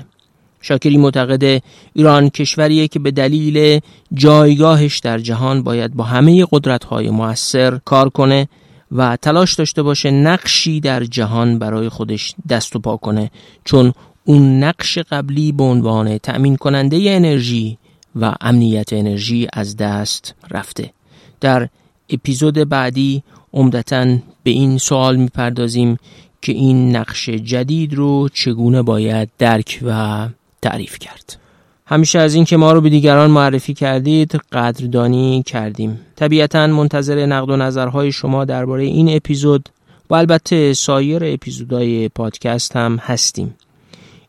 [0.61, 1.61] شاکری معتقد
[1.93, 3.79] ایران کشوریه که به دلیل
[4.13, 8.47] جایگاهش در جهان باید با همه قدرت‌های موثر کار کنه
[8.91, 13.31] و تلاش داشته باشه نقشی در جهان برای خودش دست و پا کنه.
[13.65, 13.93] چون
[14.25, 17.77] اون نقش قبلی به عنوان تأمین کننده انرژی
[18.15, 20.93] و امنیت انرژی از دست رفته.
[21.41, 21.69] در
[22.09, 23.23] اپیزود بعدی
[23.53, 24.05] عمدتا
[24.43, 25.97] به این سوال می‌پردازیم
[26.41, 30.27] که این نقش جدید رو چگونه باید درک و
[30.61, 31.46] تعریف کرد.
[31.89, 35.99] همیشه از اینکه ما رو به دیگران معرفی کردید قدردانی کردیم.
[36.15, 39.69] طبیعتا منتظر نقد و نظرهای شما درباره این اپیزود
[40.09, 43.55] و البته سایر اپیزودهای پادکست هم هستیم.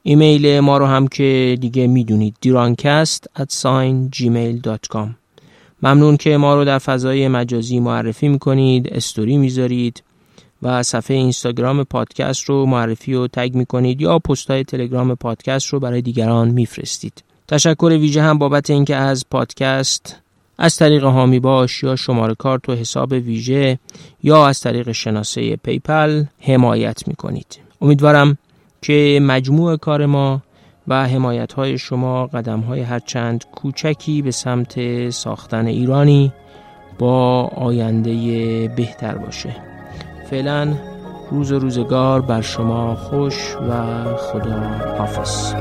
[0.02, 3.52] ایمیل ما رو هم که دیگه می‌دونید دیرانکست at
[4.16, 5.08] gmail.com
[5.82, 10.02] ممنون که ما رو در فضای مجازی معرفی می‌کنید استوری می‌ذارید
[10.62, 15.80] و صفحه اینستاگرام پادکست رو معرفی و تگ می‌کنید یا پست های تلگرام پادکست رو
[15.80, 17.27] برای دیگران میفرستید.
[17.48, 20.16] تشکر ویژه هم بابت اینکه از پادکست
[20.58, 23.78] از طریق هامی باش یا شماره کارت و حساب ویژه
[24.22, 27.58] یا از طریق شناسه پیپل حمایت می‌کنید.
[27.80, 28.38] امیدوارم
[28.82, 30.42] که مجموع کار ما
[30.88, 36.32] و حمایت های شما قدم های هرچند کوچکی به سمت ساختن ایرانی
[36.98, 38.12] با آینده
[38.76, 39.56] بهتر باشه.
[40.30, 40.74] فعلا
[41.30, 44.60] روز روزگار بر شما خوش و خدا
[44.98, 45.54] حافظ.